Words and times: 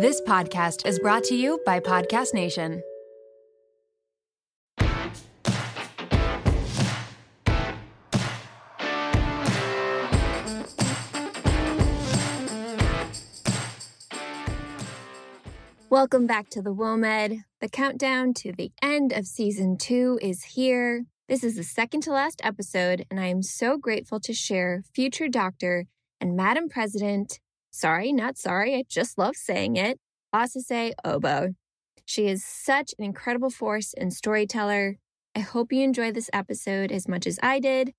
This 0.00 0.20
podcast 0.20 0.86
is 0.86 1.00
brought 1.00 1.24
to 1.24 1.34
you 1.34 1.60
by 1.66 1.80
Podcast 1.80 2.32
Nation. 2.32 2.84
Welcome 15.90 16.28
back 16.28 16.48
to 16.50 16.62
the 16.62 16.72
WOMED. 16.72 17.42
The 17.60 17.68
countdown 17.68 18.34
to 18.34 18.52
the 18.52 18.70
end 18.80 19.10
of 19.10 19.26
season 19.26 19.76
two 19.78 20.20
is 20.22 20.44
here. 20.44 21.06
This 21.28 21.42
is 21.42 21.56
the 21.56 21.64
second 21.64 22.04
to 22.04 22.12
last 22.12 22.40
episode, 22.44 23.04
and 23.10 23.18
I 23.18 23.26
am 23.26 23.42
so 23.42 23.76
grateful 23.76 24.20
to 24.20 24.32
share 24.32 24.84
future 24.94 25.26
doctor 25.26 25.86
and 26.20 26.36
Madam 26.36 26.68
President, 26.68 27.40
sorry, 27.78 28.12
not 28.12 28.36
sorry, 28.36 28.74
I 28.74 28.84
just 28.88 29.18
love 29.18 29.36
saying 29.36 29.76
it, 29.76 29.98
Osose 30.34 30.92
Oboh. 31.04 31.54
She 32.04 32.26
is 32.26 32.44
such 32.44 32.94
an 32.98 33.04
incredible 33.04 33.50
force 33.50 33.94
and 33.94 34.12
storyteller. 34.12 34.96
I 35.34 35.40
hope 35.40 35.72
you 35.72 35.82
enjoy 35.84 36.12
this 36.12 36.30
episode 36.32 36.90
as 36.90 37.06
much 37.06 37.26
as 37.26 37.38
I 37.42 37.60
did. 37.60 37.92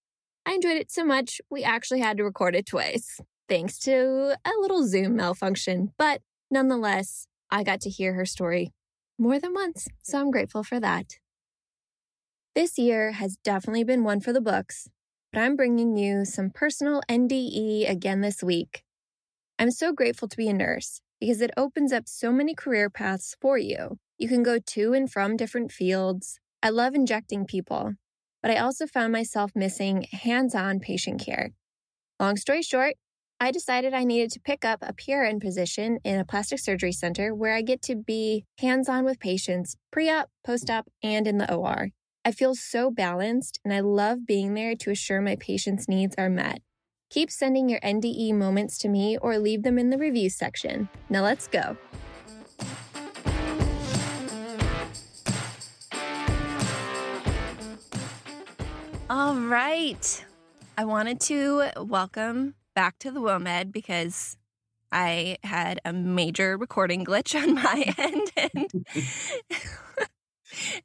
I 0.45 0.53
enjoyed 0.53 0.77
it 0.77 0.91
so 0.91 1.03
much, 1.03 1.41
we 1.49 1.63
actually 1.63 1.99
had 1.99 2.17
to 2.17 2.23
record 2.23 2.55
it 2.55 2.65
twice, 2.65 3.19
thanks 3.47 3.77
to 3.79 4.35
a 4.45 4.51
little 4.59 4.87
Zoom 4.87 5.15
malfunction, 5.15 5.93
but 5.97 6.21
nonetheless, 6.49 7.27
I 7.51 7.63
got 7.63 7.81
to 7.81 7.89
hear 7.89 8.13
her 8.13 8.25
story 8.25 8.73
more 9.17 9.39
than 9.39 9.53
once, 9.53 9.87
so 10.01 10.19
I'm 10.19 10.31
grateful 10.31 10.63
for 10.63 10.79
that. 10.79 11.19
This 12.55 12.77
year 12.77 13.11
has 13.11 13.37
definitely 13.43 13.83
been 13.83 14.03
one 14.03 14.21
for 14.21 14.33
the 14.33 14.41
books, 14.41 14.89
but 15.31 15.41
I'm 15.41 15.55
bringing 15.55 15.97
you 15.97 16.25
some 16.25 16.49
personal 16.49 17.01
NDE 17.09 17.89
again 17.89 18.21
this 18.21 18.41
week. 18.41 18.83
I'm 19.61 19.71
so 19.71 19.91
grateful 19.91 20.29
to 20.29 20.37
be 20.37 20.47
a 20.47 20.53
nurse 20.53 21.01
because 21.19 21.41
it 21.41 21.51
opens 21.57 21.91
up 21.91 22.07
so 22.07 22.31
many 22.31 22.55
career 22.55 22.89
paths 22.89 23.35
for 23.41 23.57
you. 23.57 23.97
You 24.17 24.29
can 24.29 24.41
go 24.41 24.57
to 24.57 24.93
and 24.93 25.11
from 25.11 25.35
different 25.35 25.73
fields. 25.73 26.39
I 26.63 26.69
love 26.69 26.95
injecting 26.95 27.45
people, 27.45 27.95
but 28.41 28.51
I 28.51 28.55
also 28.55 28.87
found 28.87 29.11
myself 29.11 29.51
missing 29.55 30.05
hands 30.13 30.55
on 30.55 30.79
patient 30.79 31.19
care. 31.19 31.49
Long 32.21 32.37
story 32.37 32.61
short, 32.61 32.95
I 33.41 33.51
decided 33.51 33.93
I 33.93 34.05
needed 34.05 34.31
to 34.31 34.39
pick 34.39 34.63
up 34.63 34.79
a 34.81 34.93
PRN 34.93 35.41
position 35.41 35.99
in 36.05 36.17
a 36.17 36.25
plastic 36.25 36.59
surgery 36.59 36.93
center 36.93 37.35
where 37.35 37.53
I 37.53 37.61
get 37.61 37.81
to 37.83 37.97
be 37.97 38.45
hands 38.59 38.87
on 38.87 39.03
with 39.03 39.19
patients 39.19 39.75
pre 39.91 40.09
op, 40.09 40.29
post 40.45 40.69
op, 40.69 40.87
and 41.03 41.27
in 41.27 41.37
the 41.37 41.53
OR. 41.53 41.89
I 42.23 42.31
feel 42.31 42.55
so 42.55 42.91
balanced 42.91 43.59
and 43.65 43.73
I 43.73 43.81
love 43.81 44.25
being 44.25 44.53
there 44.53 44.75
to 44.75 44.91
assure 44.91 45.19
my 45.19 45.35
patients' 45.35 45.89
needs 45.89 46.15
are 46.17 46.29
met. 46.29 46.61
Keep 47.09 47.31
sending 47.31 47.69
your 47.69 47.79
NDE 47.79 48.35
moments 48.35 48.77
to 48.77 48.87
me 48.87 49.17
or 49.17 49.39
leave 49.39 49.63
them 49.63 49.79
in 49.79 49.89
the 49.89 49.97
review 49.97 50.29
section. 50.29 50.89
Now 51.09 51.23
let's 51.23 51.47
go. 51.47 51.75
All 59.09 59.35
right. 59.35 60.25
I 60.77 60.85
wanted 60.85 61.19
to 61.21 61.71
welcome 61.77 62.53
back 62.75 62.99
to 62.99 63.09
the 63.09 63.19
WOMED 63.19 63.71
because 63.71 64.37
I 64.91 65.37
had 65.43 65.79
a 65.83 65.91
major 65.91 66.57
recording 66.57 67.03
glitch 67.05 67.33
on 67.35 67.55
my 67.55 67.91
end 67.97 68.31
and 68.37 68.85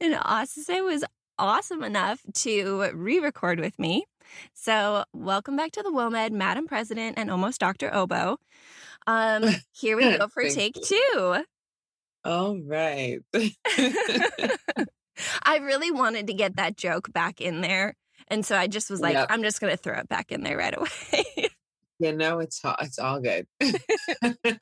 and 0.17 0.85
was 0.85 1.05
awesome 1.39 1.85
enough 1.85 2.21
to 2.33 2.91
re-record 2.95 3.61
with 3.61 3.79
me. 3.79 4.07
So 4.53 5.05
welcome 5.13 5.57
back 5.57 5.73
to 5.73 5.83
the 5.83 5.91
WOMED, 5.91 6.33
Madam 6.33 6.67
President 6.67 7.19
and 7.19 7.31
almost 7.31 7.61
Dr. 7.61 7.91
Oboh. 7.91 8.37
Um, 9.07 9.45
here 9.73 9.97
we 9.97 10.17
go 10.17 10.29
for 10.29 10.49
take 10.49 10.75
two. 10.83 11.43
All 12.25 12.59
right. 12.67 13.19
I 15.43 15.59
really 15.59 15.91
wanted 15.91 16.27
to 16.29 16.35
get 16.35 16.57
that 16.57 16.77
joke 16.77 17.13
back 17.13 17.41
in 17.41 17.61
there. 17.61 17.97
And 18.29 18.45
so 18.47 18.57
I 18.57 18.67
just 18.67 18.91
was 18.91 19.01
like, 19.01 19.15
Yep. 19.15 19.27
I'm 19.31 19.43
just 19.43 19.61
going 19.61 19.71
to 19.71 19.77
throw 19.77 19.99
it 19.99 20.09
back 20.09 20.33
in 20.33 20.43
there 20.43 20.57
right 20.57 20.75
away. 20.77 21.49
you 21.99 22.13
know, 22.13 22.39
it's 22.41 22.65
all, 22.65 22.77
it's 22.81 22.99
all 22.99 23.21
good. 23.21 23.47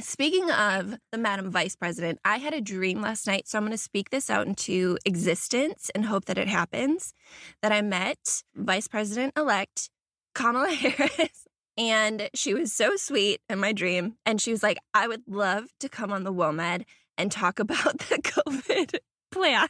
Speaking 0.00 0.50
of 0.50 0.96
the 1.12 1.18
Madam 1.18 1.50
Vice 1.50 1.76
President, 1.76 2.18
I 2.24 2.38
had 2.38 2.52
a 2.52 2.60
dream 2.60 3.00
last 3.00 3.26
night, 3.26 3.46
so 3.46 3.58
I'm 3.58 3.64
going 3.64 3.72
to 3.72 3.78
speak 3.78 4.10
this 4.10 4.28
out 4.28 4.46
into 4.46 4.98
existence 5.04 5.90
and 5.94 6.04
hope 6.06 6.24
that 6.24 6.38
it 6.38 6.48
happens. 6.48 7.14
That 7.62 7.70
I 7.72 7.80
met 7.80 8.42
Vice 8.54 8.88
President 8.88 9.32
elect 9.36 9.90
Kamala 10.34 10.70
Harris, 10.74 11.46
and 11.78 12.28
she 12.34 12.54
was 12.54 12.72
so 12.72 12.96
sweet 12.96 13.40
in 13.48 13.60
my 13.60 13.72
dream. 13.72 14.16
And 14.26 14.40
she 14.40 14.50
was 14.50 14.62
like, 14.62 14.78
I 14.94 15.06
would 15.06 15.22
love 15.28 15.66
to 15.80 15.88
come 15.88 16.12
on 16.12 16.24
the 16.24 16.32
WOMED 16.32 16.84
and 17.16 17.30
talk 17.30 17.58
about 17.60 17.98
the 17.98 18.18
COVID 18.22 18.96
plan. 19.30 19.68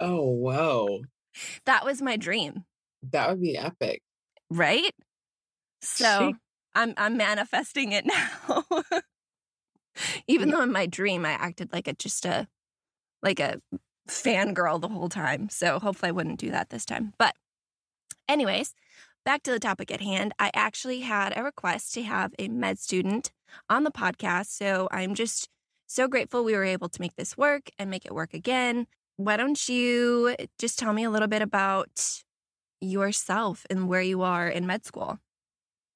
oh, 0.00 0.28
wow. 0.30 1.00
that 1.66 1.84
was 1.84 2.00
my 2.00 2.16
dream, 2.16 2.64
That 3.10 3.30
would 3.30 3.40
be 3.40 3.56
epic. 3.56 4.00
right? 4.50 4.92
So 5.80 6.34
I'm 6.74 6.94
I'm 6.96 7.16
manifesting 7.16 7.92
it 7.92 8.06
now. 8.48 8.64
Even 10.26 10.50
though 10.50 10.62
in 10.62 10.72
my 10.72 10.86
dream 10.86 11.26
I 11.26 11.32
acted 11.32 11.72
like 11.72 11.86
a 11.88 11.92
just 11.92 12.24
a 12.24 12.48
like 13.22 13.40
a 13.40 13.60
fangirl 14.08 14.80
the 14.80 14.88
whole 14.88 15.08
time. 15.08 15.48
So 15.48 15.78
hopefully 15.78 16.08
I 16.08 16.12
wouldn't 16.12 16.40
do 16.40 16.50
that 16.50 16.70
this 16.70 16.84
time. 16.84 17.12
But 17.18 17.34
anyways, 18.28 18.74
back 19.24 19.42
to 19.44 19.50
the 19.50 19.60
topic 19.60 19.90
at 19.90 20.00
hand. 20.00 20.32
I 20.38 20.50
actually 20.54 21.00
had 21.00 21.36
a 21.36 21.42
request 21.42 21.94
to 21.94 22.02
have 22.02 22.34
a 22.38 22.48
med 22.48 22.78
student 22.78 23.30
on 23.68 23.84
the 23.84 23.90
podcast. 23.90 24.46
So 24.46 24.88
I'm 24.90 25.14
just 25.14 25.48
so 25.86 26.08
grateful 26.08 26.42
we 26.44 26.54
were 26.54 26.64
able 26.64 26.88
to 26.88 27.00
make 27.00 27.16
this 27.16 27.36
work 27.36 27.70
and 27.78 27.90
make 27.90 28.06
it 28.06 28.14
work 28.14 28.34
again. 28.34 28.86
Why 29.16 29.36
don't 29.36 29.68
you 29.68 30.34
just 30.58 30.78
tell 30.78 30.92
me 30.92 31.04
a 31.04 31.10
little 31.10 31.28
bit 31.28 31.42
about 31.42 32.22
yourself 32.80 33.66
and 33.70 33.88
where 33.88 34.02
you 34.02 34.22
are 34.22 34.48
in 34.48 34.66
med 34.66 34.84
school? 34.84 35.18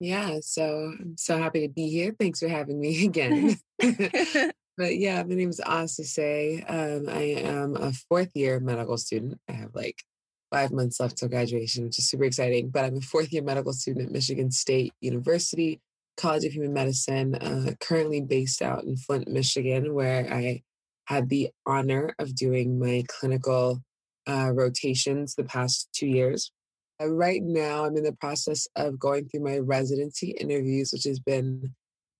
Yeah. 0.00 0.38
So 0.42 0.92
I'm 0.98 1.16
so 1.16 1.38
happy 1.38 1.66
to 1.66 1.72
be 1.72 1.88
here. 1.88 2.14
Thanks 2.18 2.40
for 2.40 2.48
having 2.48 2.80
me 2.80 3.04
again. 3.06 3.56
but 3.78 4.96
yeah, 4.96 5.22
my 5.22 5.34
name 5.34 5.50
is 5.50 5.60
Osose. 5.60 6.64
Um, 6.68 7.08
I 7.08 7.22
am 7.42 7.76
a 7.76 7.92
fourth 7.92 8.30
year 8.34 8.60
medical 8.60 8.98
student. 8.98 9.40
I 9.48 9.52
have 9.52 9.74
like 9.74 10.02
five 10.50 10.70
months 10.70 11.00
left 11.00 11.18
till 11.18 11.28
graduation, 11.28 11.84
which 11.84 11.98
is 11.98 12.08
super 12.08 12.24
exciting. 12.24 12.70
But 12.70 12.84
I'm 12.84 12.98
a 12.98 13.00
fourth 13.00 13.32
year 13.32 13.42
medical 13.42 13.72
student 13.72 14.06
at 14.06 14.12
Michigan 14.12 14.50
State 14.50 14.92
University, 15.00 15.80
College 16.16 16.44
of 16.44 16.52
Human 16.52 16.72
Medicine, 16.72 17.34
uh, 17.34 17.72
currently 17.80 18.20
based 18.20 18.62
out 18.62 18.84
in 18.84 18.96
Flint, 18.96 19.28
Michigan, 19.28 19.94
where 19.94 20.32
I 20.32 20.62
had 21.06 21.28
the 21.28 21.50
honor 21.66 22.14
of 22.18 22.34
doing 22.34 22.78
my 22.78 23.04
clinical 23.08 23.82
uh, 24.28 24.50
rotations 24.52 25.34
the 25.34 25.44
past 25.44 25.88
two 25.92 26.06
years. 26.06 26.50
Uh, 27.00 27.08
right 27.08 27.42
now, 27.42 27.84
I'm 27.84 27.96
in 27.96 28.04
the 28.04 28.12
process 28.12 28.66
of 28.76 28.98
going 28.98 29.28
through 29.28 29.44
my 29.44 29.58
residency 29.58 30.30
interviews, 30.30 30.90
which 30.92 31.04
has 31.04 31.18
been 31.18 31.74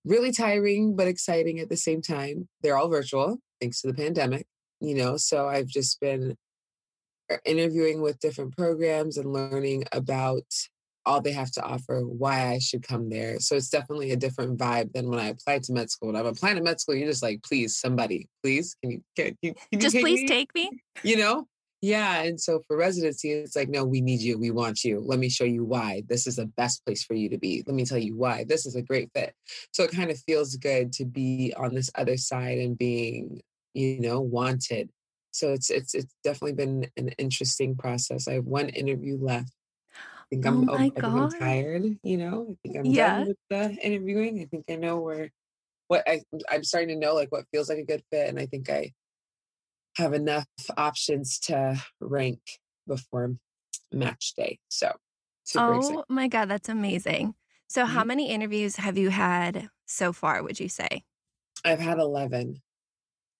really 0.05 0.31
tiring 0.31 0.95
but 0.95 1.07
exciting 1.07 1.59
at 1.59 1.69
the 1.69 1.77
same 1.77 2.01
time. 2.01 2.47
They're 2.61 2.77
all 2.77 2.89
virtual 2.89 3.39
thanks 3.59 3.81
to 3.81 3.87
the 3.87 3.93
pandemic, 3.93 4.45
you 4.79 4.95
know, 4.95 5.17
so 5.17 5.47
I've 5.47 5.67
just 5.67 5.99
been 5.99 6.35
uh, 7.31 7.37
interviewing 7.45 8.01
with 8.01 8.19
different 8.19 8.55
programs 8.55 9.17
and 9.17 9.33
learning 9.33 9.85
about 9.91 10.45
all 11.05 11.21
they 11.21 11.31
have 11.31 11.51
to 11.51 11.63
offer, 11.63 12.01
why 12.01 12.49
I 12.49 12.59
should 12.59 12.83
come 12.83 13.09
there. 13.09 13.39
So 13.39 13.55
it's 13.55 13.69
definitely 13.69 14.11
a 14.11 14.17
different 14.17 14.59
vibe 14.59 14.91
than 14.91 15.09
when 15.09 15.19
I 15.19 15.29
applied 15.29 15.63
to 15.63 15.73
med 15.73 15.89
school. 15.89 16.07
When 16.07 16.17
I'm 16.17 16.25
applying 16.25 16.57
to 16.57 16.61
med 16.61 16.81
school, 16.81 16.95
you're 16.95 17.07
just 17.07 17.23
like, 17.23 17.41
please, 17.43 17.77
somebody, 17.77 18.27
please, 18.43 18.75
can 18.81 18.91
you, 18.91 19.01
can 19.15 19.37
you, 19.41 19.53
can 19.53 19.63
you 19.71 19.79
just 19.79 19.95
please 19.95 20.21
me? 20.21 20.27
take 20.27 20.53
me. 20.53 20.69
you 21.03 21.17
know? 21.17 21.47
Yeah. 21.81 22.23
And 22.23 22.41
so 22.41 22.61
for 22.67 22.75
residency, 22.75 23.31
it's 23.31 23.55
like, 23.55 23.69
no, 23.69 23.85
we 23.85 24.01
need 24.01 24.19
you. 24.21 24.39
We 24.39 24.49
want 24.49 24.83
you. 24.83 24.99
Let 24.99 25.19
me 25.19 25.29
show 25.29 25.43
you 25.43 25.63
why 25.63 26.03
this 26.07 26.25
is 26.25 26.37
the 26.37 26.47
best 26.47 26.83
place 26.85 27.03
for 27.03 27.13
you 27.13 27.29
to 27.29 27.37
be. 27.37 27.63
Let 27.67 27.75
me 27.75 27.85
tell 27.85 27.99
you 27.99 28.15
why 28.17 28.45
this 28.47 28.65
is 28.65 28.75
a 28.75 28.81
great 28.81 29.11
fit. 29.13 29.35
So 29.73 29.83
it 29.83 29.91
kind 29.91 30.09
of 30.09 30.19
feels 30.19 30.55
good 30.55 30.91
to 30.93 31.05
be 31.05 31.53
on 31.55 31.75
this 31.75 31.91
other 31.95 32.17
side 32.17 32.57
and 32.57 32.77
being, 32.77 33.41
you 33.75 33.99
know, 33.99 34.19
wanted. 34.21 34.89
So 35.31 35.53
it's 35.53 35.69
it's 35.69 35.93
it's 35.93 36.15
definitely 36.23 36.53
been 36.53 36.89
an 36.97 37.09
interesting 37.19 37.75
process. 37.77 38.27
I 38.27 38.33
have 38.33 38.45
one 38.45 38.69
interview 38.69 39.17
left. 39.21 39.51
I 40.31 40.35
think 40.35 40.45
Oh 40.45 40.65
I'm, 40.73 40.91
I 40.95 41.01
think 41.01 41.15
I'm 41.17 41.29
tired, 41.29 41.83
you 42.03 42.17
know. 42.17 42.47
I 42.51 42.55
think 42.63 42.77
I'm 42.77 42.93
Yeah. 42.93 42.93
done 42.93 43.25
with 43.25 43.37
the 43.49 43.71
interviewing. 43.81 44.41
I 44.41 44.45
think 44.45 44.65
I 44.69 44.75
know 44.75 44.99
where 44.99 45.31
what 45.87 46.03
I 46.07 46.23
I'm 46.49 46.63
starting 46.63 46.89
to 46.89 46.95
know 47.07 47.15
like 47.15 47.31
what 47.31 47.45
feels 47.51 47.69
like 47.69 47.79
a 47.79 47.85
good 47.85 48.03
fit. 48.11 48.29
And 48.29 48.39
I 48.39 48.47
think 48.47 48.69
I 48.69 48.93
have 49.97 50.13
enough 50.13 50.47
options 50.77 51.39
to 51.39 51.83
rank 51.99 52.39
before 52.87 53.35
match 53.91 54.33
day. 54.35 54.59
So. 54.69 54.93
Oh 55.55 56.03
my 56.07 56.27
God, 56.27 56.49
that's 56.49 56.69
amazing. 56.69 57.33
So, 57.67 57.85
how 57.85 58.03
Mhm. 58.03 58.07
many 58.07 58.29
interviews 58.29 58.75
have 58.77 58.97
you 58.97 59.09
had 59.09 59.69
so 59.85 60.13
far, 60.13 60.43
would 60.43 60.59
you 60.59 60.69
say? 60.69 61.03
I've 61.65 61.79
had 61.79 61.97
11. 61.99 62.61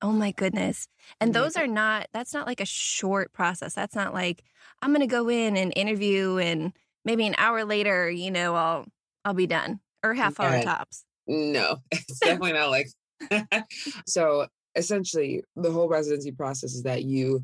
Oh 0.01 0.11
my 0.11 0.31
goodness. 0.31 0.87
And 1.19 1.33
those 1.33 1.55
are 1.57 1.65
not, 1.67 2.07
that's 2.13 2.33
not 2.33 2.45
like 2.45 2.61
a 2.61 2.65
short 2.65 3.33
process. 3.33 3.73
That's 3.73 3.95
not 3.95 4.13
like, 4.13 4.43
I'm 4.81 4.91
going 4.91 5.01
to 5.01 5.07
go 5.07 5.27
in 5.27 5.57
and 5.57 5.73
interview 5.75 6.37
and 6.37 6.73
maybe 7.03 7.25
an 7.25 7.33
hour 7.37 7.65
later, 7.65 8.09
you 8.09 8.29
know, 8.29 8.53
I'll, 8.55 8.85
I'll 9.25 9.33
be 9.33 9.47
done 9.47 9.79
or 10.03 10.13
half 10.13 10.39
hour 10.39 10.63
tops. 10.63 11.03
No, 11.25 11.77
it's 11.91 12.19
definitely 12.23 12.53
not 12.53 12.69
like 12.69 12.87
so 14.05 14.47
essentially, 14.77 15.43
the 15.55 15.71
whole 15.71 15.89
residency 15.89 16.31
process 16.31 16.73
is 16.73 16.83
that 16.83 17.03
you 17.03 17.43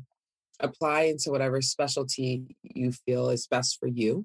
apply 0.60 1.02
into 1.02 1.30
whatever 1.30 1.60
specialty 1.60 2.56
you 2.62 2.92
feel 2.92 3.28
is 3.28 3.46
best 3.46 3.78
for 3.78 3.88
you. 3.88 4.24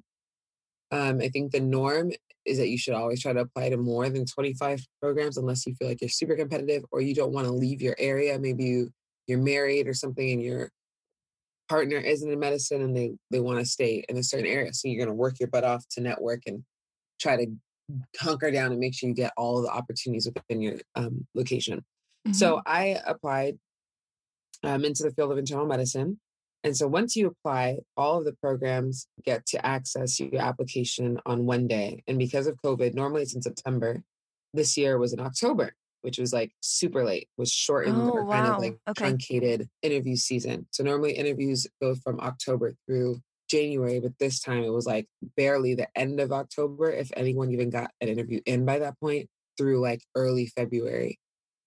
Um, 0.91 1.19
I 1.21 1.29
think 1.29 1.51
the 1.51 1.59
norm 1.59 2.11
is 2.45 2.57
that 2.57 2.69
you 2.69 2.77
should 2.77 2.93
always 2.93 3.21
try 3.21 3.33
to 3.33 3.41
apply 3.41 3.69
to 3.69 3.77
more 3.77 4.09
than 4.09 4.25
25 4.25 4.81
programs 5.01 5.37
unless 5.37 5.65
you 5.65 5.75
feel 5.75 5.87
like 5.87 6.01
you're 6.01 6.09
super 6.09 6.35
competitive 6.35 6.83
or 6.91 7.01
you 7.01 7.13
don't 7.13 7.33
want 7.33 7.47
to 7.47 7.53
leave 7.53 7.81
your 7.81 7.95
area. 7.99 8.39
Maybe 8.39 8.65
you 8.65 8.89
you're 9.27 9.39
married 9.39 9.87
or 9.87 9.93
something 9.93 10.31
and 10.31 10.41
your 10.41 10.71
partner 11.67 11.97
isn't 11.97 12.31
in 12.31 12.39
medicine 12.39 12.81
and 12.81 12.95
they 12.95 13.11
they 13.29 13.39
want 13.39 13.59
to 13.59 13.65
stay 13.65 14.03
in 14.09 14.17
a 14.17 14.23
certain 14.23 14.47
area. 14.47 14.73
So 14.73 14.87
you're 14.87 15.03
going 15.03 15.15
to 15.15 15.21
work 15.21 15.39
your 15.39 15.49
butt 15.49 15.63
off 15.63 15.85
to 15.91 16.01
network 16.01 16.43
and 16.47 16.63
try 17.19 17.35
to 17.37 17.47
hunker 18.19 18.49
down 18.51 18.71
and 18.71 18.79
make 18.79 18.95
sure 18.95 19.09
you 19.09 19.15
get 19.15 19.33
all 19.37 19.61
the 19.61 19.69
opportunities 19.69 20.27
within 20.27 20.61
your 20.61 20.75
um, 20.95 21.27
location. 21.35 21.83
Mm-hmm. 22.27 22.33
So 22.33 22.61
I 22.65 22.99
applied 23.05 23.57
um, 24.63 24.83
into 24.85 25.03
the 25.03 25.11
field 25.11 25.31
of 25.31 25.37
internal 25.37 25.65
medicine. 25.65 26.19
And 26.63 26.75
so 26.75 26.87
once 26.87 27.15
you 27.15 27.27
apply, 27.27 27.79
all 27.95 28.19
of 28.19 28.25
the 28.25 28.33
programs 28.33 29.07
get 29.23 29.45
to 29.47 29.65
access 29.65 30.19
your 30.19 30.41
application 30.41 31.17
on 31.25 31.45
one 31.45 31.67
day. 31.67 32.03
And 32.07 32.19
because 32.19 32.47
of 32.47 32.57
COVID, 32.63 32.93
normally 32.93 33.21
it's 33.21 33.35
in 33.35 33.41
September. 33.41 34.03
This 34.53 34.75
year 34.75 34.97
was 34.97 35.13
in 35.13 35.21
October, 35.21 35.73
which 36.01 36.17
was 36.17 36.33
like 36.33 36.51
super 36.61 37.05
late, 37.05 37.29
was 37.37 37.51
shortened 37.51 38.01
oh, 38.01 38.09
or 38.09 38.25
wow. 38.25 38.33
kind 38.33 38.53
of 38.53 38.59
like 38.59 38.77
okay. 38.89 38.99
truncated 38.99 39.69
interview 39.81 40.17
season. 40.17 40.67
So 40.71 40.83
normally 40.83 41.13
interviews 41.13 41.65
go 41.81 41.95
from 41.95 42.19
October 42.19 42.73
through 42.85 43.21
January, 43.49 43.99
but 43.99 44.11
this 44.19 44.41
time 44.41 44.63
it 44.63 44.73
was 44.73 44.85
like 44.85 45.07
barely 45.37 45.75
the 45.75 45.87
end 45.95 46.19
of 46.19 46.31
October, 46.31 46.91
if 46.91 47.09
anyone 47.15 47.51
even 47.51 47.69
got 47.69 47.91
an 48.01 48.09
interview 48.09 48.41
in 48.45 48.65
by 48.65 48.79
that 48.79 48.99
point, 48.99 49.29
through 49.57 49.79
like 49.79 50.01
early 50.15 50.47
February. 50.47 51.19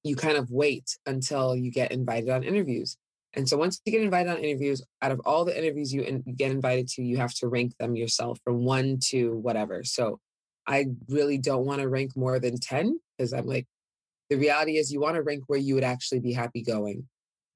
You 0.04 0.16
kind 0.16 0.36
of 0.36 0.50
wait 0.50 0.98
until 1.06 1.54
you 1.54 1.70
get 1.70 1.92
invited 1.92 2.30
on 2.30 2.42
interviews. 2.42 2.96
And 3.34 3.48
so 3.48 3.56
once 3.56 3.80
you 3.84 3.92
get 3.92 4.02
invited 4.02 4.30
on 4.30 4.38
interviews, 4.38 4.82
out 5.00 5.12
of 5.12 5.20
all 5.24 5.44
the 5.44 5.56
interviews 5.56 5.92
you, 5.92 6.02
in, 6.02 6.22
get 6.36 6.50
invited 6.50 6.88
to, 6.88 7.02
you 7.02 7.16
have 7.16 7.32
to 7.34 7.48
rank 7.48 7.76
them 7.78 7.96
yourself 7.96 8.38
from 8.44 8.64
one 8.64 8.98
to 9.08 9.36
whatever. 9.36 9.84
So 9.84 10.20
I 10.66 10.86
really 11.08 11.38
don't 11.38 11.64
want 11.64 11.80
to 11.80 11.88
rank 11.88 12.16
more 12.16 12.38
than 12.38 12.58
10 12.58 13.00
because 13.16 13.32
I'm 13.32 13.46
like, 13.46 13.66
the 14.28 14.36
reality 14.36 14.76
is 14.76 14.92
you 14.92 15.00
want 15.00 15.16
to 15.16 15.22
rank 15.22 15.44
where 15.46 15.58
you 15.58 15.74
would 15.74 15.84
actually 15.84 16.20
be 16.20 16.32
happy 16.32 16.62
going 16.62 17.08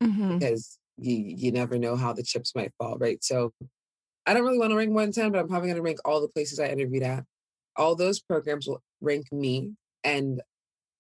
mm-hmm. 0.03 0.39
because 0.39 0.79
you, 0.97 1.15
you 1.15 1.53
never 1.53 1.79
know 1.79 1.97
how 1.97 2.13
the 2.13 2.23
chips 2.23 2.55
might 2.55 2.73
fall, 2.79 2.97
right? 2.99 3.23
So 3.23 3.53
I 4.27 4.35
don't 4.35 4.45
really 4.45 4.59
want 4.59 4.71
to 4.71 4.77
rank 4.77 4.91
more 4.91 5.03
than 5.03 5.13
10, 5.13 5.33
but 5.33 5.39
I'm 5.39 5.49
probably 5.49 5.69
going 5.69 5.77
to 5.77 5.83
rank 5.83 5.99
all 6.05 6.21
the 6.21 6.29
places 6.29 6.59
I 6.59 6.67
interviewed 6.69 7.03
at. 7.03 7.25
All 7.77 7.95
those 7.95 8.21
programs 8.21 8.67
will 8.67 8.83
rank 9.01 9.31
me. 9.31 9.73
And 10.03 10.41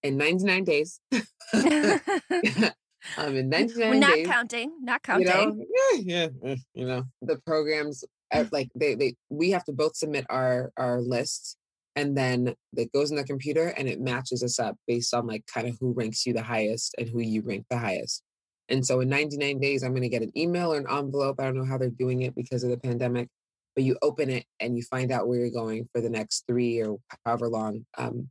in 0.02 0.16
99 0.16 0.64
days, 0.64 1.00
um, 1.52 3.37
in 3.37 3.48
99 3.48 3.90
We're 3.90 3.94
not 3.94 4.14
days, 4.14 4.26
counting, 4.26 4.72
not 4.82 5.02
counting. 5.02 5.28
You 5.28 5.34
know, 5.34 5.64
yeah, 6.04 6.28
yeah, 6.43 6.54
you 6.75 6.87
know, 6.87 7.04
the 7.22 7.38
programs 7.46 8.04
uh, 8.32 8.44
like 8.52 8.69
they, 8.75 8.94
they, 8.94 9.14
we 9.31 9.50
have 9.50 9.64
to 9.64 9.72
both 9.72 9.96
submit 9.96 10.26
our, 10.28 10.72
our 10.76 11.00
list 11.00 11.56
and 11.96 12.16
then 12.16 12.54
it 12.76 12.93
goes 12.93 13.10
in 13.10 13.16
the 13.16 13.25
computer 13.25 13.69
and 13.69 13.88
it 13.88 14.00
matches 14.00 14.43
us 14.43 14.58
up 14.58 14.76
based 14.87 15.14
on 15.14 15.26
like 15.26 15.44
kind 15.52 15.66
of 15.66 15.76
who 15.81 15.93
ranks 15.93 16.26
you 16.26 16.34
the 16.34 16.42
highest 16.42 16.94
and 16.99 17.08
who 17.08 17.20
you 17.20 17.42
rank 17.42 17.64
the 17.70 17.78
highest. 17.78 18.22
And 18.69 18.84
so 18.84 19.00
in 19.00 19.08
99 19.08 19.60
days, 19.60 19.82
I'm 19.82 19.92
going 19.92 20.02
to 20.02 20.08
get 20.08 20.22
an 20.22 20.37
email 20.37 20.75
or 20.75 20.78
an 20.78 20.87
envelope. 20.90 21.40
I 21.40 21.44
don't 21.44 21.56
know 21.56 21.64
how 21.64 21.78
they're 21.78 21.88
doing 21.88 22.22
it 22.22 22.34
because 22.34 22.64
of 22.64 22.70
the 22.70 22.76
pandemic, 22.76 23.28
but 23.75 23.84
you 23.84 23.96
open 24.02 24.28
it 24.28 24.44
and 24.60 24.76
you 24.76 24.82
find 24.82 25.10
out 25.10 25.26
where 25.26 25.38
you're 25.38 25.50
going 25.50 25.88
for 25.92 26.00
the 26.00 26.10
next 26.10 26.44
three 26.46 26.82
or 26.82 26.96
however 27.25 27.49
long 27.49 27.87
um, 27.96 28.28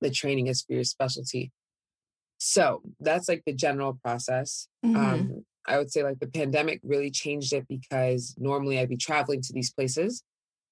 the 0.00 0.10
training 0.10 0.46
is 0.46 0.62
for 0.62 0.74
your 0.74 0.84
specialty. 0.84 1.52
So 2.38 2.82
that's 3.00 3.28
like 3.28 3.42
the 3.46 3.52
general 3.52 3.98
process. 4.02 4.68
Mm-hmm. 4.84 4.96
Um, 4.96 5.44
I 5.66 5.78
would 5.78 5.90
say 5.90 6.02
like 6.02 6.20
the 6.20 6.28
pandemic 6.28 6.80
really 6.82 7.10
changed 7.10 7.52
it 7.52 7.66
because 7.68 8.34
normally 8.38 8.78
I'd 8.78 8.88
be 8.88 8.96
traveling 8.96 9.42
to 9.42 9.52
these 9.52 9.72
places 9.72 10.22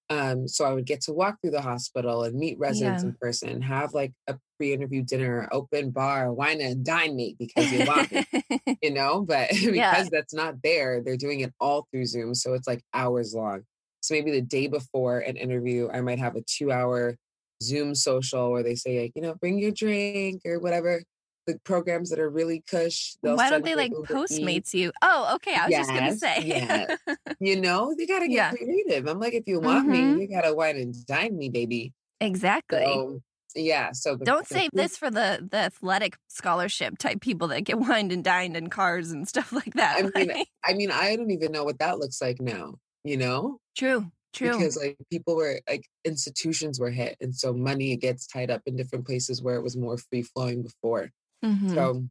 um, 0.09 0.47
so 0.47 0.65
I 0.65 0.73
would 0.73 0.87
get 0.87 1.01
to 1.03 1.13
walk 1.13 1.41
through 1.41 1.51
the 1.51 1.61
hospital 1.61 2.23
and 2.23 2.39
meet 2.39 2.59
residents 2.59 3.03
yeah. 3.03 3.09
in 3.09 3.17
person, 3.21 3.61
have 3.63 3.93
like 3.93 4.13
a 4.29 4.37
pre-interview 4.57 5.03
dinner, 5.03 5.49
open 5.51 5.91
bar, 5.91 6.33
wine 6.33 6.61
and 6.61 6.85
dine 6.85 7.17
me 7.17 7.35
because 7.39 7.73
you 7.73 7.85
want 7.85 8.09
it, 8.13 8.79
you 8.83 8.93
know. 8.93 9.23
But 9.23 9.49
because 9.51 9.75
yeah. 9.75 10.05
that's 10.11 10.35
not 10.35 10.63
there, 10.63 11.03
they're 11.03 11.17
doing 11.17 11.41
it 11.41 11.53
all 11.61 11.87
through 11.91 12.07
Zoom, 12.07 12.35
so 12.35 12.55
it's 12.55 12.69
like 12.69 12.83
hours 12.95 13.35
long. 13.35 13.63
So 14.01 14.15
maybe 14.15 14.31
the 14.31 14.43
day 14.43 14.69
before 14.69 15.19
an 15.19 15.37
interview, 15.37 15.89
I 15.93 16.01
might 16.01 16.21
have 16.21 16.37
a 16.37 16.43
two-hour 16.43 17.17
Zoom 17.63 17.95
social 17.95 18.51
where 18.53 18.63
they 18.63 18.75
say 18.75 19.03
like, 19.03 19.13
you 19.15 19.23
know, 19.23 19.35
bring 19.35 19.59
your 19.59 19.73
drink 19.73 20.43
or 20.45 20.59
whatever 20.59 21.03
the 21.47 21.59
programs 21.65 22.11
that 22.11 22.19
are 22.19 22.29
really 22.29 22.63
cush. 22.69 23.17
Why 23.21 23.51
don't 23.51 23.65
they 23.65 23.75
like 23.75 23.93
Postmates 23.93 24.75
you? 24.75 24.93
Oh, 25.01 25.35
okay. 25.37 25.55
I 25.55 25.67
was 25.67 25.71
yes, 25.71 25.87
just 25.87 25.99
gonna 25.99 26.17
say. 26.17 26.43
yeah. 26.45 26.97
You 27.39 27.61
know, 27.61 27.95
you 27.97 28.07
gotta 28.07 28.29
get 28.29 28.35
yeah. 28.35 28.51
creative. 28.51 29.07
I'm 29.07 29.21
like, 29.21 29.35
if 29.35 29.47
you 29.47 29.61
want 29.61 29.89
mm-hmm. 29.89 30.17
me, 30.17 30.23
you 30.23 30.29
gotta 30.29 30.55
wine 30.55 30.77
and 30.77 31.07
dine 31.07 31.37
me, 31.37 31.51
baby. 31.51 31.93
Exactly. 32.21 32.85
So, 32.85 33.21
yeah. 33.55 33.93
So 33.93 34.17
the, 34.17 34.25
don't 34.25 34.49
the, 34.49 34.55
save 34.55 34.71
the, 34.73 34.83
this 34.83 34.97
for 34.97 35.11
the 35.11 35.47
the 35.49 35.59
athletic 35.59 36.17
scholarship 36.29 36.99
type 36.99 37.21
people 37.21 37.49
that 37.49 37.63
get 37.63 37.79
wined 37.89 38.11
and 38.11 38.25
dined 38.25 38.57
in 38.57 38.69
cars 38.69 39.11
and 39.11 39.29
stuff 39.29 39.53
like 39.53 39.75
that. 39.75 40.11
I 40.15 40.25
mean, 40.25 40.45
I 40.65 40.75
mean, 40.75 40.91
I 40.91 41.15
don't 41.17 41.31
even 41.31 41.53
know 41.53 41.65
what 41.65 41.79
that 41.79 41.99
looks 41.99 42.21
like 42.21 42.41
now. 42.41 42.75
You 43.05 43.19
know. 43.19 43.61
True. 43.77 44.11
True. 44.33 44.53
Because 44.53 44.77
like 44.77 44.97
people 45.11 45.37
were 45.37 45.61
like 45.69 45.87
institutions 46.05 46.79
were 46.79 46.91
hit, 46.91 47.17
and 47.21 47.35
so 47.35 47.53
money 47.53 47.97
gets 47.97 48.27
tied 48.27 48.51
up 48.51 48.63
in 48.67 48.77
different 48.77 49.07
places 49.07 49.43
where 49.43 49.57
it 49.57 49.63
was 49.63 49.77
more 49.77 49.97
free 49.97 50.23
flowing 50.23 50.63
before. 50.63 51.11
Mm-hmm. 51.45 51.75
So 51.75 52.05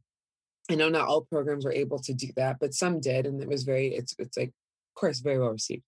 I 0.70 0.74
know 0.74 0.88
not 0.88 1.06
all 1.06 1.22
programs 1.22 1.64
were 1.64 1.72
able 1.72 2.00
to 2.00 2.12
do 2.12 2.28
that, 2.36 2.56
but 2.60 2.74
some 2.74 3.00
did, 3.00 3.26
and 3.26 3.40
it 3.40 3.48
was 3.48 3.62
very 3.62 3.88
it's 3.94 4.14
it's 4.18 4.36
like 4.36 4.48
of 4.48 5.00
course 5.00 5.20
very 5.20 5.38
well 5.38 5.50
received. 5.50 5.84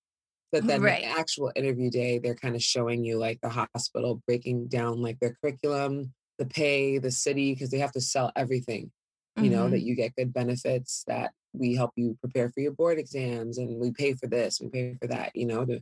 But 0.51 0.67
then 0.67 0.81
right. 0.81 1.03
the 1.03 1.09
actual 1.09 1.53
interview 1.55 1.91
day, 1.91 2.19
they're 2.19 2.35
kind 2.35 2.55
of 2.55 2.63
showing 2.63 3.05
you 3.05 3.19
like 3.19 3.41
the 3.43 3.51
hospital 3.51 4.23
breaking 4.27 4.69
down 4.69 5.03
like 5.03 5.19
their 5.19 5.37
curriculum, 5.43 6.15
the 6.39 6.47
pay, 6.47 6.99
the 6.99 7.11
city, 7.11 7.53
because 7.53 7.71
they 7.71 7.79
have 7.79 7.93
to 7.93 8.01
sell 8.01 8.33
everything. 8.35 8.91
You 9.37 9.45
mm-hmm. 9.45 9.53
know, 9.53 9.69
that 9.69 9.77
mm-hmm. 9.77 9.87
you 9.87 9.95
get 9.95 10.17
good 10.17 10.33
benefits, 10.33 11.05
that 11.07 11.33
we 11.53 11.75
help 11.75 11.93
you 11.97 12.17
prepare 12.21 12.49
for 12.49 12.61
your 12.61 12.73
board 12.73 12.99
exams 12.99 13.59
and 13.59 13.79
we 13.79 13.91
pay 13.91 14.15
for 14.15 14.27
this, 14.27 14.61
we 14.61 14.69
pay 14.69 14.97
for 15.01 15.09
that, 15.09 15.35
you 15.35 15.47
know, 15.47 15.65
to 15.65 15.81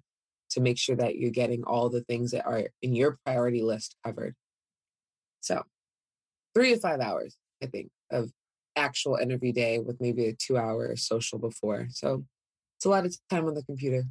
to 0.56 0.60
make 0.60 0.76
sure 0.78 0.96
that 0.96 1.16
you're 1.16 1.30
getting 1.30 1.62
all 1.64 1.88
the 1.88 2.02
things 2.02 2.32
that 2.32 2.44
are 2.44 2.64
in 2.82 2.94
your 2.94 3.18
priority 3.24 3.62
list 3.62 3.94
covered. 4.04 4.34
So 5.40 5.62
three 6.54 6.74
to 6.74 6.80
five 6.80 7.00
hours 7.00 7.36
I 7.62 7.66
think, 7.66 7.90
of 8.10 8.30
actual 8.74 9.16
interview 9.16 9.52
day 9.52 9.78
with 9.78 10.00
maybe 10.00 10.26
a 10.26 10.32
two 10.32 10.58
hour 10.58 10.94
social 10.96 11.38
before. 11.38 11.88
So 11.90 12.24
it's 12.76 12.84
a 12.84 12.90
lot 12.90 13.06
of 13.06 13.16
time 13.30 13.46
on 13.46 13.54
the 13.54 13.62
computer. 13.62 14.04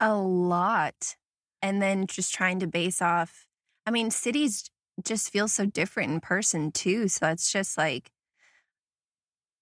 A 0.00 0.16
lot. 0.16 1.16
And 1.62 1.82
then 1.82 2.06
just 2.06 2.34
trying 2.34 2.60
to 2.60 2.66
base 2.66 3.02
off, 3.02 3.46
I 3.86 3.90
mean, 3.90 4.10
cities 4.10 4.70
just 5.04 5.32
feel 5.32 5.48
so 5.48 5.66
different 5.66 6.12
in 6.12 6.20
person 6.20 6.70
too. 6.70 7.08
So 7.08 7.28
it's 7.28 7.50
just 7.50 7.76
like, 7.76 8.10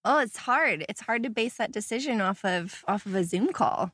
oh, 0.04 0.18
it's 0.18 0.38
hard. 0.38 0.84
It's 0.88 1.02
hard 1.02 1.22
to 1.22 1.30
base 1.30 1.56
that 1.56 1.72
decision 1.72 2.20
off 2.20 2.44
of 2.44 2.84
off 2.86 3.06
of 3.06 3.14
a 3.14 3.24
Zoom 3.24 3.52
call. 3.52 3.92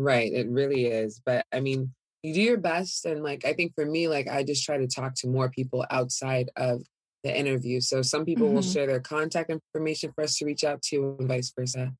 Right. 0.00 0.32
It 0.32 0.48
really 0.48 0.86
is. 0.86 1.20
But 1.26 1.44
I 1.52 1.58
mean, 1.58 1.92
you 2.22 2.32
do 2.32 2.40
your 2.40 2.56
best. 2.56 3.04
And 3.04 3.24
like, 3.24 3.44
I 3.44 3.52
think 3.52 3.72
for 3.74 3.84
me, 3.84 4.06
like, 4.06 4.28
I 4.28 4.44
just 4.44 4.64
try 4.64 4.78
to 4.78 4.86
talk 4.86 5.14
to 5.16 5.28
more 5.28 5.50
people 5.50 5.84
outside 5.90 6.50
of 6.54 6.82
the 7.24 7.36
interview. 7.36 7.80
So 7.80 8.02
some 8.02 8.24
people 8.24 8.46
mm-hmm. 8.46 8.54
will 8.54 8.62
share 8.62 8.86
their 8.86 9.00
contact 9.00 9.50
information 9.50 10.12
for 10.14 10.22
us 10.22 10.36
to 10.38 10.44
reach 10.44 10.62
out 10.62 10.82
to 10.82 11.16
and 11.18 11.26
vice 11.26 11.52
versa. 11.58 11.92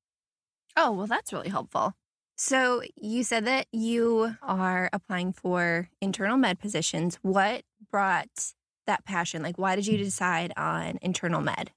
Oh, 0.77 0.93
well, 0.93 1.07
that's 1.07 1.33
really 1.33 1.49
helpful. 1.49 1.93
So 2.37 2.83
you 2.95 3.23
said 3.23 3.45
that 3.47 3.67
you 3.73 4.33
are 4.41 4.89
applying 4.93 5.33
for 5.33 5.89
internal 5.99 6.37
med 6.37 6.57
positions. 6.57 7.19
What 7.21 7.63
brought 7.91 8.53
that 8.87 9.03
passion? 9.03 9.43
Like, 9.43 9.57
why 9.57 9.75
did 9.75 9.87
you 9.87 9.97
decide 9.97 10.53
on 10.55 10.99
internal 11.01 11.41
med? 11.41 11.71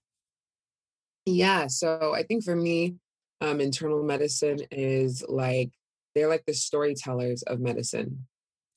Yeah. 1.26 1.66
So 1.66 2.14
I 2.14 2.22
think 2.22 2.44
for 2.44 2.54
me, 2.54 2.94
um, 3.40 3.60
internal 3.60 4.04
medicine 4.04 4.60
is 4.70 5.24
like, 5.28 5.70
they're 6.14 6.28
like 6.28 6.44
the 6.46 6.54
storytellers 6.54 7.42
of 7.42 7.60
medicine. 7.60 8.26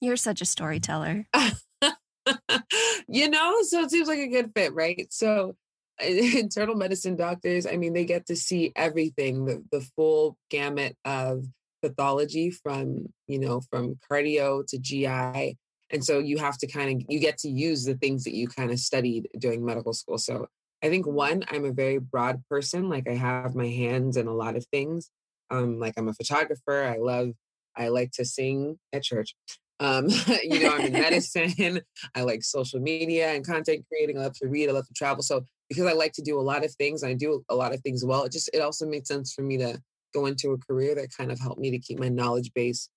You're 0.01 0.17
such 0.17 0.41
a 0.41 0.45
storyteller. 0.45 1.27
you 3.07 3.29
know, 3.29 3.61
so 3.63 3.81
it 3.81 3.91
seems 3.91 4.07
like 4.07 4.19
a 4.19 4.27
good 4.27 4.51
fit, 4.55 4.73
right? 4.73 5.07
So 5.09 5.55
internal 5.99 6.75
medicine 6.75 7.15
doctors, 7.15 7.65
I 7.65 7.77
mean, 7.77 7.93
they 7.93 8.05
get 8.05 8.25
to 8.27 8.35
see 8.35 8.71
everything, 8.75 9.45
the, 9.45 9.63
the 9.71 9.81
full 9.95 10.37
gamut 10.49 10.95
of 11.05 11.45
pathology 11.81 12.51
from, 12.51 13.07
you 13.27 13.39
know, 13.39 13.61
from 13.69 13.97
cardio 14.11 14.65
to 14.67 14.77
GI. 14.77 15.57
And 15.91 16.03
so 16.03 16.19
you 16.19 16.37
have 16.39 16.57
to 16.59 16.67
kind 16.67 17.01
of, 17.01 17.05
you 17.09 17.19
get 17.19 17.37
to 17.39 17.49
use 17.49 17.85
the 17.85 17.95
things 17.95 18.23
that 18.23 18.33
you 18.33 18.47
kind 18.47 18.71
of 18.71 18.79
studied 18.79 19.29
during 19.37 19.63
medical 19.63 19.93
school. 19.93 20.17
So 20.17 20.47
I 20.83 20.89
think 20.89 21.05
one, 21.07 21.43
I'm 21.49 21.65
a 21.65 21.71
very 21.71 21.99
broad 21.99 22.43
person. 22.49 22.89
Like 22.89 23.07
I 23.07 23.13
have 23.13 23.55
my 23.55 23.67
hands 23.67 24.17
in 24.17 24.27
a 24.27 24.33
lot 24.33 24.55
of 24.55 24.65
things. 24.67 25.09
Um, 25.49 25.79
like 25.79 25.93
I'm 25.97 26.07
a 26.07 26.13
photographer. 26.13 26.83
I 26.83 26.97
love, 26.97 27.31
I 27.75 27.89
like 27.89 28.11
to 28.13 28.25
sing 28.25 28.79
at 28.93 29.03
church. 29.03 29.35
Um, 29.79 30.07
you 30.43 30.61
know, 30.61 30.75
I'm 30.75 30.85
in 30.85 30.93
medicine. 31.07 31.81
I 32.15 32.21
like 32.21 32.43
social 32.43 32.79
media 32.79 33.29
and 33.29 33.45
content 33.45 33.85
creating. 33.87 34.17
I 34.17 34.23
love 34.23 34.37
to 34.39 34.47
read. 34.47 34.69
I 34.69 34.73
love 34.73 34.87
to 34.87 34.93
travel. 34.93 35.23
So 35.23 35.45
because 35.69 35.85
I 35.85 35.93
like 35.93 36.13
to 36.13 36.21
do 36.21 36.39
a 36.39 36.41
lot 36.41 36.63
of 36.63 36.73
things, 36.75 37.03
I 37.03 37.13
do 37.13 37.43
a 37.49 37.55
lot 37.55 37.73
of 37.73 37.81
things 37.81 38.05
well. 38.05 38.23
It 38.23 38.31
just 38.31 38.49
it 38.53 38.59
also 38.59 38.85
made 38.85 39.07
sense 39.07 39.33
for 39.33 39.41
me 39.41 39.57
to 39.57 39.81
go 40.13 40.25
into 40.25 40.51
a 40.51 40.57
career 40.57 40.95
that 40.95 41.15
kind 41.15 41.31
of 41.31 41.39
helped 41.39 41.59
me 41.59 41.71
to 41.71 41.79
keep 41.79 41.99
my 41.99 42.09
knowledge 42.09 42.51
base 42.53 42.89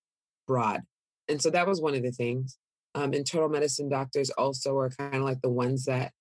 broad. 0.47 0.83
And 1.29 1.43
so 1.43 1.51
that 1.51 1.67
was 1.67 1.81
one 1.81 1.95
of 1.95 2.03
the 2.03 2.13
things. 2.13 2.57
Um, 2.95 3.13
internal 3.13 3.49
medicine 3.49 3.89
doctors 3.89 4.31
also 4.31 4.77
are 4.79 4.91
kind 4.91 5.17
of 5.17 5.23
like 5.23 5.41
the 5.43 5.51
ones 5.51 5.85
that, 5.85 6.13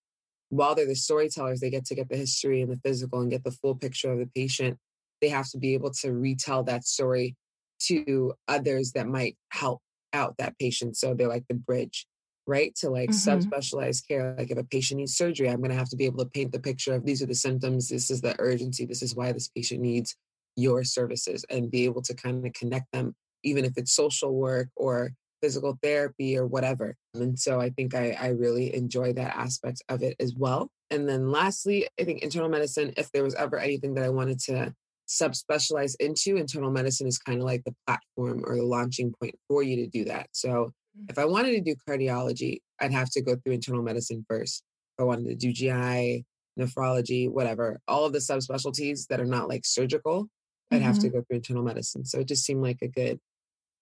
while 0.50 0.76
they're 0.76 0.86
the 0.88 0.96
storytellers, 0.96 1.60
they 1.60 1.70
get 1.70 1.86
to 1.86 1.96
get 1.96 2.10
the 2.10 2.18
history 2.18 2.62
and 2.62 2.72
the 2.72 2.80
physical 2.84 3.22
and 3.22 3.32
get 3.32 3.44
the 3.44 3.52
full 3.52 3.76
picture 3.76 4.12
of 4.12 4.20
the 4.20 4.30
patient. 4.36 4.78
They 5.22 5.30
have 5.30 5.50
to 5.52 5.58
be 5.58 5.74
able 5.74 5.92
to 6.02 6.14
retell 6.14 6.64
that 6.64 6.86
story 6.86 7.36
to 7.84 8.34
others 8.48 8.92
that 8.94 9.08
might 9.08 9.38
help 9.52 9.82
out 10.14 10.36
that 10.38 10.58
patient. 10.58 10.98
So 10.98 11.14
they're 11.14 11.28
like 11.28 11.46
the 11.48 11.56
bridge, 11.56 12.08
right? 12.46 12.74
To 12.78 12.90
like 12.90 13.10
mm-hmm. 13.10 13.30
subspecialized 13.30 14.08
care. 14.08 14.36
Like 14.38 14.52
if 14.52 14.58
a 14.58 14.64
patient 14.64 15.00
needs 15.00 15.16
surgery, 15.16 15.50
I'm 15.50 15.58
going 15.58 15.72
to 15.72 15.78
have 15.78 15.90
to 15.90 15.96
be 15.96 16.06
able 16.06 16.24
to 16.24 16.30
paint 16.30 16.52
the 16.52 16.60
picture 16.60 16.94
of 16.94 17.06
these 17.06 17.22
are 17.22 17.28
the 17.28 17.36
symptoms, 17.36 17.90
this 17.90 18.10
is 18.10 18.22
the 18.22 18.36
urgency, 18.40 18.86
this 18.86 19.04
is 19.04 19.16
why 19.16 19.32
this 19.32 19.50
patient 19.50 19.82
needs 19.82 20.16
your 20.56 20.84
services, 20.84 21.46
and 21.50 21.70
be 21.70 21.86
able 21.86 22.02
to 22.02 22.16
kind 22.16 22.46
of 22.46 22.54
connect 22.54 22.92
them, 22.92 23.16
even 23.44 23.64
if 23.64 23.78
it's 23.78 23.94
social 23.94 24.34
work 24.34 24.70
or 24.76 25.12
physical 25.42 25.78
therapy 25.84 26.36
or 26.36 26.48
whatever. 26.48 26.96
And 27.14 27.38
so 27.38 27.62
I 27.62 27.70
think 27.70 27.94
I, 27.94 28.18
I 28.20 28.30
really 28.30 28.74
enjoy 28.74 29.14
that 29.14 29.36
aspect 29.36 29.84
of 29.88 30.02
it 30.02 30.16
as 30.20 30.34
well. 30.36 30.72
And 30.90 31.08
then 31.08 31.32
lastly, 31.32 31.88
I 32.00 32.06
think 32.06 32.24
internal 32.24 32.50
medicine, 32.50 32.94
if 32.98 33.12
there 33.12 33.24
was 33.24 33.36
ever 33.36 33.60
anything 33.60 33.94
that 33.96 34.04
I 34.04 34.10
wanted 34.10 34.40
to 34.46 34.74
subspecialize 35.08 35.96
into, 36.00 36.38
internal 36.38 36.72
medicine 36.72 37.08
is 37.08 37.18
kind 37.18 37.40
of 37.40 37.46
like 37.46 37.64
the 37.64 37.76
platform 37.86 38.44
or 38.46 38.56
the 38.56 38.64
launching 38.64 39.14
point 39.20 39.36
for 39.48 39.64
you 39.64 39.78
to 39.78 39.88
do 39.88 40.06
that. 40.06 40.28
So 40.34 40.74
mm. 40.98 41.10
if 41.10 41.18
I 41.18 41.26
wanted 41.26 41.52
to 41.52 41.62
do 41.62 41.76
cardiology, 41.88 42.60
I'd 42.80 42.92
have 42.92 43.10
to 43.12 43.22
go 43.22 43.36
through 43.36 43.54
internal 43.54 43.84
medicine 43.84 44.26
first. 44.30 44.64
If 44.98 45.04
I 45.04 45.06
wanted 45.06 45.28
to 45.28 45.36
do 45.36 45.54
GI, 45.54 46.26
nephrology, 46.60 47.30
whatever, 47.30 47.80
all 47.88 48.06
of 48.06 48.14
the 48.14 48.20
subspecialties 48.20 49.08
that 49.08 49.22
are 49.22 49.26
not 49.26 49.48
like 49.48 49.66
surgical, 49.66 50.28
I'd 50.72 50.78
mm-hmm. 50.78 50.86
have 50.86 51.00
to 51.00 51.08
mm-hmm. 51.08 51.18
go 51.18 51.24
through 51.24 51.38
internal 51.38 51.64
medicine. 51.64 52.06
So 52.06 52.20
it 52.20 52.28
just 52.28 52.44
seemed 52.44 52.62
like 52.62 52.80
a 52.82 52.88
good 52.88 53.20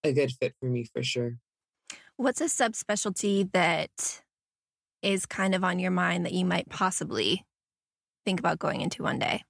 a 0.03 0.13
good 0.13 0.31
fit 0.39 0.53
for 0.59 0.67
me 0.67 0.85
for 0.93 1.01
sure. 1.03 1.37
What's 2.17 2.41
a 2.41 2.45
subspecialty 2.45 3.51
that 3.53 4.21
is 5.01 5.25
kind 5.25 5.55
of 5.55 5.63
on 5.63 5.79
your 5.79 5.91
mind 5.91 6.25
that 6.25 6.33
you 6.33 6.45
might 6.45 6.69
possibly 6.69 7.43
think 8.23 8.39
about 8.39 8.59
going 8.59 8.81
into 8.81 9.03
one 9.03 9.19
day? 9.19 9.43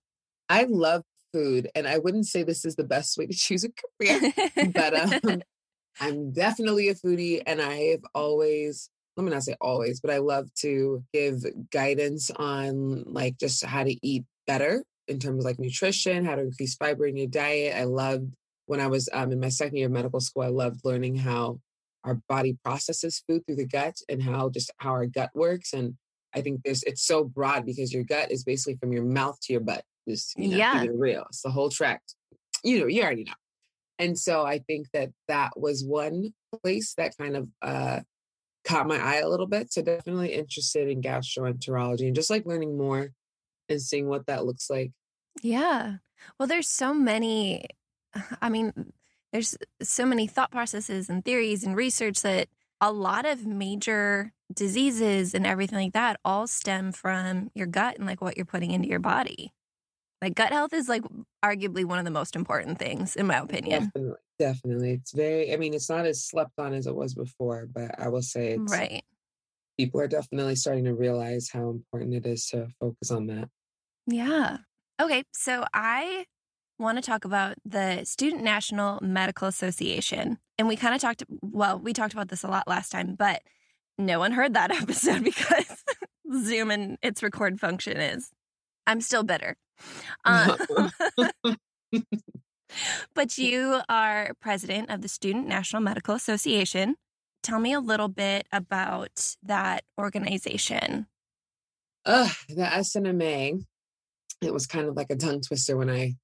I 0.50 0.64
love 0.64 1.04
food. 1.36 1.70
And 1.76 1.88
I 1.88 1.98
wouldn't 1.98 2.28
say 2.28 2.44
this 2.44 2.64
is 2.64 2.76
the 2.76 2.84
best 2.84 3.18
way 3.18 3.28
to 3.28 3.34
choose 3.38 3.66
a 3.66 3.70
career, 3.70 4.34
but 4.74 5.24
um, 5.26 5.42
I'm 6.00 6.32
definitely 6.32 6.90
a 6.90 6.96
foodie. 6.96 7.42
And 7.46 7.62
I've 7.62 8.04
always, 8.14 8.90
let 9.18 9.24
me 9.24 9.32
not 9.32 9.44
say 9.44 9.56
always, 9.60 10.00
but 10.00 10.12
I 10.12 10.18
love 10.18 10.54
to 10.62 11.04
give 11.14 11.44
guidance 11.72 12.32
on 12.32 13.04
like 13.06 13.38
just 13.38 13.66
how 13.66 13.84
to 13.84 14.08
eat 14.08 14.24
better 14.48 14.84
in 15.08 15.20
terms 15.20 15.40
of 15.40 15.46
like 15.46 15.60
nutrition, 15.60 16.26
how 16.26 16.36
to 16.36 16.42
increase 16.42 16.76
fiber 16.76 17.06
in 17.06 17.18
your 17.18 17.28
diet. 17.28 17.76
I 17.76 17.84
loved 17.84 18.32
when 18.68 18.80
I 18.80 18.88
was 18.88 19.10
um, 19.14 19.32
in 19.32 19.40
my 19.40 19.50
second 19.50 19.78
year 19.78 19.88
of 19.88 19.92
medical 19.92 20.20
school, 20.20 20.44
I 20.44 20.48
loved 20.48 20.82
learning 20.84 21.18
how 21.18 21.60
our 22.04 22.16
body 22.28 22.58
processes 22.64 23.24
food 23.28 23.46
through 23.46 23.58
the 23.58 23.68
gut 23.68 23.96
and 24.10 24.22
how 24.24 24.50
just 24.50 24.72
how 24.78 24.92
our 24.92 25.06
gut 25.06 25.32
works. 25.34 25.74
And 25.74 25.96
I 26.34 26.42
think 26.42 26.62
there's 26.64 26.84
it's 26.84 27.06
so 27.06 27.24
broad 27.24 27.66
because 27.66 27.94
your 27.94 28.04
gut 28.04 28.32
is 28.32 28.44
basically 28.44 28.78
from 28.78 28.92
your 28.92 29.04
mouth 29.04 29.40
to 29.42 29.54
your 29.54 29.62
butt. 29.62 29.84
Just 30.08 30.38
you 30.38 30.50
know, 30.50 30.58
yeah, 30.58 30.86
real. 30.94 31.26
It's 31.30 31.42
the 31.42 31.50
whole 31.50 31.70
tract. 31.70 32.16
You 32.64 32.80
know, 32.80 32.88
you 32.88 33.02
already 33.04 33.24
know. 33.24 33.34
And 33.98 34.18
so 34.18 34.46
I 34.46 34.60
think 34.60 34.88
that 34.94 35.10
that 35.28 35.60
was 35.60 35.84
one 35.84 36.34
place 36.62 36.94
that 36.96 37.18
kind 37.18 37.38
of 37.38 37.48
uh, 37.62 38.00
caught 38.66 38.88
my 38.88 38.98
eye 38.98 39.20
a 39.20 39.30
little 39.30 39.48
bit. 39.48 39.72
So 39.72 39.82
definitely 39.82 40.34
interested 40.34 40.90
in 40.90 41.02
gastroenterology 41.02 42.08
and 42.08 42.16
just 42.16 42.30
like 42.30 42.46
learning 42.46 42.78
more 42.78 43.12
and 43.70 43.82
seeing 43.82 44.08
what 44.08 44.26
that 44.28 44.46
looks 44.46 44.70
like. 44.70 44.92
Yeah. 45.42 45.98
Well, 46.40 46.48
there's 46.48 46.68
so 46.68 46.94
many. 46.94 47.66
I 48.42 48.50
mean, 48.50 48.92
there's 49.32 49.58
so 49.82 50.06
many 50.06 50.28
thought 50.28 50.52
processes 50.52 51.10
and 51.10 51.24
theories 51.24 51.64
and 51.64 51.76
research 51.76 52.22
that 52.22 52.48
a 52.82 52.92
lot 52.92 53.26
of 53.26 53.46
major 53.46 54.34
diseases 54.54 55.34
and 55.34 55.46
everything 55.46 55.80
like 55.80 55.94
that 55.94 56.20
all 56.24 56.48
stem 56.48 56.92
from 56.92 57.50
your 57.56 57.68
gut 57.68 57.98
and 57.98 58.06
like 58.06 58.22
what 58.22 58.38
you're 58.38 58.46
putting 58.46 58.72
into 58.72 58.88
your 58.88 59.00
body. 59.00 59.54
Like 60.22 60.36
gut 60.36 60.52
health 60.52 60.74
is 60.74 60.88
like 60.88 61.04
arguably 61.44 61.86
one 61.86 62.00
of 62.00 62.06
the 62.06 62.12
most 62.12 62.36
important 62.36 62.80
things 62.80 63.16
in 63.16 63.28
my 63.28 63.38
opinion. 63.38 63.86
Definitely. 63.86 64.18
Definitely. 64.38 64.92
It's 64.94 65.14
very 65.14 65.54
I 65.54 65.58
mean, 65.58 65.74
it's 65.74 65.90
not 65.90 66.06
as 66.06 66.24
slept 66.24 66.54
on 66.58 66.74
as 66.74 66.88
it 66.88 66.96
was 66.96 67.14
before, 67.14 67.68
but 67.72 68.00
I 68.00 68.10
will 68.10 68.22
say 68.22 68.54
it's 68.54 68.72
right. 68.72 69.04
People 69.78 70.00
are 70.02 70.08
definitely 70.08 70.56
starting 70.56 70.86
to 70.86 70.94
realize 70.94 71.50
how 71.52 71.70
important 71.70 72.14
it 72.14 72.26
is 72.26 72.48
to 72.48 72.68
focus 72.80 73.12
on 73.12 73.28
that. 73.28 73.50
Yeah. 74.08 74.58
Okay, 75.02 75.24
so 75.34 75.66
I 75.74 76.26
want 76.80 76.98
to 76.98 77.02
talk 77.02 77.26
about 77.26 77.56
the 77.66 78.04
Student 78.06 78.44
National 78.44 79.00
Medical 79.02 79.48
Association. 79.48 80.38
And 80.58 80.68
we 80.68 80.76
kind 80.76 80.96
of 80.96 81.02
talked 81.02 81.24
well, 81.42 81.80
we 81.80 81.94
talked 81.94 82.14
about 82.14 82.30
this 82.30 82.44
a 82.44 82.48
lot 82.48 82.68
last 82.68 82.92
time, 82.92 83.16
but 83.16 83.42
no 83.98 84.20
one 84.20 84.32
heard 84.32 84.54
that 84.54 84.72
episode 84.82 85.24
because 85.24 85.84
Zoom 86.44 86.72
and 86.72 86.98
its 87.02 87.22
record 87.24 87.60
function 87.60 87.98
is 87.98 88.32
I'm 88.88 89.02
still 89.02 89.24
bitter. 89.24 89.58
Uh, 90.24 90.58
but 93.16 93.38
you 93.38 93.82
are 93.90 94.34
president 94.40 94.90
of 94.90 95.02
the 95.02 95.08
Student 95.08 95.48
National 95.48 95.82
Medical 95.82 96.16
Association. 96.16 96.96
Tell 97.44 97.60
me 97.60 97.74
a 97.74 97.80
little 97.80 98.08
bit 98.08 98.48
about 98.52 99.36
that 99.44 99.84
organization. 100.00 101.08
Uh, 102.06 102.30
the 102.50 102.64
SNMA. 102.64 103.64
It 104.42 104.54
was 104.54 104.68
kind 104.68 104.88
of 104.88 104.96
like 104.96 105.08
a 105.10 105.16
tongue 105.16 105.42
twister 105.42 105.78
when 105.78 105.90
I 105.90 106.16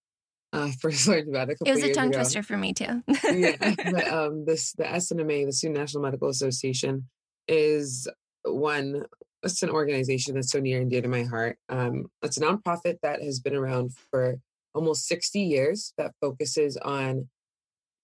uh, 0.53 0.69
first 0.81 1.07
learned 1.07 1.29
about 1.29 1.49
it. 1.49 1.57
A 1.65 1.69
it 1.69 1.75
was 1.75 1.83
a 1.83 1.93
tongue 1.93 2.09
ago. 2.09 2.19
twister 2.19 2.43
for 2.43 2.57
me 2.57 2.73
too. 2.73 3.03
yeah, 3.31 3.55
but, 3.91 4.07
um, 4.07 4.45
this 4.45 4.73
the 4.73 4.83
SNMA, 4.83 5.45
the 5.45 5.53
Student 5.53 5.79
National 5.79 6.03
Medical 6.03 6.29
Association, 6.29 7.07
is 7.47 8.07
one 8.43 9.05
it's 9.43 9.63
an 9.63 9.69
organization 9.69 10.35
that's 10.35 10.51
so 10.51 10.59
near 10.59 10.81
and 10.81 10.89
dear 10.89 11.01
to 11.01 11.07
my 11.07 11.23
heart. 11.23 11.57
Um, 11.69 12.05
it's 12.21 12.37
a 12.37 12.41
nonprofit 12.41 12.97
that 13.01 13.21
has 13.21 13.39
been 13.39 13.55
around 13.55 13.91
for 14.09 14.37
almost 14.73 15.07
60 15.07 15.39
years 15.39 15.93
that 15.97 16.13
focuses 16.21 16.77
on 16.77 17.29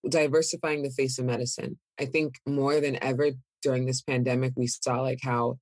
diversifying 0.07 0.83
the 0.83 0.89
face 0.89 1.19
of 1.19 1.25
medicine. 1.25 1.77
I 1.99 2.05
think 2.05 2.35
more 2.45 2.79
than 2.79 3.01
ever 3.03 3.31
during 3.61 3.85
this 3.85 4.01
pandemic, 4.01 4.53
we 4.55 4.67
saw 4.67 5.01
like 5.01 5.19
how, 5.23 5.57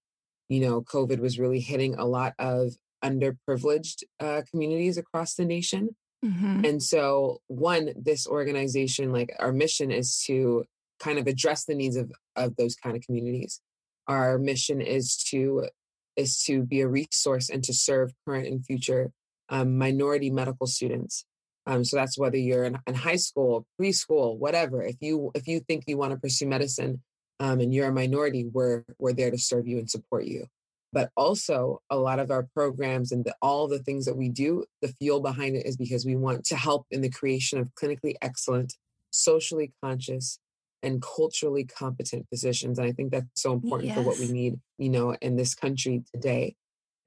you 0.49 0.61
know, 0.61 0.81
COVID 0.81 1.19
was 1.19 1.39
really 1.39 1.59
hitting 1.59 1.95
a 1.95 2.05
lot 2.05 2.33
of 2.39 2.73
underprivileged 3.03 4.03
uh, 4.19 4.41
communities 4.49 4.97
across 4.97 5.35
the 5.35 5.45
nation. 5.45 5.95
Mm-hmm. 6.23 6.65
And 6.65 6.83
so, 6.83 7.39
one, 7.47 7.93
this 7.95 8.25
organization, 8.25 9.11
like 9.11 9.35
our 9.39 9.51
mission 9.51 9.91
is 9.91 10.23
to 10.25 10.65
kind 10.99 11.19
of 11.19 11.27
address 11.27 11.65
the 11.65 11.75
needs 11.75 11.97
of, 11.97 12.11
of 12.35 12.55
those 12.55 12.75
kind 12.75 12.95
of 12.95 13.03
communities 13.03 13.61
our 14.07 14.37
mission 14.37 14.81
is 14.81 15.17
to 15.29 15.67
is 16.15 16.41
to 16.43 16.63
be 16.63 16.81
a 16.81 16.87
resource 16.87 17.49
and 17.49 17.63
to 17.63 17.73
serve 17.73 18.13
current 18.25 18.47
and 18.47 18.65
future 18.65 19.11
um, 19.49 19.77
minority 19.77 20.29
medical 20.29 20.65
students. 20.65 21.25
Um, 21.67 21.83
so 21.83 21.97
that's 21.97 22.17
whether 22.17 22.37
you're 22.37 22.63
in, 22.63 22.77
in, 22.87 22.93
high 22.93 23.15
school, 23.15 23.65
preschool, 23.79 24.37
whatever. 24.37 24.83
If 24.83 24.97
you 25.01 25.31
if 25.33 25.47
you 25.47 25.59
think 25.61 25.83
you 25.87 25.97
want 25.97 26.11
to 26.11 26.19
pursue 26.19 26.47
medicine 26.47 27.01
um, 27.39 27.59
and 27.59 27.73
you're 27.73 27.87
a 27.87 27.93
minority, 27.93 28.45
we're 28.51 28.83
we're 28.99 29.13
there 29.13 29.31
to 29.31 29.37
serve 29.37 29.67
you 29.67 29.79
and 29.79 29.89
support 29.89 30.25
you. 30.25 30.45
But 30.93 31.09
also, 31.17 31.81
a 31.89 31.97
lot 31.97 32.19
of 32.19 32.31
our 32.31 32.47
programs 32.53 33.11
and 33.11 33.25
the, 33.25 33.35
all 33.41 33.67
the 33.67 33.79
things 33.79 34.05
that 34.05 34.15
we 34.15 34.29
do, 34.29 34.63
the 34.81 34.93
fuel 34.99 35.19
behind 35.19 35.57
it 35.57 35.65
is 35.65 35.75
because 35.75 36.05
we 36.05 36.15
want 36.15 36.45
to 36.45 36.55
help 36.55 36.85
in 36.89 37.01
the 37.01 37.09
creation 37.09 37.59
of 37.59 37.67
clinically 37.75 38.15
excellent, 38.21 38.75
socially 39.09 39.73
conscious, 39.83 40.39
and 40.85 41.01
culturally 41.01 41.65
competent 41.65 42.27
physicians. 42.29 42.77
And 42.77 42.87
I 42.87 42.91
think 42.91 43.11
that's 43.11 43.41
so 43.41 43.53
important 43.53 43.89
yes. 43.89 43.97
for 43.97 44.03
what 44.03 44.19
we 44.19 44.31
need, 44.31 44.59
you 44.77 44.89
know, 44.89 45.15
in 45.15 45.35
this 45.35 45.55
country 45.55 46.03
today. 46.13 46.55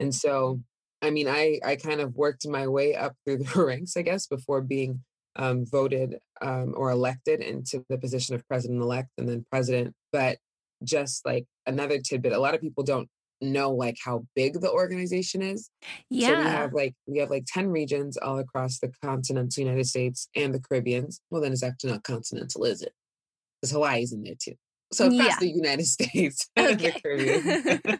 And 0.00 0.12
so, 0.12 0.60
I 1.00 1.10
mean, 1.10 1.28
I 1.28 1.60
I 1.64 1.76
kind 1.76 2.00
of 2.00 2.16
worked 2.16 2.46
my 2.46 2.66
way 2.66 2.96
up 2.96 3.14
through 3.24 3.38
the 3.38 3.64
ranks, 3.64 3.96
I 3.96 4.02
guess, 4.02 4.26
before 4.26 4.60
being 4.60 5.04
um, 5.36 5.64
voted 5.64 6.18
um, 6.40 6.74
or 6.76 6.90
elected 6.90 7.40
into 7.40 7.84
the 7.88 7.98
position 7.98 8.34
of 8.34 8.46
president 8.48 8.82
elect 8.82 9.10
and 9.16 9.28
then 9.28 9.46
president. 9.50 9.94
But 10.12 10.38
just 10.82 11.24
like 11.24 11.46
another 11.64 12.00
tidbit, 12.00 12.32
a 12.32 12.38
lot 12.40 12.54
of 12.54 12.60
people 12.60 12.82
don't 12.82 13.08
know 13.40 13.70
like 13.70 13.96
how 14.04 14.26
big 14.34 14.60
the 14.60 14.70
organization 14.70 15.40
is. 15.40 15.70
Yeah. 16.10 16.28
So 16.28 16.36
we 16.38 16.44
have 16.44 16.72
like 16.72 16.94
we 17.06 17.18
have 17.18 17.30
like 17.30 17.44
10 17.46 17.68
regions 17.68 18.16
all 18.16 18.40
across 18.40 18.80
the 18.80 18.90
continental 19.04 19.62
United 19.62 19.86
States 19.86 20.28
and 20.34 20.52
the 20.52 20.60
Caribbeans. 20.60 21.20
Well, 21.30 21.40
then 21.40 21.52
it's 21.52 21.62
actually 21.62 21.92
not 21.92 22.02
continental, 22.02 22.64
is 22.64 22.82
it? 22.82 22.92
Because 23.60 23.72
Hawaii's 23.72 24.12
in 24.12 24.22
there 24.22 24.34
too. 24.40 24.54
So 24.92 25.06
across 25.06 25.28
yeah. 25.28 25.36
the 25.40 25.48
United 25.48 25.86
States, 25.96 26.48
okay. 26.58 26.92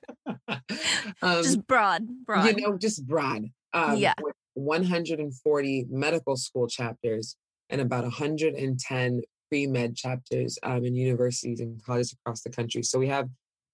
um, 1.23 1.43
just 1.43 1.67
broad, 1.67 2.07
broad. 2.25 2.47
You 2.47 2.67
know, 2.67 2.79
just 2.79 3.07
broad. 3.07 3.47
Um, 3.73 3.97
yeah. 3.97 4.15
140 4.55 5.87
medical 5.89 6.37
school 6.37 6.67
chapters 6.67 7.37
and 7.71 7.81
about 7.81 8.03
110 8.03 9.23
pre 9.49 9.67
med 9.67 9.97
chapters 9.97 10.59
um, 10.63 10.85
in 10.85 10.97
universities 10.97 11.61
and 11.61 11.83
colleges 11.85 12.15
across 12.21 12.43
the 12.43 12.51
country. 12.51 12.83
So 12.83 12.99
we 12.99 13.09
have 13.09 13.29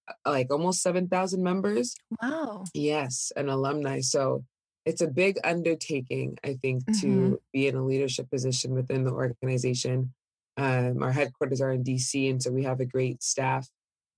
uh, 0.07 0.31
like 0.31 0.51
almost 0.51 0.81
7,000 0.81 1.41
members. 1.41 1.95
Wow. 2.21 2.65
Yes, 2.73 3.31
and 3.35 3.49
alumni. 3.49 4.01
So 4.01 4.43
it's 4.85 5.01
a 5.01 5.07
big 5.07 5.37
undertaking, 5.43 6.37
I 6.43 6.53
think, 6.61 6.85
Mhm. 6.85 7.01
to 7.01 7.41
be 7.51 7.67
in 7.67 7.75
a 7.75 7.83
leadership 7.83 8.29
position 8.29 8.73
within 8.73 9.03
the 9.03 9.11
organization. 9.11 10.13
Um, 10.57 11.03
our 11.03 11.11
headquarters 11.11 11.61
are 11.61 11.71
in 11.71 11.83
DC, 11.83 12.29
and 12.29 12.41
so 12.41 12.51
we 12.51 12.63
have 12.63 12.79
a 12.79 12.85
great 12.85 13.21
staff, 13.21 13.67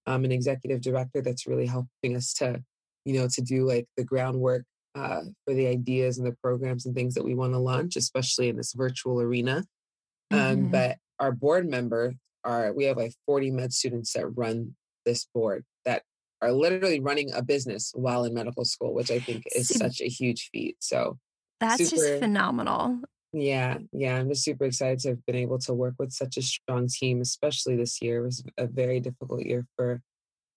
um, 0.05 0.23
an 0.23 0.31
executive 0.31 0.81
director 0.81 1.21
that's 1.21 1.47
really 1.47 1.65
helping 1.65 2.15
us 2.15 2.33
to, 2.35 2.63
you 3.05 3.13
know, 3.19 3.27
to 3.33 3.41
do 3.41 3.65
like 3.67 3.87
the 3.97 4.03
groundwork 4.03 4.63
uh, 4.95 5.21
for 5.45 5.53
the 5.53 5.67
ideas 5.67 6.17
and 6.17 6.27
the 6.27 6.35
programs 6.43 6.85
and 6.85 6.95
things 6.95 7.13
that 7.15 7.23
we 7.23 7.33
want 7.35 7.53
to 7.53 7.59
launch, 7.59 7.95
especially 7.95 8.49
in 8.49 8.55
this 8.57 8.73
virtual 8.73 9.19
arena. 9.21 9.63
Um, 10.31 10.39
Mhm. 10.39 10.71
but 10.71 10.97
our 11.19 11.31
board 11.31 11.67
member 11.69 12.13
are 12.43 12.71
we 12.73 12.85
have 12.85 12.97
like 12.97 13.13
40 13.25 13.51
med 13.51 13.73
students 13.73 14.13
that 14.13 14.27
run 14.27 14.75
this 15.05 15.25
board 15.33 15.65
that 15.85 16.03
are 16.41 16.51
literally 16.51 16.99
running 16.99 17.31
a 17.33 17.41
business 17.41 17.91
while 17.95 18.23
in 18.25 18.33
medical 18.33 18.63
school, 18.65 18.93
which 18.93 19.09
I 19.09 19.19
think 19.19 19.43
is 19.55 19.67
such 19.67 20.01
a 20.01 20.07
huge 20.07 20.49
feat. 20.51 20.77
So 20.79 21.17
That's 21.59 21.77
super- 21.89 21.95
just 21.95 22.19
phenomenal. 22.19 23.01
Yeah, 23.33 23.79
yeah, 23.91 24.17
I'm 24.17 24.29
just 24.29 24.43
super 24.43 24.65
excited 24.65 24.99
to 24.99 25.09
have 25.09 25.25
been 25.25 25.35
able 25.35 25.59
to 25.59 25.73
work 25.73 25.95
with 25.99 26.11
such 26.13 26.37
a 26.37 26.41
strong 26.41 26.87
team, 26.87 27.21
especially 27.21 27.75
this 27.75 28.01
year. 28.01 28.19
It 28.21 28.25
was 28.25 28.43
a 28.57 28.67
very 28.67 28.99
difficult 28.99 29.45
year 29.45 29.65
for 29.75 30.01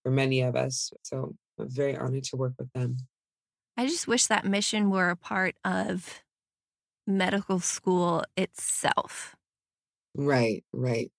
for 0.05 0.13
many 0.13 0.43
of 0.43 0.57
us. 0.57 0.93
So 1.05 1.37
I'm 1.59 1.71
very 1.71 1.97
honored 1.97 2.25
to 2.25 2.37
work 2.37 2.55
with 2.59 2.73
them. 2.73 2.99
I 3.77 3.87
just 3.87 4.07
wish 4.07 4.27
that 4.27 4.45
mission 4.45 4.91
were 4.91 5.11
a 5.11 5.17
part 5.17 5.57
of 5.65 6.23
medical 7.07 7.61
school 7.61 8.25
itself. 8.37 9.37
Right, 10.15 10.65
right. 10.73 11.11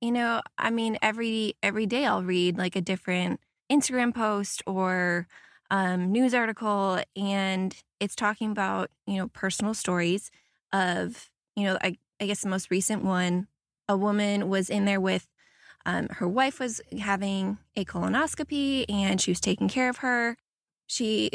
You 0.00 0.12
know, 0.12 0.42
I 0.58 0.70
mean, 0.70 0.98
every 1.02 1.54
every 1.62 1.86
day 1.86 2.04
I'll 2.06 2.24
read 2.24 2.58
like 2.58 2.76
a 2.76 2.80
different 2.80 3.40
Instagram 3.70 4.14
post 4.14 4.62
or 4.66 5.26
um, 5.70 6.12
news 6.12 6.34
article, 6.34 7.00
and 7.16 7.74
it's 8.00 8.14
talking 8.16 8.50
about 8.50 8.90
you 9.06 9.16
know 9.16 9.28
personal 9.28 9.72
stories 9.74 10.30
of 10.74 11.30
you 11.56 11.64
know 11.64 11.78
I, 11.80 11.96
I 12.20 12.26
guess 12.26 12.42
the 12.42 12.48
most 12.48 12.70
recent 12.70 13.04
one, 13.04 13.46
a 13.88 13.96
woman 13.96 14.48
was 14.48 14.68
in 14.68 14.84
there 14.84 15.00
with 15.00 15.26
um, 15.86 16.08
her 16.10 16.28
wife 16.28 16.60
was 16.60 16.80
having 16.98 17.58
a 17.76 17.84
colonoscopy, 17.84 18.84
and 18.88 19.20
she 19.20 19.30
was 19.30 19.40
taking 19.40 19.68
care 19.68 19.88
of 19.88 19.98
her. 19.98 20.36
She 20.86 21.30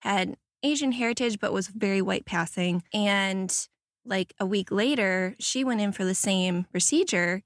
had 0.00 0.36
Asian 0.62 0.92
heritage, 0.92 1.40
but 1.40 1.52
was 1.52 1.68
very 1.68 2.02
white 2.02 2.26
passing, 2.26 2.84
and 2.92 3.68
like 4.04 4.34
a 4.38 4.46
week 4.46 4.70
later, 4.70 5.34
she 5.40 5.64
went 5.64 5.80
in 5.80 5.92
for 5.92 6.04
the 6.04 6.14
same 6.14 6.66
procedure 6.70 7.42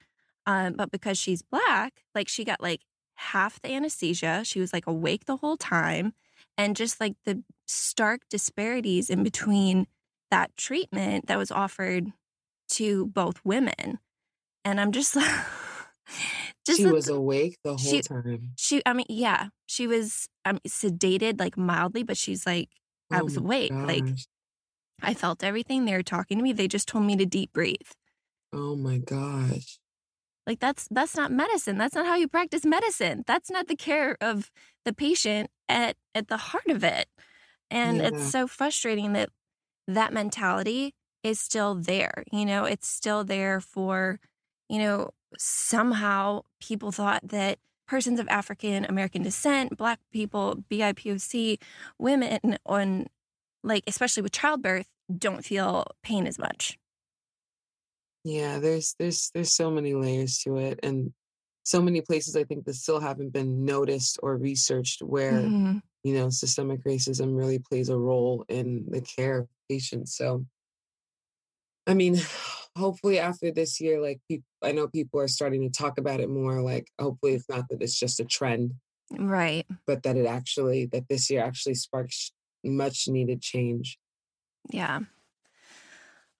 um, 0.47 0.75
but 0.75 0.91
because 0.91 1.19
she's 1.19 1.43
black, 1.43 2.05
like 2.15 2.29
she 2.29 2.45
got 2.45 2.62
like 2.62 2.83
half 3.15 3.61
the 3.61 3.73
anesthesia. 3.73 4.43
She 4.45 4.61
was 4.61 4.73
like 4.73 4.87
awake 4.87 5.25
the 5.25 5.38
whole 5.38 5.57
time. 5.57 6.12
And 6.57 6.76
just 6.76 7.00
like 7.00 7.17
the 7.25 7.43
stark 7.67 8.23
disparities 8.31 9.11
in 9.11 9.23
between 9.23 9.87
that 10.30 10.56
treatment 10.56 11.26
that 11.26 11.38
was 11.38 11.50
offered 11.50 12.12
to 12.73 13.06
both 13.06 13.40
women. 13.45 13.99
And 14.64 14.80
I'm 14.80 14.92
just 14.92 15.14
like, 15.16 15.30
just 16.66 16.78
she 16.80 16.87
was 16.87 17.09
awake 17.09 17.56
the 17.64 17.71
whole 17.71 17.78
she- 17.78 18.00
time. 18.02 18.50
she, 18.56 18.83
I 18.85 18.92
mean, 18.92 19.06
yeah, 19.09 19.49
she 19.66 19.87
was 19.87 20.28
um, 20.45 20.59
sedated 20.66 21.38
like 21.38 21.56
mildly, 21.56 22.02
but 22.02 22.16
she's 22.16 22.47
like, 22.47 22.68
I 23.11 23.21
Oh 23.21 23.25
was 23.25 23.38
my 23.38 23.45
awake. 23.45 23.73
Like. 23.73 24.04
I 25.02 25.12
felt 25.12 25.45
everything. 25.45 25.85
They 25.85 25.92
were 25.92 26.02
talking 26.02 26.38
to 26.38 26.42
me. 26.42 26.54
They 26.54 26.68
just 26.68 26.88
told 26.88 27.04
me 27.04 27.16
to 27.16 27.26
deep 27.26 27.52
breathe. 27.52 27.76
oh 28.52 28.75
my 28.76 28.97
gosh. 28.99 29.78
Like 30.47 30.59
that's 30.59 30.88
that's 30.90 31.14
not 31.16 31.30
medicine. 31.30 31.76
That's 31.76 31.95
not 31.95 32.06
how 32.06 32.14
you 32.16 32.28
practice 32.28 32.64
medicine. 32.64 33.23
That's 33.26 33.50
not 33.50 33.68
the 33.68 33.76
care 33.76 34.16
of 34.23 34.50
the 34.87 34.95
patient 34.95 35.50
at 35.68 35.97
at 36.14 36.28
the 36.28 36.37
heart 36.38 36.68
of 36.68 36.83
it. 36.83 37.09
And 37.71 37.99
Yeah. 37.99 38.04
it's 38.04 38.30
so 38.30 38.47
frustrating 38.47 39.12
that 39.12 39.28
that 39.87 40.12
mentality 40.12 40.95
is 41.23 41.40
still 41.40 41.75
there. 41.75 42.25
You 42.32 42.45
know, 42.47 42.65
it's 42.65 42.89
still 42.89 43.25
there 43.25 43.61
for, 43.61 44.21
you 44.69 44.78
know, 44.78 45.11
somehow 45.39 46.43
people 46.61 46.93
thought 46.93 47.26
that 47.28 47.58
persons 47.87 48.21
of 48.21 48.28
African 48.28 48.84
American 48.87 49.23
descent, 49.23 49.76
black 49.76 50.00
people, 50.13 50.65
BIPOC, 50.71 51.61
women 51.99 52.58
on 52.67 53.06
like 53.65 53.84
especially 53.87 54.23
with 54.23 54.32
childbirth 54.32 54.91
don't 55.19 55.45
feel 55.45 55.84
pain 56.02 56.26
as 56.26 56.39
much. 56.39 56.78
Yeah, 58.25 58.58
there's 58.58 58.95
there's 58.99 59.30
there's 59.34 59.54
so 59.54 59.71
many 59.71 59.95
layers 59.95 60.39
to 60.39 60.56
it 60.56 60.80
and 60.82 61.13
so 61.65 61.80
many 61.82 62.00
places 62.00 62.37
I 62.37 62.45
think 62.45 62.65
that 62.65 62.75
still 62.75 63.00
haven't 63.00 63.30
been 63.30 63.65
noticed 63.65 64.19
or 64.23 64.37
researched 64.37 65.02
where, 65.02 65.52
Mhm. 65.52 65.80
you 66.04 66.15
know, 66.15 66.30
systemic 66.30 66.84
racism 66.84 67.37
really 67.37 67.58
plays 67.58 67.89
a 67.89 67.99
role 67.99 68.45
in 68.49 68.87
the 68.89 69.00
care 69.00 69.49
patients. 69.69 70.17
So 70.17 70.47
I 71.87 71.95
mean, 71.95 72.17
hopefully 72.76 73.19
after 73.19 73.50
this 73.50 73.81
year, 73.81 74.00
like 74.00 74.21
people 74.29 74.47
I 74.63 74.73
know 74.73 74.89
people 74.89 75.21
are 75.21 75.29
starting 75.29 75.63
to 75.63 75.71
talk 75.71 75.99
about 75.99 76.21
it 76.21 76.29
more. 76.29 76.63
Like 76.63 76.89
hopefully 77.00 77.35
it's 77.35 77.49
not 77.49 77.69
that 77.71 77.83
it's 77.83 77.99
just 77.99 78.21
a 78.21 78.25
trend, 78.25 78.75
Right. 79.11 79.67
but 79.87 80.02
that 80.02 80.17
it 80.17 80.26
actually 80.26 80.87
that 80.87 81.09
this 81.09 81.31
year 81.31 81.43
actually 81.43 81.75
sparks 81.75 82.33
much 82.65 83.07
needed 83.09 83.43
change. 83.43 83.99
Yeah. 84.71 85.00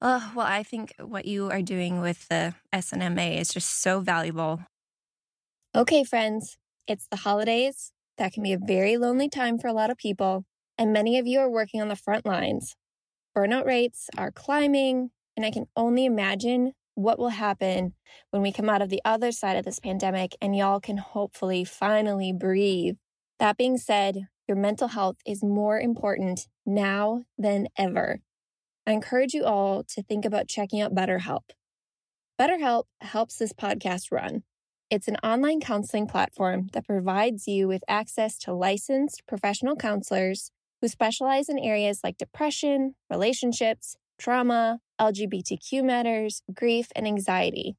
Oh, 0.03 0.33
well, 0.37 0.47
I 0.47 0.62
think 0.62 0.93
what 0.99 1.25
you 1.25 1.51
are 1.51 1.62
doing 1.62 2.01
with 2.01 2.29
the 2.29 2.55
SNMA 2.73 3.39
is 3.41 3.49
just 3.49 3.81
so 3.81 4.01
valuable. 4.01 4.61
Okay, 5.75 6.05
friends, 6.05 6.59
it's 6.87 7.07
the 7.09 7.17
holidays. 7.17 7.93
That 8.19 8.33
can 8.33 8.43
be 8.43 8.53
a 8.53 8.59
very 8.59 8.97
lonely 8.97 9.29
time 9.29 9.59
for 9.59 9.69
a 9.69 9.73
lot 9.73 9.91
of 9.91 9.97
people, 9.99 10.45
and 10.79 10.93
many 10.93 11.19
of 11.19 11.27
you 11.27 11.39
are 11.41 11.51
working 11.51 11.81
on 11.81 11.89
the 11.89 11.97
front 11.97 12.25
lines. 12.27 12.75
Burnout 13.37 13.66
rates 13.66 14.09
are 14.16 14.31
climbing, 14.31 15.11
and 15.37 15.44
I 15.44 15.51
can 15.51 15.66
only 15.77 16.07
imagine 16.07 16.72
what 16.94 17.18
will 17.18 17.29
happen 17.29 17.92
when 18.31 18.40
we 18.40 18.51
come 18.51 18.70
out 18.70 18.81
of 18.81 18.88
the 18.88 19.03
other 19.05 19.31
side 19.31 19.59
of 19.59 19.64
this 19.66 19.79
pandemic 19.79 20.35
and 20.40 20.57
y'all 20.57 20.81
can 20.81 20.96
hopefully 20.96 21.62
finally 21.62 22.33
breathe. 22.33 22.96
That 23.38 23.59
being 23.59 23.77
said, 23.77 24.29
your 24.49 24.57
mental 24.57 24.88
health 24.88 25.16
is 25.27 25.44
more 25.44 25.79
important 25.79 26.49
now 26.64 27.25
than 27.37 27.68
ever. 27.77 28.20
I 28.87 28.92
encourage 28.92 29.35
you 29.35 29.44
all 29.44 29.85
to 29.85 30.03
think 30.03 30.25
about 30.25 30.49
checking 30.49 30.81
out 30.81 30.94
BetterHelp. 30.94 31.51
BetterHelp 32.40 32.85
helps 33.03 33.37
this 33.37 33.53
podcast 33.53 34.11
run. 34.11 34.44
It's 34.88 35.09
an 35.09 35.16
online 35.16 35.61
counseling 35.61 36.07
platform 36.07 36.68
that 36.72 36.87
provides 36.87 37.46
you 37.46 37.68
with 37.68 37.83
access 37.87 38.38
to 38.38 38.55
licensed 38.55 39.27
professional 39.27 39.77
counselors 39.77 40.53
who 40.81 40.89
specialize 40.89 41.49
in 41.49 41.59
areas 41.59 42.01
like 42.05 42.19
depression, 42.19 42.95
relationships, 43.11 43.97
trauma, 44.19 44.79
LGBTQ 45.01 45.85
matters, 45.85 46.43
grief, 46.53 46.89
and 46.95 47.07
anxiety. 47.07 47.77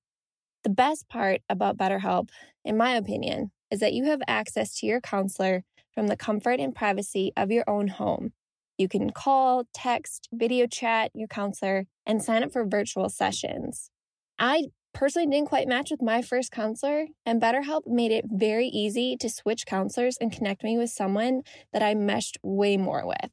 The 0.64 0.70
best 0.70 1.08
part 1.10 1.42
about 1.50 1.78
BetterHelp, 1.78 2.30
in 2.66 2.78
my 2.78 2.92
opinion, 2.92 3.52
is 3.72 3.80
that 3.80 3.94
you 3.94 4.06
have 4.06 4.22
access 4.28 4.76
to 4.80 4.86
your 4.86 5.02
counselor 5.02 5.64
from 5.94 6.08
the 6.08 6.18
comfort 6.18 6.60
and 6.60 6.76
privacy 6.76 7.32
of 7.36 7.52
your 7.52 7.64
own 7.68 7.88
home. 7.88 8.34
You 8.78 8.88
can 8.88 9.10
call, 9.10 9.64
text, 9.74 10.30
video 10.32 10.68
chat 10.68 11.12
your 11.16 11.28
counselor, 11.28 11.86
and 12.06 12.22
sign 12.22 12.44
up 12.44 12.52
for 12.52 12.66
virtual 12.66 13.10
sessions. 13.10 13.90
I 14.38 14.66
personally 14.98 15.30
didn't 15.30 15.48
quite 15.48 15.68
match 15.68 15.92
with 15.92 16.02
my 16.02 16.24
first 16.24 16.52
counselor, 16.52 17.06
and 17.24 17.40
BetterHelp 17.40 17.82
made 17.86 18.12
it 18.12 18.26
very 18.28 18.68
easy 18.68 19.16
to 19.18 19.30
switch 19.30 19.68
counselors 19.68 20.18
and 20.20 20.32
connect 20.32 20.64
me 20.64 20.76
with 20.76 20.90
someone 20.90 21.44
that 21.72 21.84
I 21.84 21.94
meshed 21.94 22.40
way 22.42 22.78
more 22.78 23.06
with. 23.06 23.30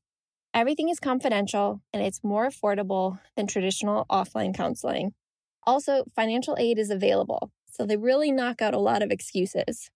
Everything 0.53 0.91
is 0.91 1.01
confidential 1.01 1.81
and 1.91 2.03
it's 2.03 2.23
more 2.23 2.47
affordable 2.47 3.19
than 3.35 3.47
traditional 3.47 4.05
offline 4.11 4.55
counseling. 4.55 5.15
Also, 5.67 6.05
financial 6.15 6.55
aid 6.61 6.79
is 6.79 6.91
available, 6.91 7.51
so 7.71 7.87
they 7.87 7.97
really 7.97 8.31
knock 8.31 8.61
out 8.61 8.75
a 8.75 8.79
lot 8.79 9.03
of 9.03 9.11
excuses. 9.11 9.89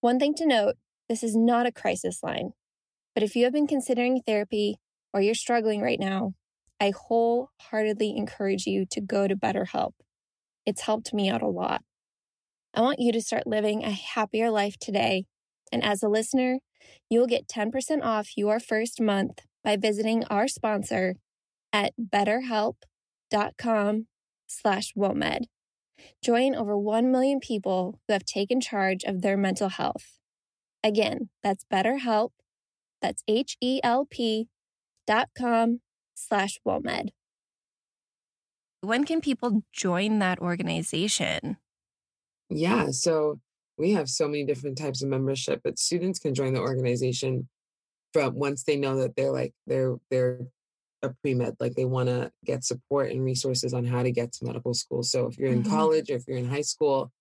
One 0.00 0.18
thing 0.18 0.34
to 0.34 0.46
note 0.46 0.74
this 1.08 1.22
is 1.22 1.36
not 1.36 1.66
a 1.66 1.72
crisis 1.72 2.24
line, 2.24 2.50
but 3.14 3.22
if 3.22 3.36
you 3.36 3.44
have 3.44 3.52
been 3.52 3.68
considering 3.68 4.20
therapy 4.26 4.80
or 5.14 5.20
you're 5.20 5.36
struggling 5.36 5.82
right 5.82 6.00
now, 6.00 6.34
I 6.80 6.90
wholeheartedly 6.90 8.16
encourage 8.16 8.66
you 8.66 8.86
to 8.86 9.00
go 9.00 9.28
to 9.28 9.36
BetterHelp. 9.36 9.92
It's 10.64 10.82
helped 10.82 11.12
me 11.12 11.28
out 11.28 11.42
a 11.42 11.48
lot. 11.48 11.82
I 12.74 12.80
want 12.80 13.00
you 13.00 13.12
to 13.12 13.20
start 13.20 13.46
living 13.46 13.84
a 13.84 13.90
happier 13.90 14.50
life 14.50 14.78
today. 14.78 15.26
And 15.70 15.84
as 15.84 16.02
a 16.02 16.08
listener, 16.08 16.60
you'll 17.10 17.26
get 17.26 17.48
10% 17.48 18.02
off 18.02 18.36
your 18.36 18.60
first 18.60 19.00
month 19.00 19.40
by 19.62 19.76
visiting 19.76 20.24
our 20.24 20.48
sponsor 20.48 21.16
at 21.72 21.92
betterhelp.com 21.98 24.06
slash 24.46 24.92
WOMED. 24.96 25.44
Join 26.22 26.54
over 26.54 26.76
1 26.76 27.10
million 27.10 27.40
people 27.40 28.00
who 28.06 28.12
have 28.12 28.24
taken 28.24 28.60
charge 28.60 29.04
of 29.04 29.22
their 29.22 29.36
mental 29.36 29.68
health. 29.68 30.18
Again, 30.82 31.28
that's 31.42 31.64
BetterHelp. 31.72 32.30
That's 33.00 33.22
H-E-L-P 33.28 34.48
dot 35.06 35.28
com 35.36 35.80
slash 36.14 36.58
WOMED. 36.66 37.10
When 38.82 39.04
can 39.04 39.20
people 39.20 39.62
join 39.72 40.18
that 40.18 40.40
organization? 40.40 41.56
Yeah, 42.50 42.88
so 42.90 43.38
we 43.78 43.92
have 43.92 44.08
so 44.08 44.26
many 44.26 44.44
different 44.44 44.76
types 44.76 45.02
of 45.02 45.08
membership, 45.08 45.60
but 45.62 45.78
students 45.78 46.18
can 46.18 46.34
join 46.34 46.52
the 46.52 46.60
organization 46.60 47.48
from 48.12 48.34
once 48.34 48.64
they 48.64 48.76
know 48.76 48.96
that 48.96 49.16
they're 49.16 49.32
like 49.32 49.54
they're 49.66 49.96
they're 50.10 50.40
a 51.02 51.10
pre-med, 51.22 51.56
like 51.60 51.74
they 51.74 51.84
want 51.84 52.08
to 52.08 52.32
get 52.44 52.64
support 52.64 53.10
and 53.10 53.24
resources 53.24 53.72
on 53.72 53.84
how 53.84 54.02
to 54.02 54.10
get 54.10 54.32
to 54.32 54.44
medical 54.44 54.74
school. 54.74 55.02
So 55.02 55.26
if 55.26 55.38
you're 55.38 55.52
in 55.52 55.62
mm-hmm. 55.62 55.72
college 55.72 56.10
or 56.10 56.16
if 56.16 56.24
you're 56.26 56.38
in 56.38 56.48
high 56.48 56.62
school, 56.62 57.12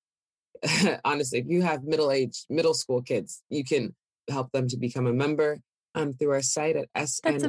honestly, 1.05 1.39
if 1.39 1.47
you 1.47 1.61
have 1.61 1.83
middle 1.83 2.11
age, 2.11 2.45
middle 2.49 2.73
school 2.73 3.01
kids, 3.01 3.43
you 3.49 3.63
can 3.63 3.95
help 4.29 4.51
them 4.51 4.67
to 4.67 4.77
become 4.77 5.07
a 5.07 5.13
member 5.13 5.59
um, 5.95 6.13
through 6.13 6.31
our 6.31 6.41
site 6.41 6.75
at 6.75 6.87
snma.org. 6.95 7.43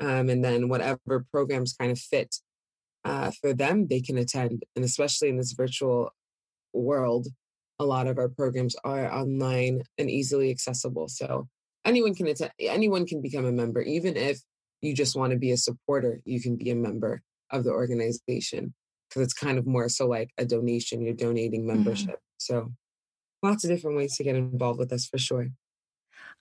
Um, 0.00 0.28
and 0.28 0.44
then 0.44 0.68
whatever 0.68 1.24
programs 1.32 1.72
kind 1.72 1.90
of 1.90 1.98
fit 1.98 2.36
uh, 3.04 3.30
for 3.40 3.54
them, 3.54 3.86
they 3.88 4.00
can 4.00 4.18
attend. 4.18 4.64
And 4.74 4.84
especially 4.84 5.28
in 5.28 5.36
this 5.36 5.52
virtual 5.52 6.10
world, 6.72 7.28
a 7.78 7.84
lot 7.84 8.06
of 8.06 8.18
our 8.18 8.28
programs 8.28 8.76
are 8.84 9.12
online 9.12 9.82
and 9.98 10.10
easily 10.10 10.50
accessible. 10.50 11.08
So 11.08 11.48
anyone 11.84 12.14
can 12.14 12.26
attend, 12.26 12.52
anyone 12.58 13.06
can 13.06 13.22
become 13.22 13.44
a 13.44 13.52
member, 13.52 13.80
even 13.82 14.16
if 14.16 14.40
you 14.82 14.94
just 14.94 15.16
want 15.16 15.32
to 15.32 15.38
be 15.38 15.52
a 15.52 15.56
supporter, 15.56 16.20
you 16.24 16.40
can 16.40 16.56
be 16.56 16.70
a 16.70 16.76
member 16.76 17.22
of 17.50 17.64
the 17.64 17.70
organization 17.70 18.74
because 19.08 19.22
it's 19.22 19.34
kind 19.34 19.58
of 19.58 19.66
more 19.66 19.88
so 19.88 20.06
like 20.06 20.30
a 20.36 20.44
donation, 20.44 21.00
you're 21.00 21.14
donating 21.14 21.60
mm-hmm. 21.60 21.76
membership. 21.76 22.16
Mm-hmm. 22.16 22.38
So 22.38 22.72
lots 23.42 23.64
of 23.64 23.70
different 23.70 23.96
ways 23.96 24.16
to 24.16 24.24
get 24.24 24.36
involved 24.36 24.78
with 24.78 24.92
us 24.92 25.06
for 25.06 25.18
sure. 25.18 25.48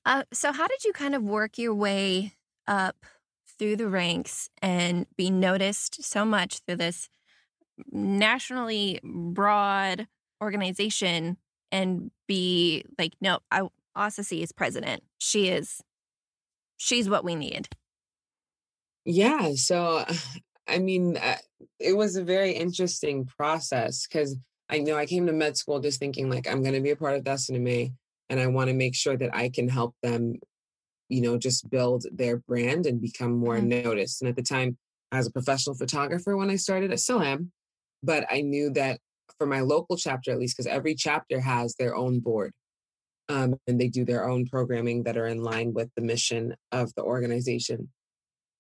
Uh, 0.05 0.23
so, 0.31 0.51
how 0.51 0.67
did 0.67 0.83
you 0.83 0.93
kind 0.93 1.15
of 1.15 1.23
work 1.23 1.57
your 1.57 1.73
way 1.73 2.33
up 2.67 3.05
through 3.57 3.77
the 3.77 3.87
ranks 3.87 4.49
and 4.61 5.05
be 5.17 5.29
noticed 5.29 6.03
so 6.03 6.25
much 6.25 6.59
through 6.59 6.77
this 6.77 7.09
nationally 7.91 8.99
broad 9.03 10.07
organization 10.41 11.37
and 11.71 12.11
be 12.27 12.83
like, 12.97 13.13
no, 13.21 13.39
I 13.51 13.67
Osose 13.97 14.41
is 14.41 14.51
president. 14.51 15.03
She 15.17 15.49
is, 15.49 15.81
she's 16.77 17.09
what 17.09 17.23
we 17.23 17.35
need. 17.35 17.69
Yeah. 19.05 19.53
So, 19.55 20.05
I 20.67 20.79
mean, 20.79 21.17
uh, 21.17 21.37
it 21.79 21.95
was 21.95 22.15
a 22.15 22.23
very 22.23 22.51
interesting 22.51 23.25
process 23.25 24.07
because 24.07 24.35
I 24.67 24.79
know 24.79 24.95
I 24.95 25.05
came 25.05 25.27
to 25.27 25.33
med 25.33 25.57
school 25.57 25.79
just 25.79 25.99
thinking 25.99 26.29
like 26.29 26.47
I'm 26.47 26.63
going 26.63 26.73
to 26.73 26.81
be 26.81 26.89
a 26.89 26.95
part 26.95 27.15
of 27.15 27.23
Destiny 27.23 27.59
SNMA 27.59 27.93
and 28.29 28.39
I 28.39 28.47
want 28.47 28.69
to 28.69 28.73
make 28.73 28.95
sure 28.95 29.15
that 29.15 29.35
I 29.35 29.49
can 29.49 29.69
help 29.69 29.95
them, 30.01 30.37
you 31.09 31.21
know, 31.21 31.37
just 31.37 31.69
build 31.69 32.05
their 32.11 32.37
brand 32.37 32.85
and 32.85 33.01
become 33.01 33.37
more 33.37 33.57
mm-hmm. 33.57 33.83
noticed. 33.83 34.21
And 34.21 34.29
at 34.29 34.35
the 34.35 34.41
time, 34.41 34.77
as 35.11 35.27
a 35.27 35.31
professional 35.31 35.75
photographer, 35.75 36.35
when 36.35 36.49
I 36.49 36.55
started, 36.55 36.91
I 36.91 36.95
still 36.95 37.21
am, 37.21 37.51
but 38.03 38.25
I 38.29 38.41
knew 38.41 38.71
that 38.71 38.99
for 39.37 39.47
my 39.47 39.61
local 39.61 39.97
chapter, 39.97 40.31
at 40.31 40.39
least, 40.39 40.57
because 40.57 40.67
every 40.67 40.95
chapter 40.95 41.39
has 41.39 41.75
their 41.75 41.95
own 41.95 42.19
board. 42.19 42.53
Um, 43.27 43.55
and 43.65 43.81
they 43.81 43.87
do 43.87 44.05
their 44.05 44.29
own 44.29 44.45
programming 44.45 45.03
that 45.03 45.17
are 45.17 45.25
in 45.25 45.41
line 45.41 45.73
with 45.73 45.89
the 45.95 46.03
mission 46.03 46.55
of 46.71 46.93
the 46.95 47.01
organization. 47.01 47.89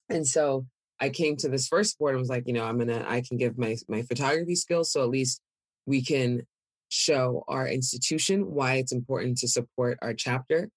And 0.09 0.25
so 0.25 0.65
I 0.99 1.09
came 1.09 1.35
to 1.37 1.49
this 1.49 1.67
first 1.67 1.99
board 1.99 2.15
and 2.15 2.19
was 2.19 2.29
like, 2.29 2.47
you 2.47 2.53
know, 2.53 2.63
I'm 2.63 2.79
gonna, 2.79 3.05
I 3.07 3.21
can 3.21 3.37
give 3.37 3.57
my 3.57 3.75
my 3.87 4.01
photography 4.01 4.55
skills, 4.55 4.91
so 4.91 5.03
at 5.03 5.09
least 5.09 5.39
we 5.85 6.03
can 6.03 6.47
show 6.89 7.43
our 7.47 7.67
institution 7.67 8.51
why 8.51 8.75
it's 8.75 8.91
important 8.91 9.37
to 9.39 9.47
support 9.47 9.99
our 10.01 10.13
chapter, 10.13 10.69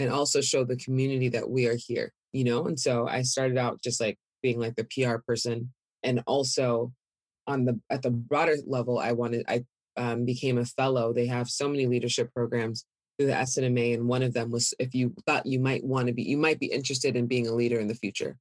and 0.00 0.10
also 0.10 0.40
show 0.40 0.64
the 0.64 0.76
community 0.76 1.28
that 1.28 1.48
we 1.48 1.66
are 1.66 1.76
here. 1.76 2.12
You 2.32 2.44
know, 2.44 2.66
and 2.66 2.78
so 2.78 3.06
I 3.06 3.22
started 3.22 3.58
out 3.58 3.82
just 3.82 4.00
like 4.00 4.16
being 4.42 4.58
like 4.58 4.76
the 4.76 4.84
PR 4.84 5.18
person, 5.18 5.72
and 6.02 6.22
also 6.26 6.92
on 7.46 7.64
the 7.64 7.80
at 7.90 8.02
the 8.02 8.10
broader 8.10 8.56
level, 8.66 8.98
I 8.98 9.12
wanted 9.12 9.44
I 9.48 9.64
um, 9.96 10.24
became 10.24 10.58
a 10.58 10.64
fellow. 10.64 11.12
They 11.12 11.26
have 11.26 11.48
so 11.48 11.68
many 11.68 11.86
leadership 11.86 12.32
programs 12.32 12.84
through 13.18 13.26
the 13.28 13.34
SNMA, 13.34 13.94
and 13.94 14.08
one 14.08 14.22
of 14.22 14.32
them 14.32 14.50
was 14.50 14.72
if 14.78 14.94
you 14.94 15.14
thought 15.26 15.46
you 15.46 15.58
might 15.60 15.84
want 15.84 16.06
to 16.06 16.14
be, 16.14 16.22
you 16.22 16.36
might 16.36 16.60
be 16.60 16.66
interested 16.66 17.16
in 17.16 17.26
being 17.26 17.46
a 17.46 17.52
leader 17.52 17.78
in 17.78 17.88
the 17.88 17.94
future. 17.94 18.36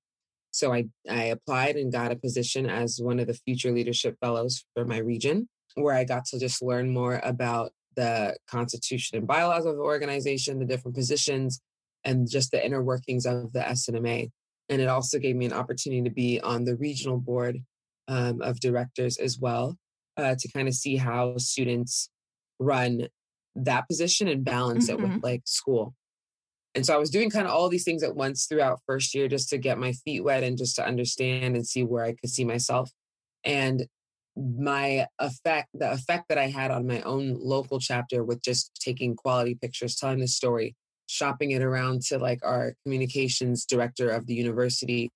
So 0.51 0.73
I 0.73 0.87
I 1.09 1.25
applied 1.25 1.75
and 1.75 1.91
got 1.91 2.11
a 2.11 2.15
position 2.15 2.69
as 2.69 2.99
one 3.01 3.19
of 3.19 3.27
the 3.27 3.33
future 3.33 3.71
leadership 3.71 4.17
fellows 4.21 4.65
for 4.75 4.85
my 4.85 4.97
region, 4.99 5.49
where 5.75 5.95
I 5.95 6.03
got 6.03 6.25
to 6.25 6.39
just 6.39 6.61
learn 6.61 6.93
more 6.93 7.19
about 7.23 7.71
the 7.99 8.37
constitution 8.47 9.17
and 9.17 9.27
bylaws 9.27 9.65
of 9.65 9.75
the 9.75 9.81
organization, 9.81 10.57
the 10.57 10.65
different 10.65 10.95
positions, 10.95 11.61
and 12.05 12.29
just 12.29 12.51
the 12.51 12.65
inner 12.65 12.81
workings 12.81 13.25
of 13.25 13.51
the 13.51 13.59
SNMA. 13.59 14.31
And 14.69 14.81
it 14.81 14.87
also 14.87 15.19
gave 15.19 15.35
me 15.35 15.45
an 15.45 15.53
opportunity 15.53 16.01
to 16.03 16.09
be 16.09 16.39
on 16.39 16.63
the 16.63 16.77
regional 16.77 17.17
board 17.17 17.57
um, 18.07 18.41
of 18.41 18.61
directors 18.61 19.17
as 19.17 19.37
well 19.37 19.77
uh, 20.15 20.35
to 20.39 20.51
kind 20.51 20.69
of 20.69 20.73
see 20.73 20.95
how 20.95 21.35
students 21.37 22.09
run 22.57 23.07
that 23.55 23.87
position 23.89 24.29
and 24.29 24.45
balance 24.45 24.89
mm-hmm. 24.89 24.99
it 24.99 25.01
with 25.01 25.11
mm-hmm. 25.11 25.25
like 25.25 25.41
school. 25.43 25.93
And 26.75 26.85
so 26.85 26.93
I 26.93 26.97
was 26.97 27.09
doing 27.09 27.29
kind 27.29 27.47
of 27.47 27.51
all 27.51 27.67
these 27.67 27.83
things 27.83 28.03
at 28.03 28.15
once 28.15 28.45
throughout 28.45 28.79
first 28.85 29.13
year 29.13 29.27
just 29.27 29.49
to 29.49 29.57
get 29.57 29.77
my 29.77 29.91
feet 29.91 30.23
wet 30.23 30.43
and 30.43 30.57
just 30.57 30.77
to 30.77 30.87
understand 30.87 31.55
and 31.55 31.67
see 31.67 31.83
where 31.83 32.05
I 32.05 32.13
could 32.13 32.29
see 32.29 32.45
myself. 32.45 32.91
And 33.43 33.87
my 34.39 35.07
effect, 35.19 35.69
the 35.73 35.91
effect 35.91 36.25
that 36.29 36.37
I 36.37 36.47
had 36.47 36.71
on 36.71 36.87
my 36.87 37.01
own 37.01 37.37
local 37.39 37.79
chapter 37.79 38.23
with 38.23 38.41
just 38.41 38.71
taking 38.79 39.15
quality 39.15 39.55
pictures, 39.55 39.95
telling 39.95 40.19
the 40.19 40.27
story, 40.27 40.75
shopping 41.07 41.51
it 41.51 41.61
around 41.61 42.01
to 42.03 42.17
like 42.17 42.39
our 42.43 42.75
communications 42.83 43.65
director 43.65 44.09
of 44.09 44.27
the 44.27 44.35
university 44.35 45.11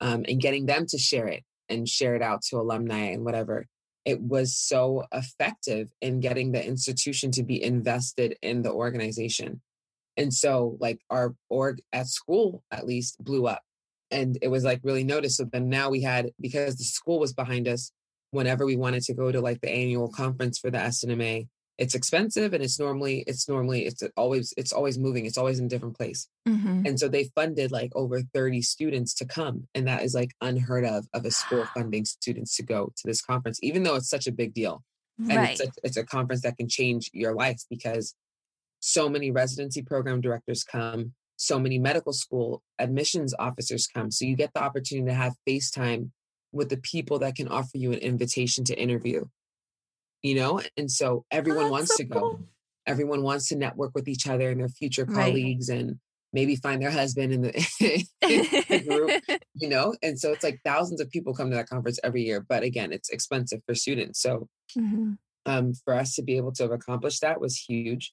um, 0.00 0.24
and 0.28 0.40
getting 0.40 0.66
them 0.66 0.86
to 0.86 0.98
share 0.98 1.26
it 1.26 1.42
and 1.68 1.88
share 1.88 2.14
it 2.14 2.22
out 2.22 2.42
to 2.42 2.56
alumni 2.56 3.06
and 3.10 3.24
whatever. 3.24 3.66
It 4.04 4.20
was 4.20 4.56
so 4.56 5.04
effective 5.12 5.90
in 6.00 6.20
getting 6.20 6.52
the 6.52 6.64
institution 6.64 7.30
to 7.32 7.42
be 7.42 7.62
invested 7.62 8.36
in 8.42 8.62
the 8.62 8.72
organization. 8.72 9.60
And 10.16 10.32
so, 10.32 10.76
like, 10.80 11.00
our 11.10 11.34
org 11.48 11.80
at 11.92 12.06
school 12.06 12.62
at 12.70 12.86
least 12.86 13.22
blew 13.22 13.46
up 13.46 13.62
and 14.10 14.38
it 14.42 14.48
was 14.48 14.64
like 14.64 14.80
really 14.82 15.04
noticed. 15.04 15.36
So 15.36 15.44
then 15.44 15.68
now 15.68 15.90
we 15.90 16.02
had, 16.02 16.30
because 16.40 16.76
the 16.76 16.84
school 16.84 17.20
was 17.20 17.32
behind 17.32 17.68
us, 17.68 17.92
whenever 18.30 18.64
we 18.64 18.76
wanted 18.76 19.02
to 19.04 19.14
go 19.14 19.32
to 19.32 19.40
like 19.40 19.60
the 19.60 19.70
annual 19.70 20.08
conference 20.08 20.58
for 20.58 20.70
the 20.70 20.78
SNMA, 20.78 21.46
it's 21.80 21.94
expensive 21.94 22.52
and 22.52 22.62
it's 22.62 22.78
normally 22.78 23.24
it's 23.26 23.48
normally 23.48 23.86
it's 23.86 24.02
always 24.16 24.52
it's 24.58 24.72
always 24.72 24.98
moving 24.98 25.24
it's 25.24 25.38
always 25.38 25.58
in 25.58 25.64
a 25.64 25.68
different 25.68 25.96
place 25.96 26.28
mm-hmm. 26.46 26.82
and 26.84 27.00
so 27.00 27.08
they 27.08 27.24
funded 27.34 27.72
like 27.72 27.90
over 27.96 28.20
30 28.34 28.60
students 28.60 29.14
to 29.14 29.24
come 29.24 29.66
and 29.74 29.88
that 29.88 30.02
is 30.02 30.14
like 30.14 30.32
unheard 30.42 30.84
of 30.84 31.06
of 31.14 31.24
a 31.24 31.30
school 31.30 31.66
funding 31.74 32.04
students 32.04 32.54
to 32.56 32.62
go 32.62 32.92
to 32.96 33.02
this 33.06 33.22
conference 33.22 33.58
even 33.62 33.82
though 33.82 33.96
it's 33.96 34.10
such 34.10 34.26
a 34.26 34.32
big 34.32 34.52
deal 34.52 34.84
and 35.18 35.36
right. 35.36 35.50
it's, 35.50 35.60
a, 35.60 35.72
it's 35.82 35.96
a 35.96 36.04
conference 36.04 36.42
that 36.42 36.56
can 36.56 36.68
change 36.68 37.10
your 37.12 37.34
life 37.34 37.60
because 37.68 38.14
so 38.80 39.08
many 39.08 39.30
residency 39.30 39.82
program 39.82 40.20
directors 40.20 40.62
come 40.62 41.12
so 41.36 41.58
many 41.58 41.78
medical 41.78 42.12
school 42.12 42.62
admissions 42.78 43.34
officers 43.38 43.86
come 43.86 44.10
so 44.10 44.26
you 44.26 44.36
get 44.36 44.52
the 44.52 44.62
opportunity 44.62 45.08
to 45.08 45.14
have 45.14 45.34
facetime 45.48 46.10
with 46.52 46.68
the 46.68 46.78
people 46.78 47.18
that 47.20 47.36
can 47.36 47.48
offer 47.48 47.76
you 47.76 47.92
an 47.92 47.98
invitation 47.98 48.64
to 48.64 48.78
interview 48.78 49.24
you 50.22 50.34
know? 50.34 50.60
And 50.76 50.90
so 50.90 51.24
everyone 51.30 51.66
oh, 51.66 51.70
wants 51.70 51.96
so 51.96 51.96
to 51.98 52.04
go. 52.04 52.20
Cool. 52.20 52.40
Everyone 52.86 53.22
wants 53.22 53.48
to 53.48 53.56
network 53.56 53.92
with 53.94 54.08
each 54.08 54.26
other 54.26 54.50
and 54.50 54.60
their 54.60 54.68
future 54.68 55.06
colleagues 55.06 55.70
right. 55.70 55.80
and 55.80 55.98
maybe 56.32 56.56
find 56.56 56.80
their 56.80 56.90
husband 56.90 57.32
in 57.32 57.42
the, 57.42 57.52
in 58.22 58.42
the 58.68 58.84
group, 58.86 59.40
you 59.54 59.68
know? 59.68 59.94
And 60.02 60.18
so 60.18 60.32
it's 60.32 60.44
like 60.44 60.60
thousands 60.64 61.00
of 61.00 61.10
people 61.10 61.34
come 61.34 61.50
to 61.50 61.56
that 61.56 61.68
conference 61.68 62.00
every 62.02 62.22
year. 62.22 62.44
But 62.46 62.62
again, 62.62 62.92
it's 62.92 63.10
expensive 63.10 63.60
for 63.66 63.74
students. 63.74 64.20
So 64.20 64.48
mm-hmm. 64.76 65.12
um, 65.46 65.74
for 65.84 65.94
us 65.94 66.14
to 66.14 66.22
be 66.22 66.36
able 66.36 66.52
to 66.52 66.64
have 66.64 66.72
accomplished 66.72 67.20
that 67.20 67.40
was 67.40 67.56
huge. 67.56 68.12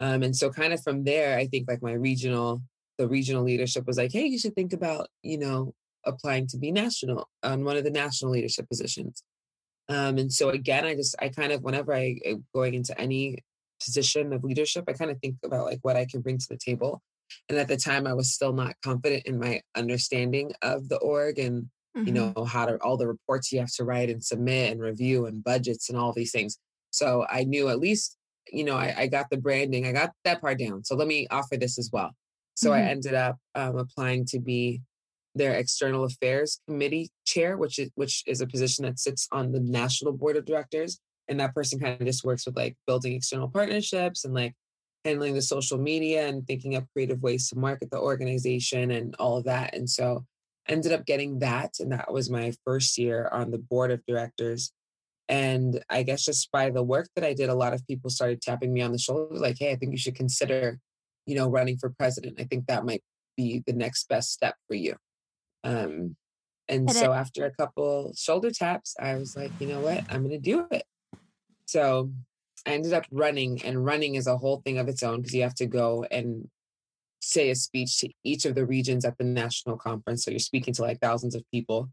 Um, 0.00 0.22
and 0.22 0.36
so 0.36 0.50
kind 0.50 0.72
of 0.72 0.82
from 0.82 1.04
there, 1.04 1.38
I 1.38 1.46
think 1.46 1.68
like 1.68 1.82
my 1.82 1.92
regional, 1.92 2.62
the 2.98 3.08
regional 3.08 3.44
leadership 3.44 3.86
was 3.86 3.96
like, 3.96 4.12
hey, 4.12 4.26
you 4.26 4.38
should 4.38 4.54
think 4.54 4.72
about, 4.72 5.08
you 5.22 5.38
know, 5.38 5.74
applying 6.04 6.46
to 6.48 6.58
be 6.58 6.72
national 6.72 7.28
on 7.42 7.64
one 7.64 7.76
of 7.76 7.84
the 7.84 7.90
national 7.90 8.32
leadership 8.32 8.68
positions. 8.68 9.22
Um, 9.88 10.18
and 10.18 10.32
so 10.32 10.50
again, 10.50 10.84
I 10.84 10.94
just 10.94 11.14
I 11.20 11.28
kind 11.28 11.52
of 11.52 11.62
whenever 11.62 11.92
I 11.92 12.20
am 12.24 12.36
eh, 12.36 12.40
going 12.54 12.74
into 12.74 12.98
any 13.00 13.38
position 13.84 14.32
of 14.32 14.44
leadership, 14.44 14.84
I 14.88 14.92
kind 14.92 15.10
of 15.10 15.18
think 15.20 15.36
about 15.44 15.66
like 15.66 15.80
what 15.82 15.96
I 15.96 16.06
can 16.06 16.20
bring 16.20 16.38
to 16.38 16.46
the 16.48 16.56
table. 16.56 17.02
And 17.48 17.58
at 17.58 17.68
the 17.68 17.76
time, 17.76 18.06
I 18.06 18.12
was 18.12 18.32
still 18.32 18.52
not 18.52 18.74
confident 18.84 19.26
in 19.26 19.38
my 19.38 19.62
understanding 19.74 20.52
of 20.62 20.88
the 20.88 20.98
org 20.98 21.38
and 21.38 21.64
mm-hmm. 21.96 22.06
you 22.06 22.12
know 22.12 22.44
how 22.44 22.66
to 22.66 22.76
all 22.76 22.96
the 22.96 23.08
reports 23.08 23.52
you 23.52 23.60
have 23.60 23.72
to 23.74 23.84
write 23.84 24.10
and 24.10 24.22
submit 24.22 24.72
and 24.72 24.80
review 24.80 25.26
and 25.26 25.42
budgets 25.42 25.88
and 25.88 25.98
all 25.98 26.12
these 26.12 26.32
things. 26.32 26.58
So 26.90 27.26
I 27.28 27.44
knew 27.44 27.68
at 27.68 27.80
least 27.80 28.16
you 28.52 28.64
know 28.64 28.76
I, 28.76 28.94
I 28.96 29.06
got 29.06 29.30
the 29.30 29.38
branding, 29.38 29.86
I 29.86 29.92
got 29.92 30.12
that 30.24 30.40
part 30.40 30.58
down. 30.58 30.84
So 30.84 30.94
let 30.94 31.08
me 31.08 31.26
offer 31.30 31.56
this 31.56 31.78
as 31.78 31.90
well. 31.92 32.10
So 32.54 32.70
mm-hmm. 32.70 32.86
I 32.86 32.90
ended 32.90 33.14
up 33.14 33.38
um, 33.54 33.76
applying 33.76 34.26
to 34.26 34.38
be 34.38 34.82
their 35.34 35.54
external 35.54 36.04
affairs 36.04 36.60
committee 36.68 37.10
chair, 37.24 37.56
which 37.56 37.78
is 37.78 37.90
which 37.94 38.22
is 38.26 38.40
a 38.40 38.46
position 38.46 38.84
that 38.84 38.98
sits 38.98 39.28
on 39.32 39.52
the 39.52 39.60
national 39.60 40.12
board 40.12 40.36
of 40.36 40.44
directors. 40.44 40.98
And 41.28 41.40
that 41.40 41.54
person 41.54 41.78
kind 41.78 42.00
of 42.00 42.06
just 42.06 42.24
works 42.24 42.46
with 42.46 42.56
like 42.56 42.76
building 42.86 43.14
external 43.14 43.48
partnerships 43.48 44.24
and 44.24 44.34
like 44.34 44.54
handling 45.04 45.34
the 45.34 45.42
social 45.42 45.78
media 45.78 46.26
and 46.26 46.46
thinking 46.46 46.76
up 46.76 46.84
creative 46.92 47.22
ways 47.22 47.48
to 47.48 47.58
market 47.58 47.90
the 47.90 47.98
organization 47.98 48.90
and 48.90 49.14
all 49.18 49.36
of 49.38 49.44
that. 49.44 49.74
And 49.74 49.88
so 49.88 50.24
ended 50.68 50.92
up 50.92 51.06
getting 51.06 51.38
that. 51.40 51.74
And 51.80 51.92
that 51.92 52.12
was 52.12 52.30
my 52.30 52.52
first 52.64 52.98
year 52.98 53.28
on 53.32 53.50
the 53.50 53.58
board 53.58 53.90
of 53.90 54.04
directors. 54.06 54.72
And 55.28 55.82
I 55.88 56.02
guess 56.02 56.24
just 56.24 56.50
by 56.52 56.70
the 56.70 56.82
work 56.82 57.08
that 57.16 57.24
I 57.24 57.32
did, 57.32 57.48
a 57.48 57.54
lot 57.54 57.72
of 57.72 57.86
people 57.86 58.10
started 58.10 58.42
tapping 58.42 58.72
me 58.72 58.82
on 58.82 58.92
the 58.92 58.98
shoulder, 58.98 59.34
like, 59.36 59.56
hey, 59.58 59.70
I 59.70 59.76
think 59.76 59.92
you 59.92 59.98
should 59.98 60.14
consider, 60.14 60.78
you 61.26 61.34
know, 61.36 61.48
running 61.48 61.78
for 61.78 61.90
president. 61.90 62.40
I 62.40 62.44
think 62.44 62.66
that 62.66 62.84
might 62.84 63.02
be 63.36 63.62
the 63.66 63.72
next 63.72 64.08
best 64.08 64.32
step 64.32 64.56
for 64.68 64.74
you. 64.74 64.96
Um, 65.64 66.16
and, 66.68 66.90
so 66.90 67.12
it, 67.12 67.16
after 67.16 67.44
a 67.44 67.50
couple 67.50 68.12
shoulder 68.16 68.50
taps, 68.50 68.96
I 69.00 69.14
was 69.14 69.36
like, 69.36 69.50
you 69.60 69.66
know 69.66 69.80
what? 69.80 70.04
I'm 70.10 70.22
going 70.26 70.30
to 70.30 70.38
do 70.38 70.66
it. 70.70 70.84
So 71.66 72.10
I 72.66 72.70
ended 72.70 72.92
up 72.92 73.06
running, 73.10 73.62
and 73.64 73.84
running 73.84 74.14
is 74.14 74.26
a 74.26 74.36
whole 74.36 74.62
thing 74.64 74.78
of 74.78 74.88
its 74.88 75.02
own 75.02 75.20
because 75.20 75.34
you 75.34 75.42
have 75.42 75.54
to 75.56 75.66
go 75.66 76.04
and 76.10 76.48
say 77.20 77.50
a 77.50 77.54
speech 77.54 77.98
to 77.98 78.08
each 78.24 78.44
of 78.44 78.54
the 78.54 78.66
regions 78.66 79.04
at 79.04 79.16
the 79.16 79.24
national 79.24 79.76
conference. 79.76 80.24
So 80.24 80.30
you're 80.30 80.40
speaking 80.40 80.74
to 80.74 80.82
like 80.82 81.00
thousands 81.00 81.34
of 81.34 81.44
people. 81.52 81.88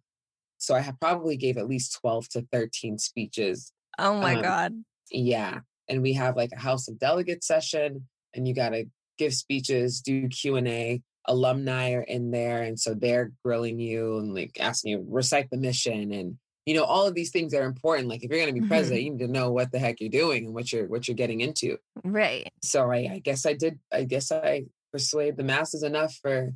So 0.57 0.75
I 0.75 0.79
have 0.79 0.99
probably 0.99 1.37
gave 1.37 1.57
at 1.57 1.67
least 1.67 1.97
12 2.01 2.29
to 2.29 2.47
13 2.51 2.97
speeches. 2.97 3.71
Oh 3.97 4.19
my 4.19 4.35
um, 4.35 4.41
God. 4.41 4.83
Yeah. 5.11 5.59
And 5.87 6.01
we 6.01 6.13
have 6.13 6.35
like 6.35 6.51
a 6.51 6.59
House 6.59 6.87
of 6.87 6.99
Delegates 6.99 7.47
session 7.47 8.07
and 8.33 8.47
you 8.47 8.53
got 8.53 8.69
to 8.69 8.85
give 9.17 9.33
speeches, 9.33 10.01
do 10.01 10.27
Q&A. 10.27 11.01
Alumni 11.25 11.93
are 11.93 12.01
in 12.01 12.31
there. 12.31 12.63
And 12.63 12.79
so 12.79 12.93
they're 12.93 13.31
grilling 13.43 13.79
you 13.79 14.17
and 14.17 14.33
like 14.33 14.57
asking 14.59 14.91
you 14.91 15.05
recite 15.07 15.49
the 15.49 15.57
mission 15.57 16.11
and 16.11 16.37
you 16.65 16.75
know 16.75 16.83
all 16.83 17.07
of 17.07 17.15
these 17.15 17.31
things 17.31 17.53
are 17.55 17.63
important 17.63 18.09
like 18.09 18.23
if 18.23 18.29
you're 18.29 18.39
going 18.39 18.53
to 18.53 18.61
be 18.61 18.67
president 18.67 18.99
mm-hmm. 18.99 19.05
you 19.05 19.11
need 19.13 19.25
to 19.25 19.31
know 19.31 19.51
what 19.51 19.71
the 19.71 19.79
heck 19.79 19.99
you're 19.99 20.09
doing 20.09 20.45
and 20.45 20.53
what 20.53 20.71
you're 20.71 20.87
what 20.87 21.07
you're 21.07 21.15
getting 21.15 21.41
into 21.41 21.77
right 22.03 22.51
so 22.61 22.91
I, 22.91 23.09
I 23.13 23.21
guess 23.23 23.47
i 23.47 23.53
did 23.53 23.79
i 23.91 24.03
guess 24.03 24.31
i 24.31 24.65
persuade 24.91 25.37
the 25.37 25.43
masses 25.43 25.81
enough 25.81 26.13
for 26.21 26.53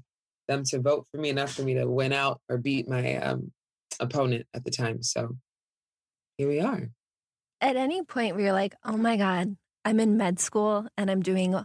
them 0.47 0.63
to 0.65 0.80
vote 0.80 1.08
for 1.12 1.17
me 1.17 1.30
enough 1.30 1.54
for 1.54 1.63
me 1.63 1.76
to 1.76 1.86
win 1.86 2.13
out 2.13 2.41
or 2.49 2.58
beat 2.58 2.88
my 2.88 3.15
um, 3.17 3.52
opponent 3.99 4.45
at 4.54 4.63
the 4.63 4.71
time. 4.71 5.04
So 5.04 5.38
here 6.38 6.47
we 6.47 6.60
are. 6.60 6.89
At 7.62 7.76
any 7.76 8.04
point 8.04 8.36
where 8.36 8.45
you're 8.45 8.54
like, 8.54 8.76
oh 8.84 8.97
my 8.97 9.17
God, 9.17 9.56
I'm 9.86 9.99
in 9.99 10.17
med 10.17 10.39
school 10.39 10.88
and 10.97 11.10
I'm 11.10 11.21
doing 11.21 11.56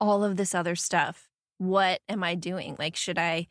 all 0.00 0.24
of 0.24 0.36
this 0.36 0.54
other 0.54 0.74
stuff. 0.76 1.28
What 1.58 2.00
am 2.08 2.24
I 2.24 2.34
doing? 2.34 2.76
Like, 2.78 2.96
should 2.96 3.18
I, 3.18 3.48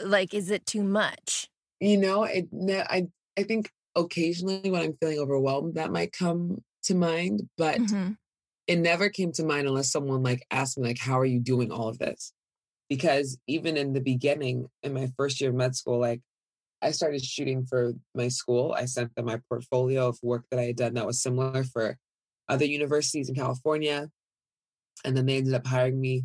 like, 0.00 0.34
is 0.34 0.50
it 0.50 0.66
too 0.66 0.82
much? 0.82 1.48
You 1.80 1.96
know, 1.96 2.24
it, 2.24 2.48
I, 2.90 3.08
I 3.38 3.42
think 3.42 3.70
occasionally 3.94 4.70
when 4.70 4.82
I'm 4.82 4.96
feeling 5.00 5.18
overwhelmed, 5.18 5.74
that 5.74 5.92
might 5.92 6.12
come 6.12 6.62
to 6.84 6.94
mind, 6.94 7.48
but 7.56 7.78
mm-hmm 7.78 8.12
it 8.68 8.78
never 8.78 9.08
came 9.08 9.32
to 9.32 9.44
mind 9.44 9.66
unless 9.66 9.90
someone 9.90 10.22
like 10.22 10.46
asked 10.50 10.78
me 10.78 10.86
like 10.86 10.98
how 10.98 11.18
are 11.18 11.24
you 11.24 11.40
doing 11.40 11.72
all 11.72 11.88
of 11.88 11.98
this 11.98 12.32
because 12.88 13.38
even 13.46 13.76
in 13.76 13.94
the 13.94 14.00
beginning 14.00 14.66
in 14.82 14.92
my 14.92 15.08
first 15.16 15.40
year 15.40 15.50
of 15.50 15.56
med 15.56 15.74
school 15.74 15.98
like 15.98 16.20
i 16.82 16.90
started 16.90 17.24
shooting 17.24 17.66
for 17.66 17.94
my 18.14 18.28
school 18.28 18.72
i 18.76 18.84
sent 18.84 19.12
them 19.14 19.24
my 19.24 19.40
portfolio 19.48 20.06
of 20.06 20.18
work 20.22 20.44
that 20.50 20.60
i 20.60 20.64
had 20.64 20.76
done 20.76 20.94
that 20.94 21.06
was 21.06 21.20
similar 21.20 21.64
for 21.64 21.96
other 22.48 22.66
universities 22.66 23.28
in 23.28 23.34
california 23.34 24.08
and 25.04 25.16
then 25.16 25.26
they 25.26 25.36
ended 25.36 25.54
up 25.54 25.66
hiring 25.66 26.00
me 26.00 26.24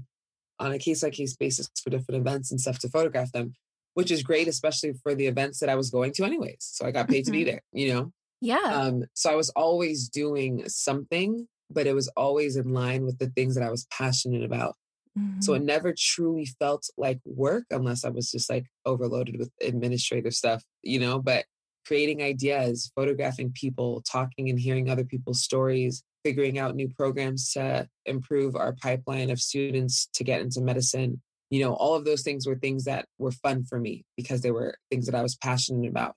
on 0.59 0.71
a 0.71 0.79
case 0.79 1.01
by 1.01 1.09
case 1.09 1.35
basis 1.35 1.69
for 1.83 1.89
different 1.89 2.21
events 2.21 2.51
and 2.51 2.59
stuff 2.59 2.79
to 2.79 2.89
photograph 2.89 3.31
them 3.31 3.53
which 3.95 4.11
is 4.11 4.23
great 4.23 4.47
especially 4.47 4.93
for 5.03 5.13
the 5.15 5.27
events 5.27 5.59
that 5.59 5.69
i 5.69 5.75
was 5.75 5.89
going 5.89 6.11
to 6.11 6.23
anyways 6.23 6.57
so 6.59 6.85
i 6.85 6.91
got 6.91 7.07
paid 7.07 7.25
to 7.25 7.31
be 7.31 7.39
mm-hmm. 7.39 7.51
there 7.51 7.61
you 7.71 7.93
know 7.93 8.11
yeah 8.41 8.57
um 8.57 9.03
so 9.13 9.31
i 9.31 9.35
was 9.35 9.49
always 9.51 10.09
doing 10.09 10.67
something 10.67 11.47
but 11.73 11.87
it 11.87 11.93
was 11.93 12.07
always 12.09 12.55
in 12.55 12.73
line 12.73 13.05
with 13.05 13.17
the 13.19 13.27
things 13.27 13.55
that 13.55 13.63
I 13.63 13.71
was 13.71 13.87
passionate 13.91 14.43
about. 14.43 14.75
Mm-hmm. 15.17 15.41
So 15.41 15.53
it 15.53 15.57
mm-hmm. 15.57 15.67
never 15.67 15.93
truly 15.97 16.45
felt 16.45 16.89
like 16.97 17.19
work 17.25 17.65
unless 17.71 18.03
I 18.03 18.09
was 18.09 18.31
just 18.31 18.49
like 18.49 18.65
overloaded 18.85 19.37
with 19.37 19.51
administrative 19.61 20.33
stuff, 20.33 20.63
you 20.81 20.99
know, 20.99 21.19
but 21.19 21.45
creating 21.85 22.21
ideas, 22.21 22.91
photographing 22.95 23.51
people, 23.53 24.01
talking 24.09 24.49
and 24.49 24.59
hearing 24.59 24.89
other 24.89 25.03
people's 25.03 25.41
stories, 25.41 26.03
figuring 26.23 26.57
out 26.57 26.75
new 26.75 26.89
programs 26.89 27.51
to 27.53 27.87
improve 28.05 28.55
our 28.55 28.73
pipeline 28.73 29.29
of 29.29 29.39
students 29.39 30.07
to 30.13 30.23
get 30.23 30.41
into 30.41 30.61
medicine. 30.61 31.21
You 31.49 31.63
know, 31.63 31.73
all 31.73 31.95
of 31.95 32.05
those 32.05 32.23
things 32.23 32.47
were 32.47 32.55
things 32.55 32.85
that 32.85 33.05
were 33.17 33.31
fun 33.31 33.63
for 33.63 33.79
me 33.79 34.05
because 34.17 34.41
they 34.41 34.51
were 34.51 34.75
things 34.89 35.05
that 35.05 35.15
I 35.15 35.21
was 35.21 35.35
passionate 35.35 35.89
about. 35.89 36.15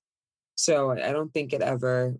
So 0.54 0.90
I 0.90 1.12
don't 1.12 1.32
think 1.32 1.52
it 1.52 1.60
ever 1.60 2.16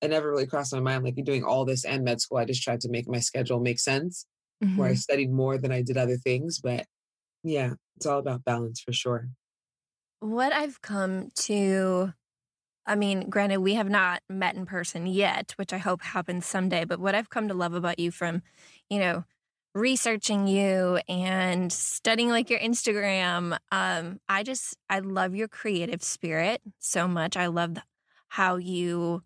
it 0.00 0.08
never 0.08 0.30
really 0.30 0.46
crossed 0.46 0.72
my 0.72 0.80
mind 0.80 1.04
like 1.04 1.16
you're 1.16 1.24
doing 1.24 1.44
all 1.44 1.64
this 1.64 1.84
and 1.84 2.04
med 2.04 2.20
school. 2.20 2.38
I 2.38 2.46
just 2.46 2.62
tried 2.62 2.80
to 2.80 2.88
make 2.88 3.06
my 3.06 3.20
schedule 3.20 3.60
make 3.60 3.78
sense 3.78 4.26
mm-hmm. 4.62 4.76
where 4.76 4.88
I 4.88 4.92
mm-hmm. 4.92 4.98
studied 4.98 5.30
more 5.30 5.58
than 5.58 5.72
I 5.72 5.82
did 5.82 5.96
other 5.96 6.16
things. 6.16 6.58
But 6.58 6.86
yeah, 7.42 7.74
it's 7.96 8.06
all 8.06 8.18
about 8.18 8.44
balance 8.44 8.80
for 8.80 8.92
sure. 8.92 9.28
What 10.20 10.52
I've 10.52 10.80
come 10.82 11.28
to, 11.40 12.12
I 12.86 12.94
mean, 12.94 13.28
granted, 13.28 13.58
we 13.58 13.74
have 13.74 13.88
not 13.88 14.22
met 14.28 14.54
in 14.56 14.66
person 14.66 15.06
yet, 15.06 15.52
which 15.56 15.72
I 15.72 15.78
hope 15.78 16.02
happens 16.02 16.46
someday, 16.46 16.84
but 16.84 16.98
what 17.00 17.14
I've 17.14 17.30
come 17.30 17.48
to 17.48 17.54
love 17.54 17.74
about 17.74 17.98
you 17.98 18.10
from, 18.10 18.42
you 18.88 18.98
know, 18.98 19.24
researching 19.74 20.48
you 20.48 20.98
and 21.08 21.72
studying 21.72 22.30
like 22.30 22.50
your 22.50 22.58
Instagram, 22.58 23.56
um, 23.70 24.18
I 24.28 24.42
just, 24.42 24.76
I 24.88 24.98
love 25.00 25.34
your 25.34 25.46
creative 25.46 26.02
spirit 26.02 26.60
so 26.78 27.06
much. 27.06 27.36
I 27.36 27.46
love 27.46 27.76
how 28.28 28.56
you 28.56 29.22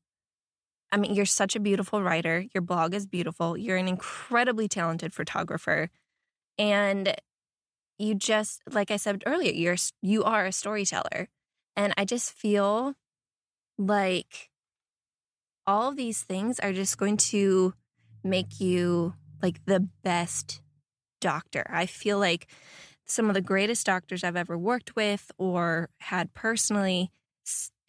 I 0.94 0.96
mean, 0.96 1.12
you're 1.12 1.26
such 1.26 1.56
a 1.56 1.60
beautiful 1.60 2.04
writer. 2.04 2.44
Your 2.54 2.62
blog 2.62 2.94
is 2.94 3.04
beautiful. 3.04 3.56
You're 3.56 3.78
an 3.78 3.88
incredibly 3.88 4.68
talented 4.68 5.12
photographer. 5.12 5.90
And 6.56 7.16
you 7.98 8.14
just, 8.14 8.62
like 8.70 8.92
I 8.92 8.96
said 8.96 9.24
earlier, 9.26 9.50
you're 9.52 9.74
you 10.02 10.22
are 10.22 10.46
a 10.46 10.52
storyteller. 10.52 11.28
And 11.74 11.94
I 11.96 12.04
just 12.04 12.32
feel 12.32 12.94
like 13.78 14.50
all 15.66 15.90
of 15.90 15.96
these 15.96 16.22
things 16.22 16.60
are 16.60 16.72
just 16.72 16.98
going 16.98 17.16
to 17.16 17.74
make 18.22 18.60
you 18.60 19.14
like 19.42 19.64
the 19.66 19.80
best 20.02 20.60
doctor. 21.20 21.64
I 21.70 21.86
feel 21.86 22.18
like 22.18 22.48
some 23.06 23.28
of 23.28 23.34
the 23.34 23.40
greatest 23.40 23.86
doctors 23.86 24.24
I've 24.24 24.36
ever 24.36 24.56
worked 24.56 24.96
with 24.96 25.30
or 25.38 25.90
had 25.98 26.32
personally 26.34 27.10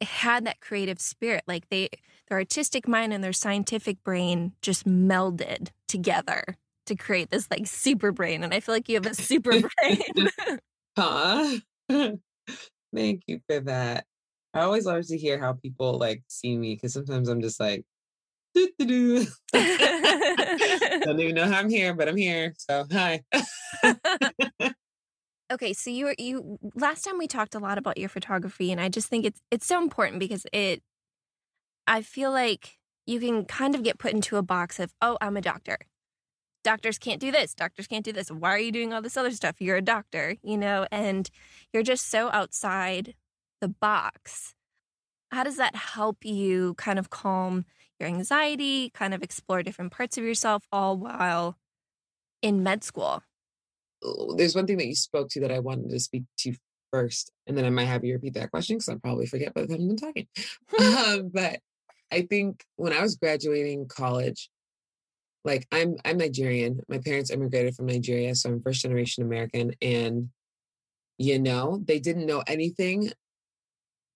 had 0.01 0.45
that 0.45 0.59
creative 0.59 0.99
spirit. 0.99 1.43
Like 1.47 1.69
they, 1.69 1.89
their 2.27 2.37
artistic 2.37 2.87
mind 2.87 3.13
and 3.13 3.23
their 3.23 3.33
scientific 3.33 4.03
brain 4.03 4.53
just 4.61 4.85
melded 4.85 5.69
together 5.87 6.57
to 6.85 6.95
create 6.95 7.31
this 7.31 7.49
like 7.49 7.67
super 7.67 8.11
brain. 8.11 8.43
And 8.43 8.53
I 8.53 8.59
feel 8.59 8.75
like 8.75 8.89
you 8.89 8.95
have 8.95 9.05
a 9.05 9.15
super 9.15 9.51
brain. 9.81 10.29
Huh? 10.97 11.57
Thank 12.93 13.23
you 13.27 13.41
for 13.49 13.59
that. 13.61 14.05
I 14.55 14.61
always 14.61 14.85
love 14.85 15.05
to 15.07 15.17
hear 15.17 15.37
how 15.37 15.53
people 15.53 15.99
like 15.99 16.23
see 16.27 16.57
me 16.57 16.75
because 16.75 16.93
sometimes 16.93 17.27
I'm 17.27 17.41
just 17.41 17.59
like, 17.59 17.85
I 18.55 18.67
Don't 21.03 21.19
even 21.19 21.35
know 21.35 21.45
how 21.45 21.59
I'm 21.59 21.69
here, 21.69 21.93
but 21.93 22.07
I'm 22.07 22.15
here. 22.15 22.53
So 22.57 22.85
hi. 22.91 23.21
Okay 25.53 25.73
so 25.73 25.91
you 25.91 26.05
were 26.05 26.15
you 26.17 26.57
last 26.73 27.03
time 27.03 27.19
we 27.19 27.27
talked 27.27 27.53
a 27.53 27.59
lot 27.59 27.77
about 27.77 27.99
your 27.99 28.09
photography 28.09 28.71
and 28.71 28.81
i 28.81 28.89
just 28.89 29.09
think 29.09 29.23
it's 29.23 29.39
it's 29.51 29.67
so 29.67 29.79
important 29.79 30.19
because 30.19 30.47
it 30.51 30.81
i 31.85 32.01
feel 32.01 32.31
like 32.31 32.79
you 33.05 33.19
can 33.19 33.45
kind 33.45 33.75
of 33.75 33.83
get 33.83 33.99
put 33.99 34.11
into 34.11 34.37
a 34.37 34.41
box 34.41 34.79
of 34.79 34.91
oh 35.03 35.19
i'm 35.21 35.37
a 35.37 35.41
doctor. 35.41 35.77
Doctors 36.63 36.97
can't 36.97 37.21
do 37.21 37.31
this. 37.31 37.53
Doctors 37.53 37.85
can't 37.85 38.03
do 38.03 38.11
this. 38.11 38.31
Why 38.31 38.49
are 38.49 38.59
you 38.59 38.71
doing 38.71 38.91
all 38.91 39.03
this 39.03 39.17
other 39.17 39.29
stuff? 39.29 39.57
You're 39.61 39.77
a 39.77 39.83
doctor 39.83 40.35
you 40.41 40.57
know 40.57 40.87
and 40.91 41.29
you're 41.71 41.83
just 41.83 42.09
so 42.09 42.31
outside 42.31 43.13
the 43.65 43.69
box 43.69 44.53
how 45.31 45.43
does 45.43 45.57
that 45.57 45.75
help 45.75 46.23
you 46.23 46.73
kind 46.75 46.99
of 46.99 47.09
calm 47.09 47.65
your 47.99 48.07
anxiety 48.07 48.91
kind 48.91 49.13
of 49.13 49.23
explore 49.23 49.63
different 49.63 49.91
parts 49.91 50.17
of 50.17 50.23
yourself 50.23 50.67
all 50.71 50.97
while 50.97 51.57
in 52.41 52.61
med 52.61 52.83
school 52.83 53.23
there's 54.37 54.55
one 54.55 54.67
thing 54.67 54.77
that 54.77 54.87
you 54.87 54.95
spoke 54.95 55.29
to 55.29 55.39
that 55.41 55.51
I 55.51 55.59
wanted 55.59 55.89
to 55.89 55.99
speak 55.99 56.23
to 56.39 56.53
first, 56.91 57.31
and 57.47 57.57
then 57.57 57.65
I 57.65 57.69
might 57.69 57.85
have 57.85 58.03
you 58.03 58.13
repeat 58.13 58.35
that 58.35 58.51
question 58.51 58.77
because 58.77 58.89
I'll 58.89 58.99
probably 58.99 59.25
forget 59.25 59.53
by 59.53 59.61
the 59.61 59.67
time 59.67 59.89
I'm 59.89 59.97
talking. 59.97 60.27
um, 60.79 61.29
but 61.33 61.59
I 62.11 62.21
think 62.21 62.63
when 62.75 62.93
I 62.93 63.01
was 63.01 63.15
graduating 63.15 63.87
college, 63.87 64.49
like 65.43 65.67
I'm 65.71 65.95
I'm 66.05 66.17
Nigerian. 66.17 66.81
My 66.87 66.99
parents 66.99 67.31
immigrated 67.31 67.75
from 67.75 67.87
Nigeria, 67.87 68.33
so 68.35 68.49
I'm 68.49 68.61
first 68.61 68.81
generation 68.81 69.23
American, 69.23 69.73
and 69.81 70.29
you 71.17 71.39
know 71.39 71.81
they 71.85 71.99
didn't 71.99 72.25
know 72.25 72.43
anything 72.47 73.11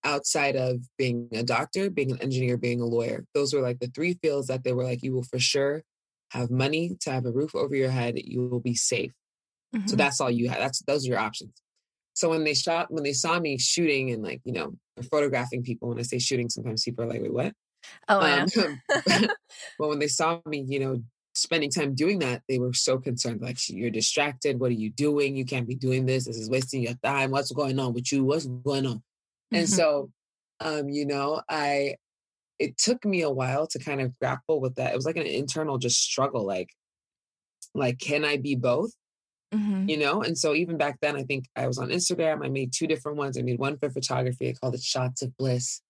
outside 0.04 0.56
of 0.56 0.80
being 0.96 1.28
a 1.32 1.42
doctor, 1.42 1.90
being 1.90 2.12
an 2.12 2.22
engineer, 2.22 2.56
being 2.56 2.80
a 2.80 2.86
lawyer. 2.86 3.24
Those 3.34 3.52
were 3.52 3.60
like 3.60 3.80
the 3.80 3.88
three 3.88 4.14
fields 4.22 4.48
that 4.48 4.64
they 4.64 4.72
were 4.72 4.84
like, 4.84 5.02
you 5.02 5.12
will 5.12 5.24
for 5.24 5.38
sure 5.38 5.82
have 6.30 6.50
money 6.50 6.96
to 7.00 7.10
have 7.10 7.26
a 7.26 7.32
roof 7.32 7.54
over 7.54 7.74
your 7.74 7.90
head. 7.90 8.14
You 8.16 8.48
will 8.48 8.60
be 8.60 8.74
safe. 8.74 9.12
Mm-hmm. 9.74 9.88
So 9.88 9.96
that's 9.96 10.20
all 10.20 10.30
you 10.30 10.48
have. 10.48 10.58
That's 10.58 10.82
those 10.82 11.06
are 11.06 11.10
your 11.10 11.18
options. 11.18 11.52
So 12.14 12.30
when 12.30 12.44
they 12.44 12.54
shot, 12.54 12.90
when 12.90 13.04
they 13.04 13.12
saw 13.12 13.38
me 13.38 13.58
shooting 13.58 14.10
and 14.10 14.22
like, 14.22 14.40
you 14.44 14.52
know, 14.52 14.74
photographing 15.10 15.62
people, 15.62 15.88
when 15.88 15.98
I 15.98 16.02
say 16.02 16.18
shooting, 16.18 16.48
sometimes 16.48 16.84
people 16.84 17.04
are 17.04 17.08
like, 17.08 17.22
wait, 17.22 17.32
what? 17.32 17.54
Oh, 18.08 18.20
um, 18.20 18.46
yeah. 18.56 19.26
but 19.78 19.88
when 19.88 19.98
they 19.98 20.08
saw 20.08 20.40
me, 20.46 20.64
you 20.66 20.80
know, 20.80 21.02
spending 21.34 21.70
time 21.70 21.94
doing 21.94 22.18
that, 22.20 22.42
they 22.48 22.58
were 22.58 22.72
so 22.72 22.98
concerned. 22.98 23.40
Like, 23.40 23.56
you're 23.68 23.90
distracted. 23.90 24.60
What 24.60 24.70
are 24.70 24.74
you 24.74 24.90
doing? 24.90 25.36
You 25.36 25.44
can't 25.44 25.68
be 25.68 25.76
doing 25.76 26.06
this. 26.06 26.26
This 26.26 26.36
is 26.36 26.50
wasting 26.50 26.82
your 26.82 26.94
time. 27.02 27.30
What's 27.30 27.52
going 27.52 27.78
on 27.78 27.94
with 27.94 28.12
you? 28.12 28.24
What's 28.24 28.46
going 28.46 28.86
on? 28.86 29.02
Mm-hmm. 29.52 29.56
And 29.56 29.68
so, 29.68 30.10
um, 30.60 30.88
you 30.88 31.06
know, 31.06 31.42
I 31.48 31.96
it 32.58 32.76
took 32.76 33.04
me 33.04 33.22
a 33.22 33.30
while 33.30 33.66
to 33.68 33.78
kind 33.78 34.00
of 34.00 34.16
grapple 34.18 34.60
with 34.60 34.74
that. 34.76 34.92
It 34.92 34.96
was 34.96 35.06
like 35.06 35.16
an 35.16 35.26
internal 35.26 35.78
just 35.78 36.02
struggle, 36.02 36.44
like, 36.44 36.68
like, 37.74 37.98
can 37.98 38.24
I 38.24 38.36
be 38.36 38.54
both? 38.54 38.92
Mm-hmm. 39.54 39.88
You 39.88 39.96
know, 39.96 40.22
and 40.22 40.38
so 40.38 40.54
even 40.54 40.76
back 40.76 40.98
then, 41.00 41.16
I 41.16 41.24
think 41.24 41.46
I 41.56 41.66
was 41.66 41.78
on 41.78 41.88
Instagram. 41.88 42.44
I 42.44 42.48
made 42.48 42.72
two 42.72 42.86
different 42.86 43.18
ones. 43.18 43.36
I 43.36 43.42
made 43.42 43.58
one 43.58 43.78
for 43.78 43.90
photography. 43.90 44.48
I 44.48 44.52
called 44.52 44.74
it 44.74 44.82
Shots 44.82 45.22
of 45.22 45.36
Bliss. 45.36 45.80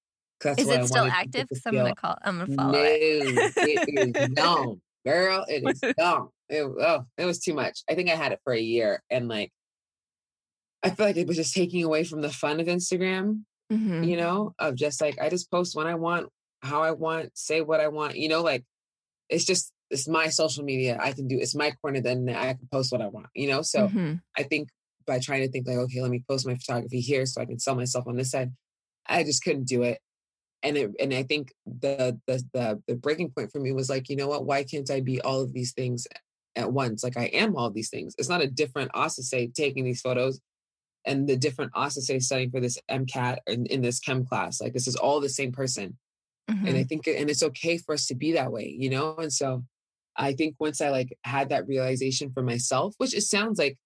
Is 0.57 0.69
it 0.69 0.87
still 0.87 1.05
active? 1.05 1.47
Because 1.49 1.63
I'm 1.67 1.75
gonna 1.75 1.95
call. 1.95 2.17
I'm 2.23 2.39
gonna 2.39 2.55
follow 2.55 2.73
no, 2.73 2.79
it. 2.83 3.53
it 3.57 4.17
is 4.17 4.29
gone, 4.35 4.81
girl. 5.05 5.45
It 5.49 5.63
is 5.69 5.95
gone. 5.99 6.29
It, 6.49 6.63
oh, 6.63 7.05
it 7.19 7.27
was 7.27 7.41
too 7.41 7.53
much. 7.53 7.83
I 7.91 7.95
think 7.95 8.09
I 8.09 8.15
had 8.15 8.33
it 8.33 8.41
for 8.45 8.55
a 8.55 8.61
year, 8.61 9.03
and 9.11 9.29
like, 9.29 9.53
I 10.83 10.91
feel 10.91 11.05
like 11.05 11.19
it 11.19 11.27
was 11.27 11.37
just 11.37 11.55
taking 11.55 11.85
away 11.85 12.05
from 12.05 12.23
the 12.23 12.31
fun 12.31 12.61
of 12.61 12.67
Instagram. 12.67 13.43
Mm-hmm. 13.71 14.03
You 14.05 14.17
know, 14.17 14.55
of 14.59 14.75
just 14.75 15.01
like 15.01 15.21
I 15.21 15.29
just 15.29 15.51
post 15.51 15.77
when 15.77 15.87
I 15.87 15.95
want, 15.95 16.29
how 16.63 16.83
I 16.83 16.91
want, 16.91 17.31
say 17.35 17.61
what 17.61 17.81
I 17.81 17.89
want. 17.89 18.17
You 18.17 18.29
know, 18.29 18.43
like 18.43 18.65
it's 19.29 19.45
just 19.45 19.73
it's 19.91 20.09
my 20.09 20.29
social 20.29 20.65
media. 20.65 20.99
I 21.01 21.13
can 21.13 21.29
do 21.29 21.39
it's 21.39 21.55
my 21.55 21.73
corner. 21.83 22.01
Then 22.01 22.29
I 22.29 22.55
can 22.55 22.69
post 22.71 22.93
what 22.93 23.01
I 23.01 23.07
want. 23.07 23.29
You 23.35 23.49
know, 23.49 23.63
so 23.63 23.89
mm-hmm. 23.89 24.15
I 24.37 24.43
think 24.43 24.69
by 25.07 25.19
trying 25.19 25.43
to 25.43 25.51
think 25.51 25.67
like, 25.67 25.77
okay, 25.77 26.03
let 26.03 26.11
me 26.11 26.23
post 26.29 26.47
my 26.47 26.55
photography 26.55 27.01
here 27.01 27.27
so 27.27 27.41
I 27.41 27.45
can 27.45 27.59
sell 27.59 27.75
myself 27.75 28.07
on 28.07 28.17
this 28.17 28.31
side. 28.31 28.53
I 29.07 29.25
just 29.25 29.43
couldn't 29.43 29.67
do 29.67 29.83
it. 29.83 29.99
And 30.63 30.77
it, 30.77 30.91
and 31.01 31.15
I 31.15 31.23
think 31.23 31.53
the, 31.65 32.19
the 32.27 32.45
the 32.53 32.83
the 32.87 32.95
breaking 32.95 33.31
point 33.31 33.51
for 33.51 33.61
me 33.61 33.73
was 33.73 33.89
like, 33.89 34.09
you 34.09 34.17
know 34.17 34.29
what? 34.29 34.45
Why 34.45 34.65
can't 34.65 34.91
I 34.91 35.01
be 35.01 35.21
all 35.21 35.41
of 35.41 35.53
these 35.53 35.73
things 35.73 36.07
at 36.55 36.73
once? 36.73 37.03
Like 37.03 37.17
I 37.17 37.27
am 37.27 37.57
all 37.57 37.71
these 37.71 37.89
things. 37.89 38.15
It's 38.19 38.29
not 38.29 38.43
a 38.43 38.47
different 38.47 38.91
us 38.95 39.17
to 39.17 39.23
say 39.23 39.47
taking 39.47 39.85
these 39.85 40.03
photos 40.03 40.41
and 41.05 41.29
the 41.29 41.37
different 41.37 41.73
Osose 41.73 42.23
studying 42.23 42.51
for 42.51 42.61
this 42.61 42.79
MCAT 42.91 43.39
in, 43.47 43.67
in 43.67 43.83
this 43.83 44.01
chem 44.01 44.25
class. 44.25 44.61
Like 44.61 44.73
this 44.73 44.87
is 44.87 44.97
all 44.97 45.21
the 45.21 45.29
same 45.29 45.53
person. 45.53 45.97
Mm-hmm. 46.51 46.67
And 46.67 46.77
I 46.77 46.81
mm-hmm. 46.81 46.89
think 46.89 47.07
and 47.07 47.31
it's 47.31 47.43
okay 47.43 47.79
for 47.79 47.95
us 47.95 48.07
to 48.07 48.15
be 48.15 48.33
that 48.33 48.53
way, 48.53 48.75
you 48.79 48.91
know? 48.91 49.17
And 49.17 49.33
so 49.33 49.65
I 50.17 50.33
think 50.33 50.57
once 50.59 50.81
I 50.81 50.91
like 50.91 51.17
had 51.25 51.49
that 51.51 51.67
realization 51.67 52.31
for 52.33 52.43
myself, 52.43 52.95
which 52.99 53.15
it 53.15 53.23
sounds 53.23 53.59
like 53.59 53.79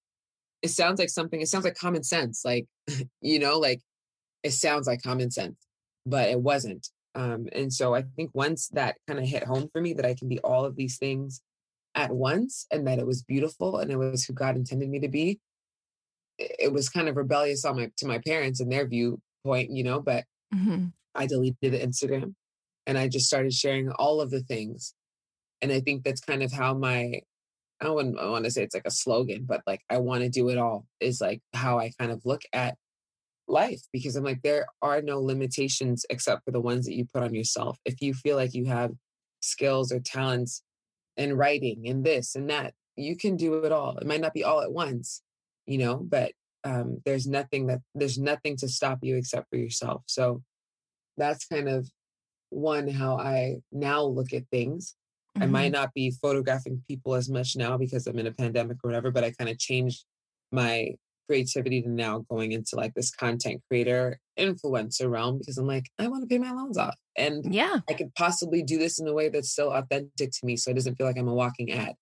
it 0.62 0.70
sounds 0.70 0.98
like 0.98 1.10
something, 1.10 1.40
it 1.40 1.48
sounds 1.48 1.64
like 1.64 1.76
common 1.76 2.02
sense. 2.02 2.44
Like, 2.44 2.66
you 3.20 3.38
know, 3.38 3.58
like 3.58 3.80
it 4.42 4.52
sounds 4.52 4.86
like 4.86 5.02
common 5.02 5.30
sense, 5.30 5.56
but 6.06 6.28
it 6.28 6.40
wasn't. 6.40 6.88
Um, 7.14 7.46
and 7.52 7.72
so 7.72 7.94
I 7.94 8.02
think 8.16 8.30
once 8.34 8.68
that 8.68 8.96
kind 9.06 9.20
of 9.20 9.26
hit 9.26 9.44
home 9.44 9.68
for 9.72 9.80
me 9.80 9.92
that 9.94 10.06
I 10.06 10.14
can 10.14 10.28
be 10.28 10.40
all 10.40 10.64
of 10.64 10.74
these 10.74 10.98
things 10.98 11.40
at 11.94 12.10
once 12.10 12.66
and 12.72 12.86
that 12.88 12.98
it 12.98 13.06
was 13.06 13.22
beautiful 13.22 13.78
and 13.78 13.90
it 13.90 13.96
was 13.96 14.24
who 14.24 14.32
God 14.32 14.56
intended 14.56 14.88
me 14.88 14.98
to 15.00 15.08
be, 15.08 15.38
it 16.38 16.72
was 16.72 16.88
kind 16.88 17.08
of 17.08 17.16
rebellious 17.16 17.64
on 17.64 17.76
my 17.76 17.90
to 17.98 18.06
my 18.06 18.18
parents 18.18 18.60
and 18.60 18.70
their 18.70 18.86
viewpoint, 18.86 19.70
you 19.70 19.84
know, 19.84 20.00
but 20.00 20.24
mm-hmm. 20.54 20.86
I 21.14 21.26
deleted 21.26 21.72
the 21.72 21.78
Instagram 21.78 22.34
and 22.86 22.98
I 22.98 23.08
just 23.08 23.26
started 23.26 23.52
sharing 23.52 23.90
all 23.92 24.20
of 24.20 24.30
the 24.30 24.40
things 24.40 24.94
and 25.64 25.72
I 25.72 25.80
think 25.80 26.04
that's 26.04 26.20
kind 26.20 26.42
of 26.42 26.52
how 26.52 26.74
my 26.74 27.20
I 27.80 27.84
don't 27.84 28.18
I 28.18 28.28
want 28.28 28.44
to 28.44 28.50
say 28.50 28.62
it's 28.62 28.74
like 28.74 28.86
a 28.86 28.90
slogan, 28.90 29.44
but 29.46 29.62
like 29.66 29.80
I 29.88 29.98
want 29.98 30.22
to 30.22 30.28
do 30.28 30.50
it 30.50 30.58
all 30.58 30.86
is 31.00 31.20
like 31.20 31.40
how 31.54 31.78
I 31.78 31.90
kind 31.98 32.12
of 32.12 32.20
look 32.24 32.42
at 32.52 32.76
life 33.48 33.80
because 33.92 34.14
I'm 34.14 34.24
like 34.24 34.42
there 34.42 34.66
are 34.82 35.00
no 35.00 35.20
limitations 35.20 36.04
except 36.10 36.44
for 36.44 36.50
the 36.50 36.60
ones 36.60 36.84
that 36.84 36.94
you 36.94 37.06
put 37.06 37.22
on 37.22 37.34
yourself. 37.34 37.78
If 37.84 38.00
you 38.00 38.12
feel 38.12 38.36
like 38.36 38.54
you 38.54 38.66
have 38.66 38.92
skills 39.40 39.90
or 39.90 40.00
talents 40.00 40.62
in 41.16 41.36
writing 41.36 41.88
and 41.88 42.04
this 42.04 42.34
and 42.34 42.48
that, 42.50 42.74
you 42.96 43.16
can 43.16 43.36
do 43.36 43.64
it 43.64 43.72
all. 43.72 43.96
It 43.96 44.06
might 44.06 44.20
not 44.20 44.34
be 44.34 44.44
all 44.44 44.60
at 44.60 44.72
once, 44.72 45.22
you 45.66 45.78
know, 45.78 45.96
but 45.96 46.32
um, 46.64 47.00
there's 47.04 47.26
nothing 47.26 47.66
that 47.66 47.80
there's 47.94 48.18
nothing 48.18 48.56
to 48.58 48.68
stop 48.68 48.98
you 49.02 49.16
except 49.16 49.48
for 49.50 49.56
yourself. 49.56 50.02
So 50.06 50.42
that's 51.16 51.46
kind 51.46 51.68
of 51.68 51.88
one 52.50 52.88
how 52.88 53.16
I 53.16 53.58
now 53.72 54.02
look 54.02 54.32
at 54.32 54.48
things 54.50 54.94
Mm-hmm. 55.36 55.42
I 55.42 55.46
might 55.46 55.72
mm-hmm. 55.72 55.82
not 55.82 55.94
be 55.94 56.12
photographing 56.22 56.82
people 56.86 57.14
as 57.14 57.28
much 57.28 57.56
now 57.56 57.76
because 57.76 58.06
I'm 58.06 58.18
in 58.18 58.26
a 58.26 58.32
pandemic 58.32 58.78
or 58.82 58.88
whatever, 58.88 59.10
but 59.10 59.24
I 59.24 59.32
kind 59.32 59.50
of 59.50 59.58
changed 59.58 60.04
my 60.52 60.90
creativity 61.28 61.82
to 61.82 61.88
now 61.88 62.24
going 62.30 62.52
into 62.52 62.76
like 62.76 62.94
this 62.94 63.10
content 63.10 63.60
creator 63.68 64.18
influencer 64.38 65.10
realm 65.10 65.38
because 65.38 65.58
I'm 65.58 65.66
like, 65.66 65.90
I 65.98 66.06
want 66.06 66.22
to 66.22 66.28
pay 66.28 66.38
my 66.38 66.52
loans 66.52 66.78
off. 66.78 66.94
And 67.16 67.52
yeah, 67.52 67.78
I 67.88 67.94
could 67.94 68.14
possibly 68.14 68.62
do 68.62 68.78
this 68.78 69.00
in 69.00 69.08
a 69.08 69.12
way 69.12 69.28
that's 69.28 69.50
still 69.50 69.70
authentic 69.70 70.30
to 70.30 70.38
me. 70.44 70.56
So 70.56 70.70
it 70.70 70.74
doesn't 70.74 70.96
feel 70.96 71.06
like 71.06 71.18
I'm 71.18 71.28
a 71.28 71.34
walking 71.34 71.72
ad. 71.72 71.94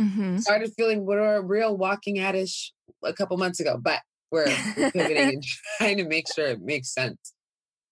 Mm-hmm. 0.00 0.38
Started 0.38 0.72
feeling 0.76 1.04
what 1.04 1.18
are 1.18 1.36
a 1.36 1.42
real 1.42 1.76
walking 1.76 2.16
adish 2.16 2.70
a 3.02 3.12
couple 3.12 3.36
months 3.36 3.60
ago, 3.60 3.78
but 3.80 4.00
we're 4.30 4.46
pivoting 4.74 5.16
and 5.16 5.42
trying 5.78 5.96
to 5.98 6.04
make 6.04 6.26
sure 6.32 6.46
it 6.46 6.60
makes 6.60 6.92
sense. 6.92 7.34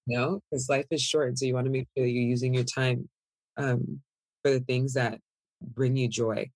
You 0.06 0.18
know, 0.18 0.40
because 0.50 0.68
life 0.68 0.86
is 0.90 1.02
short. 1.02 1.36
So 1.38 1.46
you 1.46 1.54
want 1.54 1.66
to 1.66 1.72
make 1.72 1.88
sure 1.96 2.04
that 2.04 2.10
you're 2.10 2.22
using 2.22 2.54
your 2.54 2.64
time 2.64 3.08
um, 3.56 4.00
for 4.42 4.52
the 4.52 4.60
things 4.60 4.94
that 4.94 5.18
bring 5.60 5.96
you 5.96 6.08
joy. 6.08 6.50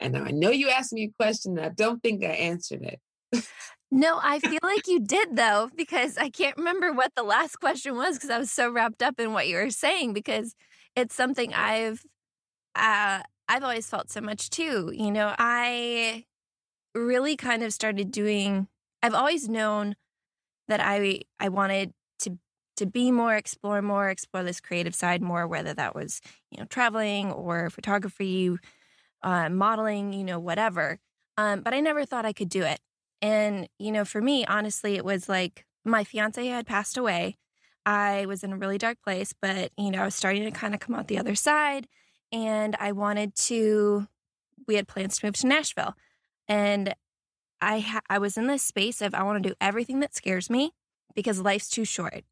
And 0.00 0.12
now 0.14 0.24
I 0.24 0.32
know 0.32 0.50
you 0.50 0.68
asked 0.68 0.92
me 0.92 1.04
a 1.04 1.22
question, 1.22 1.54
that 1.54 1.64
I 1.64 1.68
don't 1.70 2.02
think 2.02 2.22
I 2.24 2.28
answered 2.28 2.82
it. 2.82 3.44
no, 3.90 4.18
I 4.22 4.38
feel 4.38 4.58
like 4.62 4.86
you 4.86 5.00
did 5.00 5.36
though, 5.36 5.70
because 5.74 6.18
I 6.18 6.28
can't 6.28 6.58
remember 6.58 6.92
what 6.92 7.12
the 7.16 7.22
last 7.22 7.56
question 7.56 7.96
was 7.96 8.16
because 8.16 8.30
I 8.30 8.38
was 8.38 8.50
so 8.50 8.70
wrapped 8.70 9.02
up 9.02 9.18
in 9.18 9.32
what 9.32 9.48
you 9.48 9.56
were 9.56 9.70
saying 9.70 10.12
because 10.12 10.54
it's 10.94 11.14
something 11.14 11.54
I've 11.54 12.02
uh, 12.74 13.22
I've 13.48 13.62
always 13.62 13.88
felt 13.88 14.10
so 14.10 14.20
much 14.20 14.50
too. 14.50 14.92
You 14.92 15.10
know, 15.10 15.34
I 15.38 16.24
really 16.94 17.36
kind 17.36 17.62
of 17.62 17.72
started 17.72 18.10
doing 18.10 18.68
I've 19.02 19.14
always 19.14 19.48
known 19.48 19.96
that 20.68 20.80
I 20.80 21.20
I 21.38 21.48
wanted 21.50 21.92
to 22.20 22.38
to 22.76 22.86
be 22.86 23.10
more, 23.10 23.34
explore 23.34 23.82
more, 23.82 24.08
explore 24.08 24.42
this 24.42 24.60
creative 24.60 24.94
side 24.94 25.22
more, 25.22 25.46
whether 25.46 25.74
that 25.74 25.94
was, 25.94 26.20
you 26.50 26.58
know, 26.58 26.66
traveling 26.66 27.30
or 27.30 27.70
photography, 27.70 28.56
uh, 29.22 29.48
modeling, 29.48 30.12
you 30.12 30.24
know, 30.24 30.38
whatever. 30.38 30.98
Um, 31.36 31.60
but 31.60 31.74
I 31.74 31.80
never 31.80 32.04
thought 32.04 32.26
I 32.26 32.32
could 32.32 32.48
do 32.48 32.62
it. 32.62 32.80
And, 33.20 33.68
you 33.78 33.92
know, 33.92 34.04
for 34.04 34.20
me, 34.20 34.44
honestly, 34.46 34.96
it 34.96 35.04
was 35.04 35.28
like 35.28 35.64
my 35.84 36.04
fiance 36.04 36.44
had 36.46 36.66
passed 36.66 36.96
away. 36.96 37.36
I 37.86 38.26
was 38.26 38.42
in 38.42 38.52
a 38.52 38.56
really 38.56 38.78
dark 38.78 38.98
place, 39.02 39.34
but, 39.40 39.70
you 39.76 39.90
know, 39.90 40.02
I 40.02 40.04
was 40.06 40.14
starting 40.14 40.44
to 40.44 40.50
kind 40.50 40.74
of 40.74 40.80
come 40.80 40.94
out 40.94 41.08
the 41.08 41.18
other 41.18 41.34
side. 41.34 41.86
And 42.32 42.74
I 42.80 42.92
wanted 42.92 43.34
to, 43.36 44.08
we 44.66 44.76
had 44.76 44.88
plans 44.88 45.18
to 45.18 45.26
move 45.26 45.36
to 45.36 45.46
Nashville. 45.46 45.94
And 46.48 46.94
I, 47.60 47.80
ha- 47.80 48.02
I 48.10 48.18
was 48.18 48.36
in 48.36 48.46
this 48.46 48.62
space 48.62 49.00
of 49.00 49.14
I 49.14 49.22
want 49.22 49.42
to 49.42 49.48
do 49.48 49.54
everything 49.60 50.00
that 50.00 50.14
scares 50.14 50.50
me 50.50 50.72
because 51.14 51.40
life's 51.40 51.68
too 51.68 51.84
short. 51.84 52.24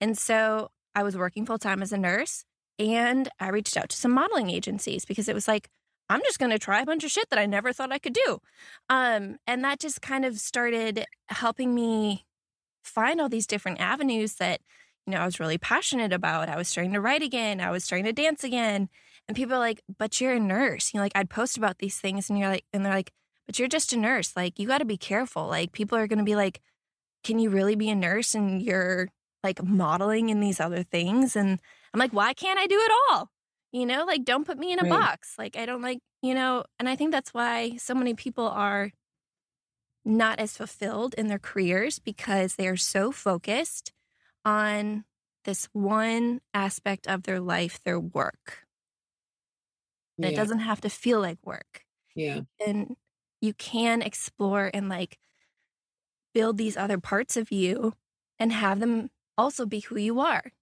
And 0.00 0.16
so 0.16 0.70
I 0.94 1.02
was 1.02 1.16
working 1.16 1.44
full 1.44 1.58
time 1.58 1.82
as 1.82 1.92
a 1.92 1.98
nurse 1.98 2.44
and 2.78 3.28
I 3.40 3.48
reached 3.48 3.76
out 3.76 3.88
to 3.90 3.96
some 3.96 4.12
modeling 4.12 4.50
agencies 4.50 5.04
because 5.04 5.28
it 5.28 5.34
was 5.34 5.48
like, 5.48 5.68
I'm 6.08 6.22
just 6.22 6.38
going 6.38 6.52
to 6.52 6.58
try 6.58 6.80
a 6.80 6.86
bunch 6.86 7.04
of 7.04 7.10
shit 7.10 7.28
that 7.30 7.38
I 7.38 7.46
never 7.46 7.72
thought 7.72 7.92
I 7.92 7.98
could 7.98 8.14
do. 8.14 8.38
Um, 8.88 9.36
and 9.46 9.62
that 9.64 9.80
just 9.80 10.00
kind 10.00 10.24
of 10.24 10.38
started 10.38 11.04
helping 11.28 11.74
me 11.74 12.24
find 12.82 13.20
all 13.20 13.28
these 13.28 13.46
different 13.46 13.80
avenues 13.80 14.36
that, 14.36 14.60
you 15.06 15.12
know, 15.12 15.18
I 15.18 15.26
was 15.26 15.40
really 15.40 15.58
passionate 15.58 16.12
about. 16.12 16.48
I 16.48 16.56
was 16.56 16.68
starting 16.68 16.94
to 16.94 17.00
write 17.00 17.22
again. 17.22 17.60
I 17.60 17.70
was 17.70 17.84
starting 17.84 18.06
to 18.06 18.12
dance 18.12 18.42
again. 18.42 18.88
And 19.26 19.36
people 19.36 19.56
are 19.56 19.58
like, 19.58 19.82
but 19.98 20.20
you're 20.20 20.32
a 20.32 20.40
nurse. 20.40 20.94
You 20.94 20.98
know, 20.98 21.04
like 21.04 21.12
I'd 21.14 21.28
post 21.28 21.58
about 21.58 21.78
these 21.78 21.98
things 21.98 22.30
and 22.30 22.38
you're 22.38 22.48
like, 22.48 22.64
and 22.72 22.84
they're 22.86 22.94
like, 22.94 23.12
but 23.48 23.58
you're 23.58 23.66
just 23.66 23.94
a 23.94 23.96
nurse. 23.96 24.36
Like 24.36 24.58
you 24.58 24.68
got 24.68 24.78
to 24.78 24.84
be 24.84 24.98
careful. 24.98 25.48
Like 25.48 25.72
people 25.72 25.96
are 25.96 26.06
going 26.06 26.18
to 26.18 26.24
be 26.24 26.36
like, 26.36 26.60
can 27.24 27.38
you 27.38 27.48
really 27.48 27.74
be 27.74 27.88
a 27.88 27.96
nurse 27.96 28.34
and 28.34 28.62
you're 28.62 29.08
like 29.42 29.62
modeling 29.64 30.28
in 30.28 30.40
these 30.40 30.60
other 30.60 30.82
things. 30.82 31.34
And 31.34 31.58
I'm 31.92 31.98
like, 31.98 32.12
why 32.12 32.34
can't 32.34 32.58
I 32.58 32.66
do 32.66 32.78
it 32.78 32.92
all? 33.10 33.30
You 33.72 33.86
know, 33.86 34.04
like 34.04 34.24
don't 34.24 34.46
put 34.46 34.58
me 34.58 34.72
in 34.72 34.78
a 34.78 34.82
right. 34.82 34.90
box. 34.90 35.34
Like 35.38 35.56
I 35.56 35.66
don't 35.66 35.82
like, 35.82 35.98
you 36.22 36.34
know, 36.34 36.64
and 36.78 36.88
I 36.88 36.96
think 36.96 37.10
that's 37.10 37.32
why 37.32 37.76
so 37.76 37.94
many 37.94 38.14
people 38.14 38.46
are 38.46 38.90
not 40.04 40.38
as 40.38 40.56
fulfilled 40.56 41.14
in 41.14 41.28
their 41.28 41.38
careers 41.38 41.98
because 41.98 42.56
they 42.56 42.68
are 42.68 42.76
so 42.76 43.12
focused 43.12 43.92
on 44.44 45.04
this 45.44 45.68
one 45.72 46.40
aspect 46.52 47.06
of 47.06 47.22
their 47.22 47.40
life, 47.40 47.80
their 47.84 48.00
work. 48.00 48.64
That 50.18 50.32
yeah. 50.32 50.36
doesn't 50.36 50.60
have 50.60 50.80
to 50.80 50.90
feel 50.90 51.20
like 51.20 51.38
work. 51.44 51.84
Yeah. 52.16 52.40
And 52.66 52.96
you 53.40 53.54
can 53.54 54.02
explore 54.02 54.70
and 54.72 54.88
like 54.88 55.18
build 56.34 56.58
these 56.58 56.76
other 56.76 56.98
parts 56.98 57.36
of 57.36 57.50
you 57.50 57.94
and 58.38 58.52
have 58.52 58.80
them 58.80 59.10
also 59.36 59.66
be 59.66 59.80
who 59.80 59.98
you 59.98 60.20
are. 60.20 60.52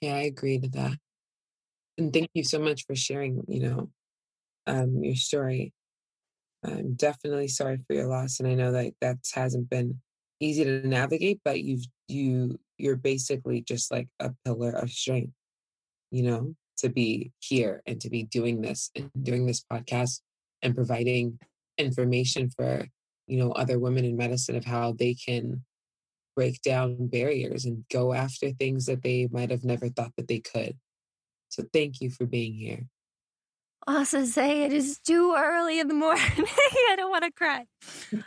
Yeah, 0.00 0.16
I 0.16 0.22
agree 0.22 0.58
to 0.58 0.68
that. 0.70 0.98
And 1.96 2.12
thank 2.12 2.28
you 2.34 2.42
so 2.42 2.58
much 2.58 2.84
for 2.86 2.96
sharing, 2.96 3.44
you 3.46 3.60
know, 3.60 3.90
um, 4.66 5.02
your 5.04 5.14
story. 5.14 5.72
I'm 6.64 6.94
definitely 6.94 7.48
sorry 7.48 7.78
for 7.86 7.94
your 7.94 8.06
loss. 8.06 8.40
And 8.40 8.48
I 8.48 8.54
know 8.54 8.72
that 8.72 8.94
that 9.00 9.18
hasn't 9.34 9.70
been 9.70 10.00
easy 10.40 10.64
to 10.64 10.86
navigate, 10.86 11.40
but 11.44 11.60
you've, 11.60 11.86
you, 12.08 12.58
you're 12.78 12.96
basically 12.96 13.60
just 13.60 13.92
like 13.92 14.08
a 14.18 14.32
pillar 14.44 14.70
of 14.70 14.90
strength, 14.90 15.32
you 16.10 16.22
know, 16.22 16.54
to 16.78 16.88
be 16.88 17.32
here 17.38 17.82
and 17.86 18.00
to 18.00 18.10
be 18.10 18.24
doing 18.24 18.60
this 18.60 18.90
and 18.96 19.10
doing 19.22 19.46
this 19.46 19.64
podcast 19.70 20.20
and 20.62 20.74
providing 20.74 21.38
information 21.78 22.50
for, 22.50 22.86
you 23.26 23.38
know, 23.38 23.52
other 23.52 23.78
women 23.78 24.04
in 24.04 24.16
medicine 24.16 24.56
of 24.56 24.64
how 24.64 24.92
they 24.92 25.14
can 25.14 25.64
break 26.36 26.60
down 26.62 27.06
barriers 27.06 27.64
and 27.64 27.84
go 27.92 28.12
after 28.12 28.50
things 28.50 28.86
that 28.86 29.02
they 29.02 29.28
might 29.30 29.50
have 29.50 29.64
never 29.64 29.88
thought 29.88 30.12
that 30.16 30.28
they 30.28 30.40
could. 30.40 30.76
So 31.48 31.64
thank 31.72 32.00
you 32.00 32.10
for 32.10 32.26
being 32.26 32.54
here. 32.54 32.86
Also 33.86 34.24
say 34.24 34.62
it 34.62 34.72
is 34.72 34.98
too 34.98 35.34
early 35.36 35.78
in 35.78 35.88
the 35.88 35.94
morning. 35.94 36.24
I 36.26 36.94
don't 36.96 37.10
want 37.10 37.24
to 37.24 37.30
cry. 37.30 37.66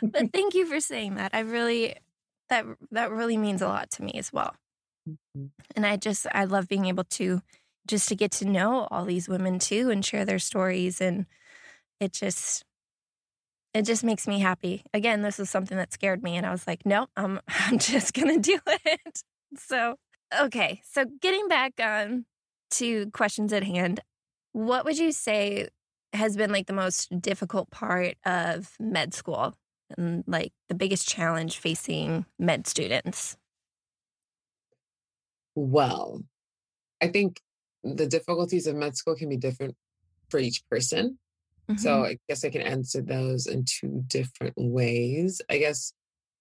But 0.02 0.32
thank 0.32 0.54
you 0.54 0.66
for 0.66 0.80
saying 0.80 1.16
that. 1.16 1.34
I 1.34 1.40
really 1.40 1.96
that 2.48 2.64
that 2.92 3.10
really 3.10 3.36
means 3.36 3.60
a 3.60 3.68
lot 3.68 3.90
to 3.92 4.02
me 4.02 4.12
as 4.14 4.32
well. 4.32 4.54
Mm-hmm. 5.08 5.46
And 5.76 5.86
I 5.86 5.96
just 5.96 6.26
I 6.32 6.44
love 6.44 6.68
being 6.68 6.86
able 6.86 7.04
to 7.04 7.42
just 7.86 8.08
to 8.08 8.14
get 8.14 8.30
to 8.32 8.44
know 8.44 8.86
all 8.90 9.04
these 9.04 9.28
women 9.28 9.58
too 9.58 9.90
and 9.90 10.04
share 10.04 10.24
their 10.24 10.38
stories 10.38 11.00
and 11.00 11.26
it 12.00 12.12
just 12.12 12.64
it 13.74 13.82
just 13.82 14.02
makes 14.04 14.26
me 14.26 14.40
happy. 14.40 14.82
Again, 14.94 15.22
this 15.22 15.38
was 15.38 15.50
something 15.50 15.76
that 15.76 15.92
scared 15.92 16.22
me 16.22 16.36
and 16.36 16.46
I 16.46 16.50
was 16.50 16.66
like, 16.66 16.84
"No, 16.86 17.06
I'm 17.16 17.40
I'm 17.48 17.78
just 17.78 18.14
to 18.14 18.38
do 18.38 18.58
it." 18.66 19.22
So, 19.56 19.96
okay. 20.38 20.82
So, 20.90 21.04
getting 21.20 21.48
back 21.48 21.74
on 21.80 22.26
to 22.72 23.10
questions 23.10 23.52
at 23.52 23.64
hand, 23.64 24.00
what 24.52 24.84
would 24.84 24.98
you 24.98 25.12
say 25.12 25.68
has 26.12 26.36
been 26.36 26.50
like 26.50 26.66
the 26.66 26.72
most 26.72 27.20
difficult 27.20 27.70
part 27.70 28.16
of 28.24 28.72
med 28.80 29.14
school 29.14 29.54
and 29.96 30.24
like 30.26 30.52
the 30.68 30.74
biggest 30.74 31.08
challenge 31.08 31.58
facing 31.58 32.24
med 32.38 32.66
students? 32.66 33.36
Well, 35.54 36.22
I 37.00 37.08
think 37.08 37.40
the 37.82 38.06
difficulties 38.06 38.66
of 38.66 38.76
med 38.76 38.96
school 38.96 39.14
can 39.14 39.28
be 39.28 39.36
different 39.36 39.76
for 40.30 40.38
each 40.38 40.62
person. 40.70 41.18
Mm-hmm. 41.70 41.78
So 41.78 42.04
I 42.04 42.18
guess 42.28 42.44
I 42.44 42.50
can 42.50 42.62
answer 42.62 43.02
those 43.02 43.46
in 43.46 43.64
two 43.66 44.04
different 44.06 44.54
ways. 44.56 45.42
I 45.50 45.58
guess 45.58 45.92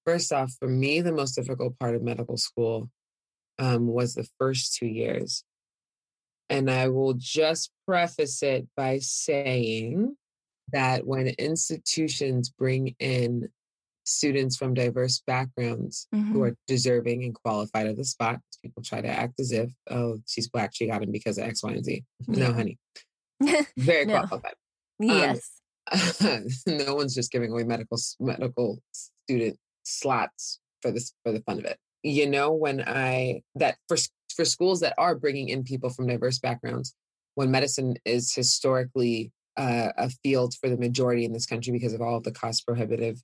first 0.05 0.31
off, 0.31 0.53
for 0.59 0.67
me, 0.67 1.01
the 1.01 1.11
most 1.11 1.33
difficult 1.33 1.77
part 1.79 1.95
of 1.95 2.01
medical 2.01 2.37
school 2.37 2.89
um, 3.59 3.87
was 3.87 4.13
the 4.13 4.27
first 4.39 4.75
two 4.75 4.87
years. 4.87 5.43
And 6.49 6.71
I 6.71 6.87
will 6.87 7.13
just 7.13 7.71
preface 7.85 8.41
it 8.41 8.67
by 8.77 8.99
saying 8.99 10.15
that 10.71 11.05
when 11.05 11.27
institutions 11.27 12.49
bring 12.49 12.95
in 12.99 13.49
students 14.05 14.55
from 14.55 14.73
diverse 14.73 15.21
backgrounds 15.27 16.07
mm-hmm. 16.15 16.31
who 16.31 16.43
are 16.43 16.55
deserving 16.67 17.23
and 17.23 17.35
qualified 17.35 17.87
of 17.87 17.97
the 17.97 18.05
spot, 18.05 18.39
people 18.61 18.81
try 18.81 19.01
to 19.01 19.07
act 19.07 19.39
as 19.39 19.51
if, 19.51 19.69
oh, 19.89 20.19
she's 20.25 20.47
black, 20.47 20.71
she 20.73 20.87
got 20.87 21.03
him 21.03 21.11
because 21.11 21.37
of 21.37 21.43
X, 21.43 21.63
Y, 21.63 21.71
and 21.71 21.83
Z. 21.83 22.03
Yeah. 22.27 22.47
No, 22.47 22.53
honey. 22.53 22.77
Very 23.77 24.05
no. 24.05 24.25
qualified. 24.25 24.55
Um, 25.01 25.07
yes. 25.07 25.51
Um, 26.21 26.47
no 26.67 26.95
one's 26.95 27.15
just 27.15 27.31
giving 27.31 27.51
away 27.51 27.63
medical 27.63 27.97
medical 28.19 28.79
student 28.91 29.57
slots 29.83 30.59
for 30.81 30.91
this 30.91 31.13
for 31.23 31.31
the 31.31 31.41
fun 31.41 31.59
of 31.59 31.65
it. 31.65 31.77
You 32.03 32.29
know, 32.29 32.51
when 32.51 32.81
I 32.81 33.41
that 33.55 33.77
for 33.87 33.97
for 34.35 34.45
schools 34.45 34.81
that 34.81 34.93
are 34.97 35.15
bringing 35.15 35.49
in 35.49 35.63
people 35.63 35.89
from 35.89 36.07
diverse 36.07 36.39
backgrounds, 36.39 36.95
when 37.35 37.51
medicine 37.51 37.95
is 38.05 38.33
historically 38.33 39.31
uh, 39.57 39.89
a 39.97 40.09
field 40.23 40.53
for 40.61 40.69
the 40.69 40.77
majority 40.77 41.25
in 41.25 41.33
this 41.33 41.45
country 41.45 41.73
because 41.73 41.93
of 41.93 42.01
all 42.01 42.17
of 42.17 42.23
the 42.23 42.31
cost 42.31 42.65
prohibitive 42.65 43.21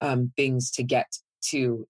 um, 0.00 0.32
things 0.36 0.70
to 0.70 0.82
get 0.82 1.06
to 1.50 1.86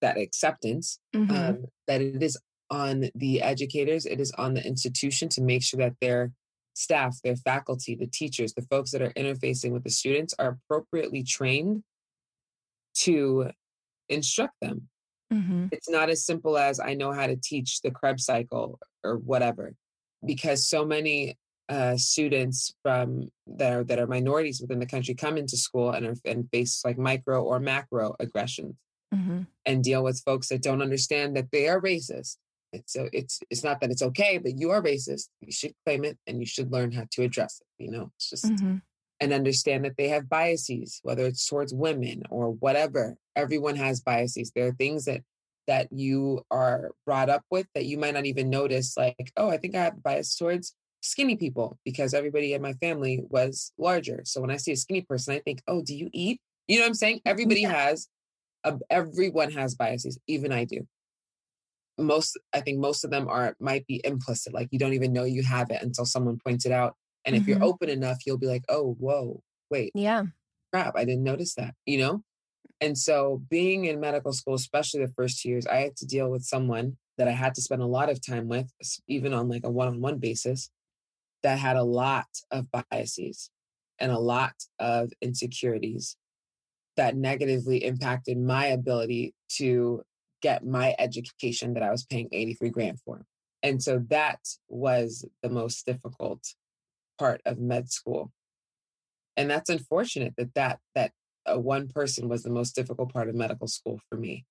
that 0.00 0.18
acceptance, 0.18 1.00
mm-hmm. 1.14 1.34
um, 1.34 1.64
that 1.86 2.00
it 2.00 2.22
is 2.22 2.38
on 2.70 3.10
the 3.14 3.42
educators, 3.42 4.06
it 4.06 4.20
is 4.20 4.30
on 4.32 4.54
the 4.54 4.64
institution 4.64 5.28
to 5.30 5.40
make 5.40 5.62
sure 5.62 5.78
that 5.78 5.94
their 6.00 6.32
staff, 6.78 7.16
their 7.24 7.36
faculty, 7.36 7.96
the 7.96 8.06
teachers, 8.06 8.54
the 8.54 8.62
folks 8.62 8.92
that 8.92 9.02
are 9.02 9.12
interfacing 9.14 9.72
with 9.72 9.82
the 9.82 9.90
students 9.90 10.34
are 10.38 10.58
appropriately 10.70 11.24
trained 11.24 11.82
to 12.94 13.50
instruct 14.08 14.54
them. 14.62 14.88
Mm-hmm. 15.32 15.66
It's 15.72 15.90
not 15.90 16.08
as 16.08 16.24
simple 16.24 16.56
as 16.56 16.80
I 16.80 16.94
know 16.94 17.12
how 17.12 17.26
to 17.26 17.36
teach 17.36 17.82
the 17.82 17.90
Krebs 17.90 18.24
cycle 18.24 18.78
or 19.04 19.16
whatever, 19.16 19.74
because 20.24 20.68
so 20.68 20.84
many 20.84 21.36
uh, 21.68 21.96
students 21.96 22.72
from 22.82 23.30
that 23.46 23.72
are 23.72 23.84
that 23.84 23.98
are 23.98 24.06
minorities 24.06 24.60
within 24.60 24.78
the 24.78 24.86
country 24.86 25.14
come 25.14 25.36
into 25.36 25.56
school 25.56 25.90
and 25.90 26.06
are, 26.06 26.14
and 26.24 26.48
face 26.50 26.82
like 26.84 26.96
micro 26.96 27.42
or 27.42 27.60
macro 27.60 28.14
aggressions 28.20 28.74
mm-hmm. 29.14 29.42
and 29.66 29.84
deal 29.84 30.02
with 30.02 30.22
folks 30.24 30.48
that 30.48 30.62
don't 30.62 30.80
understand 30.80 31.36
that 31.36 31.50
they 31.52 31.68
are 31.68 31.80
racist. 31.80 32.36
So 32.86 33.08
it's 33.12 33.40
it's 33.50 33.64
not 33.64 33.80
that 33.80 33.90
it's 33.90 34.02
okay, 34.02 34.38
but 34.38 34.58
you 34.58 34.70
are 34.70 34.82
racist. 34.82 35.28
You 35.40 35.52
should 35.52 35.72
claim 35.84 36.04
it 36.04 36.18
and 36.26 36.40
you 36.40 36.46
should 36.46 36.72
learn 36.72 36.92
how 36.92 37.04
to 37.12 37.22
address 37.22 37.60
it. 37.60 37.84
You 37.84 37.90
know, 37.90 38.10
it's 38.16 38.30
just 38.30 38.46
mm-hmm. 38.46 38.76
and 39.20 39.32
understand 39.32 39.84
that 39.84 39.96
they 39.96 40.08
have 40.08 40.28
biases, 40.28 41.00
whether 41.02 41.24
it's 41.24 41.46
towards 41.46 41.72
women 41.72 42.22
or 42.30 42.50
whatever. 42.50 43.16
Everyone 43.36 43.76
has 43.76 44.00
biases. 44.00 44.52
There 44.54 44.66
are 44.66 44.72
things 44.72 45.06
that 45.06 45.22
that 45.66 45.88
you 45.92 46.42
are 46.50 46.92
brought 47.06 47.28
up 47.28 47.42
with 47.50 47.66
that 47.74 47.84
you 47.84 47.98
might 47.98 48.14
not 48.14 48.26
even 48.26 48.50
notice. 48.50 48.96
Like, 48.96 49.32
oh, 49.36 49.50
I 49.50 49.58
think 49.58 49.74
I 49.74 49.84
have 49.84 50.02
bias 50.02 50.36
towards 50.36 50.74
skinny 51.00 51.36
people 51.36 51.78
because 51.84 52.14
everybody 52.14 52.54
in 52.54 52.62
my 52.62 52.72
family 52.74 53.22
was 53.28 53.72
larger. 53.78 54.22
So 54.24 54.40
when 54.40 54.50
I 54.50 54.56
see 54.56 54.72
a 54.72 54.76
skinny 54.76 55.02
person, 55.02 55.34
I 55.34 55.40
think, 55.40 55.62
oh, 55.68 55.82
do 55.82 55.94
you 55.94 56.10
eat? 56.12 56.40
You 56.66 56.76
know 56.78 56.82
what 56.82 56.88
I'm 56.88 56.94
saying? 56.94 57.20
Everybody 57.24 57.62
yeah. 57.62 57.72
has, 57.72 58.08
a, 58.64 58.78
everyone 58.90 59.52
has 59.52 59.74
biases. 59.74 60.18
Even 60.26 60.52
I 60.52 60.64
do. 60.64 60.86
Most, 61.98 62.38
I 62.54 62.60
think 62.60 62.78
most 62.78 63.04
of 63.04 63.10
them 63.10 63.28
are 63.28 63.56
might 63.60 63.86
be 63.86 64.00
implicit. 64.04 64.54
Like 64.54 64.68
you 64.70 64.78
don't 64.78 64.94
even 64.94 65.12
know 65.12 65.24
you 65.24 65.42
have 65.42 65.70
it 65.70 65.82
until 65.82 66.04
someone 66.04 66.38
points 66.44 66.64
it 66.64 66.72
out. 66.72 66.94
And 67.24 67.34
mm-hmm. 67.34 67.42
if 67.42 67.48
you're 67.48 67.56
mm-hmm. 67.56 67.64
open 67.64 67.88
enough, 67.88 68.18
you'll 68.24 68.38
be 68.38 68.46
like, 68.46 68.64
oh, 68.68 68.96
whoa, 68.98 69.42
wait, 69.70 69.92
yeah, 69.94 70.24
crap, 70.72 70.94
I 70.96 71.04
didn't 71.04 71.24
notice 71.24 71.54
that. 71.54 71.74
You 71.86 71.98
know. 71.98 72.22
And 72.80 72.96
so 72.96 73.42
being 73.50 73.86
in 73.86 73.98
medical 73.98 74.32
school, 74.32 74.54
especially 74.54 75.04
the 75.04 75.12
first 75.12 75.42
two 75.42 75.48
years, 75.48 75.66
I 75.66 75.78
had 75.78 75.96
to 75.96 76.06
deal 76.06 76.30
with 76.30 76.44
someone 76.44 76.96
that 77.16 77.26
I 77.26 77.32
had 77.32 77.56
to 77.56 77.60
spend 77.60 77.82
a 77.82 77.86
lot 77.86 78.08
of 78.08 78.24
time 78.24 78.46
with, 78.46 78.70
even 79.08 79.34
on 79.34 79.48
like 79.48 79.64
a 79.64 79.70
one-on-one 79.70 80.18
basis, 80.18 80.70
that 81.42 81.58
had 81.58 81.76
a 81.76 81.82
lot 81.82 82.28
of 82.52 82.66
biases 82.70 83.50
and 83.98 84.12
a 84.12 84.18
lot 84.18 84.54
of 84.78 85.10
insecurities 85.20 86.16
that 86.96 87.16
negatively 87.16 87.84
impacted 87.84 88.38
my 88.38 88.66
ability 88.66 89.34
to 89.48 90.02
get 90.42 90.64
my 90.64 90.94
education 90.98 91.74
that 91.74 91.82
I 91.82 91.90
was 91.90 92.04
paying 92.04 92.28
83 92.32 92.70
grand 92.70 93.00
for. 93.00 93.24
And 93.62 93.82
so 93.82 94.04
that 94.08 94.40
was 94.68 95.24
the 95.42 95.48
most 95.48 95.84
difficult 95.84 96.42
part 97.18 97.40
of 97.44 97.58
med 97.58 97.90
school. 97.90 98.32
And 99.36 99.50
that's 99.50 99.70
unfortunate 99.70 100.34
that 100.36 100.54
that 100.54 100.78
that 100.94 101.12
uh, 101.46 101.58
one 101.58 101.88
person 101.88 102.28
was 102.28 102.42
the 102.42 102.50
most 102.50 102.74
difficult 102.74 103.12
part 103.12 103.28
of 103.28 103.34
medical 103.34 103.66
school 103.66 104.00
for 104.08 104.16
me. 104.16 104.44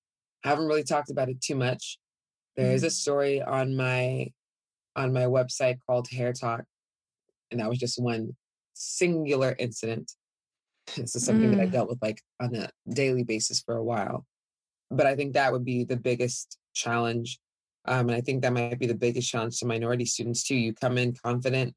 I 0.44 0.48
haven't 0.48 0.66
really 0.66 0.84
talked 0.84 1.10
about 1.10 1.28
it 1.28 1.40
too 1.40 1.54
much. 1.54 1.98
There 2.56 2.72
is 2.72 2.82
mm-hmm. 2.82 2.88
a 2.88 2.90
story 2.90 3.42
on 3.42 3.76
my 3.76 4.28
on 4.96 5.12
my 5.12 5.24
website 5.24 5.78
called 5.86 6.08
Hair 6.10 6.32
Talk 6.32 6.64
and 7.50 7.60
that 7.60 7.68
was 7.68 7.78
just 7.78 8.00
one 8.00 8.36
singular 8.74 9.54
incident. 9.58 10.12
This 10.96 11.14
is 11.14 11.24
something 11.26 11.50
mm. 11.50 11.56
that 11.56 11.62
I 11.62 11.66
mm. 11.66 11.72
dealt 11.72 11.90
with 11.90 11.98
like 12.00 12.22
on 12.40 12.54
a 12.54 12.70
daily 12.90 13.22
basis 13.22 13.60
for 13.60 13.76
a 13.76 13.84
while. 13.84 14.24
But 14.90 15.06
I 15.06 15.16
think 15.16 15.34
that 15.34 15.52
would 15.52 15.64
be 15.64 15.84
the 15.84 15.96
biggest 15.96 16.58
challenge. 16.74 17.38
Um, 17.84 18.08
and 18.08 18.16
I 18.16 18.20
think 18.20 18.42
that 18.42 18.52
might 18.52 18.78
be 18.78 18.86
the 18.86 18.94
biggest 18.94 19.30
challenge 19.30 19.58
to 19.60 19.66
minority 19.66 20.04
students 20.04 20.44
too. 20.44 20.56
You 20.56 20.74
come 20.74 20.98
in 20.98 21.14
confident. 21.14 21.74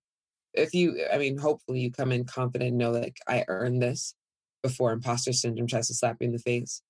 If 0.53 0.73
you, 0.73 1.05
I 1.11 1.17
mean, 1.17 1.37
hopefully 1.37 1.79
you 1.79 1.91
come 1.91 2.11
in 2.11 2.25
confident, 2.25 2.75
know 2.75 2.91
like 2.91 3.17
I 3.27 3.45
earned 3.47 3.81
this 3.81 4.15
before 4.63 4.91
imposter 4.91 5.33
syndrome 5.33 5.67
tries 5.67 5.87
to 5.87 5.93
slap 5.93 6.17
you 6.19 6.27
in 6.27 6.33
the 6.33 6.39
face. 6.39 6.81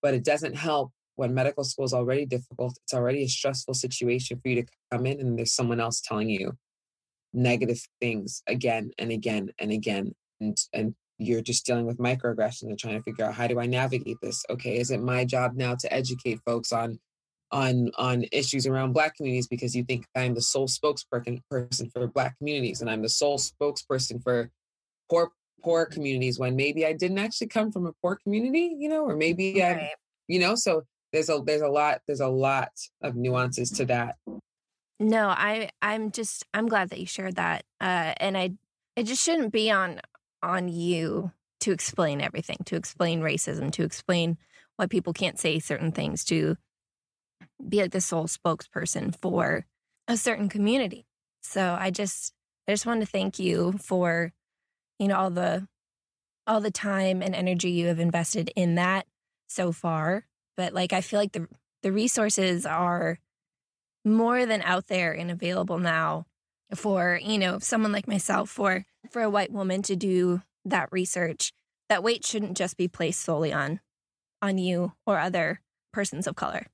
But 0.00 0.14
it 0.14 0.24
doesn't 0.24 0.56
help 0.56 0.92
when 1.16 1.34
medical 1.34 1.64
school 1.64 1.84
is 1.84 1.92
already 1.92 2.26
difficult. 2.26 2.78
It's 2.84 2.94
already 2.94 3.24
a 3.24 3.28
stressful 3.28 3.74
situation 3.74 4.40
for 4.40 4.48
you 4.48 4.62
to 4.62 4.66
come 4.90 5.06
in 5.06 5.20
and 5.20 5.38
there's 5.38 5.54
someone 5.54 5.80
else 5.80 6.00
telling 6.00 6.30
you 6.30 6.56
negative 7.32 7.80
things 8.00 8.42
again 8.46 8.90
and 8.98 9.10
again 9.10 9.50
and 9.58 9.72
again 9.72 10.14
and 10.40 10.56
and 10.72 10.94
you're 11.26 11.42
just 11.42 11.66
dealing 11.66 11.86
with 11.86 11.98
microaggressions 11.98 12.64
and 12.64 12.78
trying 12.78 12.96
to 12.96 13.02
figure 13.02 13.24
out 13.24 13.34
how 13.34 13.46
do 13.46 13.60
I 13.60 13.66
navigate 13.66 14.18
this? 14.22 14.44
Okay, 14.50 14.78
is 14.78 14.90
it 14.90 15.00
my 15.00 15.24
job 15.24 15.52
now 15.54 15.74
to 15.74 15.92
educate 15.92 16.40
folks 16.44 16.72
on 16.72 16.98
on 17.50 17.90
on 17.96 18.24
issues 18.32 18.66
around 18.66 18.92
black 18.92 19.16
communities 19.16 19.46
because 19.46 19.76
you 19.76 19.84
think 19.84 20.06
I'm 20.16 20.34
the 20.34 20.40
sole 20.40 20.68
spokesperson 20.68 21.40
person 21.50 21.90
for 21.90 22.06
black 22.06 22.38
communities 22.38 22.80
and 22.80 22.90
I'm 22.90 23.02
the 23.02 23.08
sole 23.08 23.38
spokesperson 23.38 24.22
for 24.22 24.50
poor 25.10 25.30
poor 25.62 25.86
communities 25.86 26.38
when 26.38 26.56
maybe 26.56 26.86
I 26.86 26.92
didn't 26.92 27.18
actually 27.18 27.48
come 27.48 27.70
from 27.70 27.86
a 27.86 27.92
poor 28.02 28.16
community, 28.16 28.74
you 28.78 28.88
know, 28.88 29.04
or 29.04 29.16
maybe 29.16 29.60
right. 29.60 29.76
I 29.76 29.90
you 30.28 30.40
know, 30.40 30.54
so 30.54 30.82
there's 31.12 31.28
a 31.28 31.42
there's 31.44 31.62
a 31.62 31.68
lot 31.68 32.00
there's 32.06 32.20
a 32.20 32.28
lot 32.28 32.70
of 33.02 33.16
nuances 33.16 33.70
to 33.72 33.84
that 33.86 34.16
no, 35.02 35.28
I 35.28 35.70
I'm 35.82 36.12
just 36.12 36.44
I'm 36.54 36.68
glad 36.68 36.90
that 36.90 37.00
you 37.00 37.06
shared 37.06 37.36
that. 37.36 37.64
Uh 37.80 38.14
and 38.18 38.36
I 38.36 38.52
it 38.96 39.04
just 39.04 39.22
shouldn't 39.22 39.52
be 39.52 39.70
on 39.70 40.00
on 40.42 40.68
you 40.68 41.32
to 41.60 41.72
explain 41.72 42.20
everything, 42.20 42.58
to 42.66 42.76
explain 42.76 43.20
racism, 43.20 43.70
to 43.72 43.84
explain 43.84 44.36
why 44.76 44.86
people 44.86 45.12
can't 45.12 45.38
say 45.38 45.58
certain 45.58 45.92
things, 45.92 46.24
to 46.24 46.56
be 47.66 47.80
like 47.80 47.92
the 47.92 48.00
sole 48.00 48.26
spokesperson 48.26 49.14
for 49.20 49.66
a 50.08 50.16
certain 50.16 50.48
community. 50.48 51.06
So 51.42 51.76
I 51.78 51.90
just 51.90 52.32
I 52.68 52.72
just 52.72 52.86
want 52.86 53.00
to 53.00 53.06
thank 53.06 53.38
you 53.38 53.72
for 53.78 54.32
you 54.98 55.08
know 55.08 55.16
all 55.16 55.30
the 55.30 55.66
all 56.46 56.60
the 56.60 56.70
time 56.70 57.22
and 57.22 57.34
energy 57.34 57.70
you 57.70 57.86
have 57.86 58.00
invested 58.00 58.50
in 58.56 58.74
that 58.76 59.06
so 59.48 59.72
far. 59.72 60.26
but 60.56 60.72
like 60.72 60.92
I 60.92 61.00
feel 61.00 61.20
like 61.20 61.32
the 61.32 61.48
the 61.82 61.92
resources 61.92 62.66
are 62.66 63.18
more 64.04 64.46
than 64.46 64.62
out 64.62 64.88
there 64.88 65.12
and 65.12 65.30
available 65.30 65.78
now 65.78 66.26
for, 66.74 67.18
you 67.22 67.38
know, 67.38 67.58
someone 67.58 67.92
like 67.92 68.08
myself 68.08 68.50
for 68.50 68.84
for 69.10 69.22
a 69.22 69.30
white 69.30 69.52
woman 69.52 69.82
to 69.82 69.96
do 69.96 70.42
that 70.64 70.88
research. 70.92 71.52
That 71.88 72.02
weight 72.02 72.24
shouldn't 72.24 72.56
just 72.56 72.76
be 72.76 72.88
placed 72.88 73.20
solely 73.22 73.52
on 73.52 73.80
on 74.40 74.58
you 74.58 74.92
or 75.06 75.18
other 75.18 75.60
persons 75.92 76.26
of 76.26 76.36
color. 76.36 76.66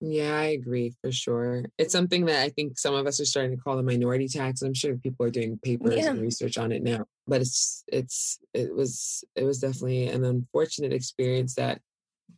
Yeah, 0.00 0.36
I 0.38 0.44
agree 0.50 0.94
for 1.00 1.10
sure. 1.10 1.64
It's 1.76 1.92
something 1.92 2.26
that 2.26 2.40
I 2.42 2.50
think 2.50 2.78
some 2.78 2.94
of 2.94 3.06
us 3.08 3.18
are 3.20 3.24
starting 3.24 3.56
to 3.56 3.62
call 3.62 3.76
the 3.76 3.82
minority 3.82 4.28
tax. 4.28 4.62
I'm 4.62 4.74
sure 4.74 4.96
people 4.96 5.26
are 5.26 5.30
doing 5.30 5.58
papers 5.58 5.96
Yeah. 5.96 6.10
and 6.10 6.20
research 6.20 6.56
on 6.56 6.70
it 6.70 6.82
now. 6.84 7.06
But 7.26 7.40
it's 7.40 7.82
it's 7.88 8.38
it 8.54 8.72
was 8.74 9.24
it 9.34 9.42
was 9.44 9.58
definitely 9.58 10.06
an 10.06 10.24
unfortunate 10.24 10.92
experience 10.92 11.54
that 11.56 11.80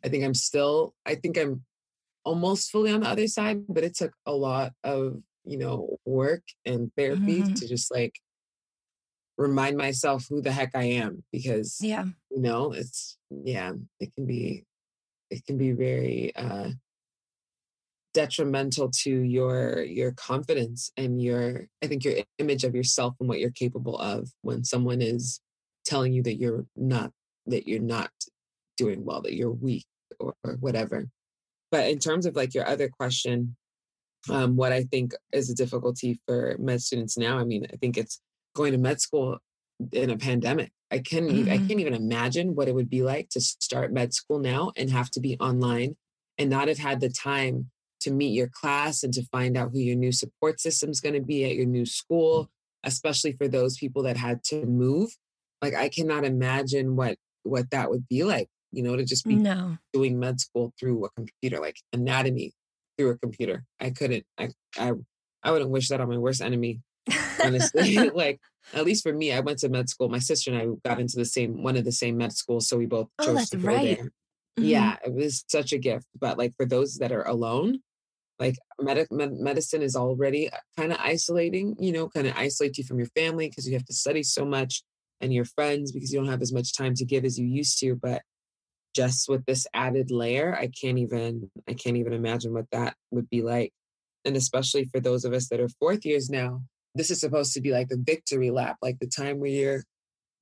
I 0.02 0.08
think 0.08 0.24
I'm 0.24 0.34
still 0.34 0.94
I 1.04 1.16
think 1.16 1.36
I'm 1.36 1.64
almost 2.24 2.70
fully 2.70 2.92
on 2.92 3.00
the 3.00 3.08
other 3.08 3.26
side, 3.26 3.64
but 3.68 3.84
it 3.84 3.94
took 3.94 4.12
a 4.26 4.32
lot 4.32 4.72
of, 4.84 5.22
you 5.45 5.57
know, 5.59 5.99
work 6.05 6.43
and 6.64 6.93
therapy 6.97 7.43
Mhm. 7.43 7.55
to 7.55 7.68
just 7.68 7.91
like 7.91 8.20
remind 9.36 9.76
myself 9.76 10.26
who 10.28 10.43
the 10.43 10.53
heck 10.53 10.74
I 10.74 10.84
am 10.84 11.24
because 11.32 11.78
Yeah. 11.80 12.07
you 12.30 12.41
know, 12.41 12.72
it's 12.72 13.18
yeah, 13.30 13.72
it 13.99 14.14
can 14.14 14.26
be 14.26 14.64
it 15.30 15.45
can 15.47 15.57
be 15.59 15.72
very 15.72 16.34
uh 16.36 16.70
detrimental 18.12 18.91
to 18.91 19.11
your 19.20 19.84
your 19.84 20.11
confidence 20.12 20.91
and 20.97 21.22
your 21.22 21.68
i 21.80 21.86
think 21.86 22.05
your 22.05 22.16
image 22.38 22.64
of 22.64 22.74
yourself 22.74 23.14
and 23.20 23.28
what 23.28 23.38
you're 23.38 23.53
capable 23.53 23.97
of 23.99 24.28
when 24.43 24.64
someone 24.64 25.01
is 25.01 25.41
telling 25.84 26.12
you 26.12 26.20
that 26.20 26.34
you're 26.34 26.66
not 26.74 27.12
that 27.47 27.68
you're 27.68 27.78
not 27.80 28.11
doing 28.76 29.05
well 29.05 29.22
that 29.22 29.34
you're 29.34 29.53
weak 29.53 29.86
or, 30.18 30.34
or 30.43 30.55
whatever 30.55 31.07
but 31.70 31.88
in 31.88 32.01
terms 32.01 32.26
of 32.26 32.34
like 32.34 32.53
your 32.53 32.66
other 32.66 32.88
question 32.88 33.57
um, 34.28 34.56
what 34.56 34.72
i 34.72 34.82
think 34.84 35.12
is 35.32 35.48
a 35.50 35.54
difficulty 35.54 36.20
for 36.26 36.56
med 36.58 36.80
students 36.82 37.16
now 37.16 37.38
i 37.38 37.44
mean 37.44 37.66
i 37.72 37.76
think 37.76 37.96
it's 37.96 38.20
going 38.54 38.72
to 38.72 38.78
med 38.78 39.00
school 39.00 39.38
in 39.92 40.10
a 40.10 40.16
pandemic 40.16 40.70
i 40.90 40.98
can 40.98 41.26
not 41.26 41.48
i 41.50 41.58
can't 41.58 41.80
even 41.80 41.94
imagine 41.94 42.54
what 42.54 42.68
it 42.68 42.74
would 42.74 42.90
be 42.90 43.02
like 43.02 43.28
to 43.30 43.40
start 43.40 43.92
med 43.92 44.12
school 44.12 44.38
now 44.38 44.72
and 44.76 44.90
have 44.90 45.10
to 45.10 45.20
be 45.20 45.38
online 45.40 45.96
and 46.38 46.50
not 46.50 46.68
have 46.68 46.78
had 46.78 47.00
the 47.00 47.08
time 47.08 47.70
to 48.00 48.10
meet 48.10 48.32
your 48.32 48.48
class 48.48 49.02
and 49.02 49.12
to 49.12 49.22
find 49.26 49.56
out 49.56 49.70
who 49.72 49.78
your 49.78 49.96
new 49.96 50.10
support 50.12 50.58
system 50.60 50.90
is 50.90 51.00
going 51.00 51.14
to 51.14 51.20
be 51.20 51.44
at 51.44 51.54
your 51.54 51.66
new 51.66 51.84
school, 51.84 52.48
especially 52.82 53.32
for 53.32 53.46
those 53.46 53.76
people 53.76 54.02
that 54.02 54.16
had 54.16 54.42
to 54.42 54.64
move. 54.64 55.10
Like 55.60 55.74
I 55.74 55.88
cannot 55.90 56.24
imagine 56.24 56.96
what 56.96 57.18
what 57.42 57.70
that 57.70 57.90
would 57.90 58.08
be 58.08 58.24
like, 58.24 58.48
you 58.72 58.82
know, 58.82 58.96
to 58.96 59.04
just 59.04 59.26
be 59.26 59.34
No. 59.36 59.76
doing 59.92 60.18
med 60.18 60.40
school 60.40 60.72
through 60.78 61.04
a 61.04 61.10
computer, 61.10 61.60
like 61.60 61.76
anatomy 61.92 62.52
through 62.97 63.11
a 63.11 63.18
computer. 63.18 63.64
I 63.80 63.91
couldn't. 63.91 64.24
I 64.38 64.51
I 64.78 64.93
I 65.43 65.53
wouldn't 65.53 65.70
wish 65.70 65.88
that 65.88 66.01
on 66.01 66.09
my 66.09 66.18
worst 66.18 66.41
enemy. 66.43 66.80
Honestly, 67.43 68.11
like 68.14 68.41
at 68.74 68.84
least 68.84 69.03
for 69.03 69.12
me, 69.12 69.32
I 69.32 69.41
went 69.41 69.59
to 69.61 69.68
med 69.68 69.88
school. 69.88 70.09
My 70.09 70.18
sister 70.18 70.53
and 70.53 70.61
I 70.61 70.88
got 70.88 71.01
into 71.01 71.16
the 71.16 71.24
same 71.24 71.62
one 71.62 71.76
of 71.76 71.84
the 71.84 71.93
same 71.93 72.16
med 72.16 72.32
schools, 72.32 72.68
so 72.68 72.76
we 72.76 72.86
both 72.86 73.09
Oh, 73.18 73.24
chose 73.26 73.36
that's 73.36 73.51
to 73.51 73.57
go 73.57 73.66
right. 73.68 73.82
there. 73.97 74.05
Mhm. 74.59 74.68
Yeah, 74.68 74.97
it 75.05 75.12
was 75.14 75.45
such 75.49 75.72
a 75.72 75.78
gift. 75.78 76.07
But 76.18 76.38
like 76.38 76.55
for 76.57 76.66
those 76.66 76.97
that 76.97 77.12
are 77.12 77.26
alone, 77.26 77.80
like 78.38 78.57
med- 78.80 79.07
med- 79.11 79.32
medicine 79.41 79.82
is 79.82 79.97
already 79.97 80.51
kind 80.76 80.93
of 80.93 80.99
isolating, 81.01 81.76
you 81.78 81.93
know, 81.93 82.09
kind 82.09 82.26
of 82.26 82.36
isolates 82.36 82.78
you 82.78 82.84
from 82.84 82.99
your 82.99 83.09
family 83.16 83.49
because 83.49 83.66
you 83.66 83.74
have 83.74 83.86
to 83.86 83.95
study 83.95 84.22
so 84.22 84.45
much 84.45 84.82
and 85.20 85.32
your 85.32 85.45
friends 85.45 85.93
because 85.93 86.12
you 86.12 86.18
don't 86.18 86.28
have 86.28 86.43
as 86.43 86.53
much 86.53 86.74
time 86.76 86.95
to 86.95 87.05
give 87.05 87.24
as 87.24 87.38
you 87.38 87.47
used 87.47 87.78
to. 87.80 87.95
But 87.97 88.22
just 88.95 89.28
with 89.28 89.45
this 89.47 89.66
added 89.74 90.11
layer, 90.11 90.55
I 90.57 90.68
can't 90.68 90.99
even 90.99 91.51
I 91.68 91.74
can't 91.74 91.97
even 91.97 92.12
imagine 92.12 92.53
what 92.53 92.70
that 92.72 92.95
would 93.11 93.28
be 93.30 93.43
like. 93.43 93.72
And 94.24 94.36
especially 94.36 94.84
for 94.84 95.01
those 95.01 95.24
of 95.24 95.32
us 95.32 95.49
that 95.49 95.61
are 95.61 95.68
fourth 95.68 96.05
years 96.05 96.28
now, 96.28 96.62
this 96.95 97.11
is 97.11 97.20
supposed 97.20 97.53
to 97.55 97.61
be 97.61 97.72
like 97.72 97.88
the 97.88 98.03
victory 98.03 98.51
lap, 98.51 98.76
like 98.82 98.99
the 99.01 99.07
time 99.07 99.38
where 99.41 99.51
you're 99.51 99.84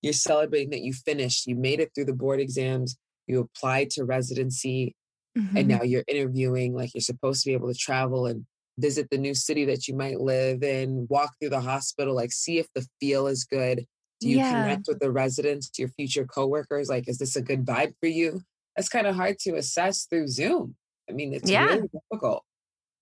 you're 0.02 0.12
celebrating 0.12 0.70
that 0.70 0.82
you 0.82 0.92
finished, 0.92 1.46
you 1.46 1.56
made 1.56 1.80
it 1.80 1.90
through 1.94 2.04
the 2.06 2.12
board 2.14 2.40
exams, 2.40 2.96
you 3.26 3.40
applied 3.40 3.90
to 3.90 4.04
residency, 4.04 4.94
Mhm. 5.36 5.58
and 5.58 5.68
now 5.68 5.82
you're 5.82 6.04
interviewing 6.08 6.74
like 6.74 6.94
you're 6.94 7.00
supposed 7.02 7.42
to 7.42 7.50
be 7.50 7.54
able 7.54 7.72
to 7.72 7.78
travel 7.78 8.26
and 8.26 8.46
visit 8.78 9.08
the 9.10 9.18
new 9.18 9.34
city 9.34 9.64
that 9.66 9.88
you 9.88 9.94
might 9.94 10.20
live 10.20 10.62
in 10.62 11.06
walk 11.10 11.32
through 11.40 11.50
the 11.50 11.60
hospital 11.60 12.14
like 12.14 12.30
see 12.32 12.58
if 12.58 12.66
the 12.74 12.86
feel 13.00 13.26
is 13.26 13.44
good 13.44 13.84
do 14.20 14.28
you 14.28 14.38
Yeah. 14.38 14.50
connect 14.50 14.88
with 14.88 14.98
the 15.00 15.10
residents 15.12 15.70
your 15.78 15.88
future 15.90 16.24
coworkers 16.26 16.88
like 16.88 17.08
is 17.08 17.18
this 17.18 17.36
a 17.36 17.42
good 17.42 17.64
vibe 17.64 17.94
for 18.00 18.08
you 18.08 18.42
that's 18.76 18.88
kind 18.88 19.06
of 19.06 19.14
hard 19.16 19.38
to 19.40 19.54
assess 19.56 20.04
through 20.06 20.28
zoom 20.28 20.76
i 21.08 21.12
mean 21.12 21.32
it's 21.34 21.50
Yeah. 21.50 21.66
really 21.66 21.88
difficult 21.88 22.44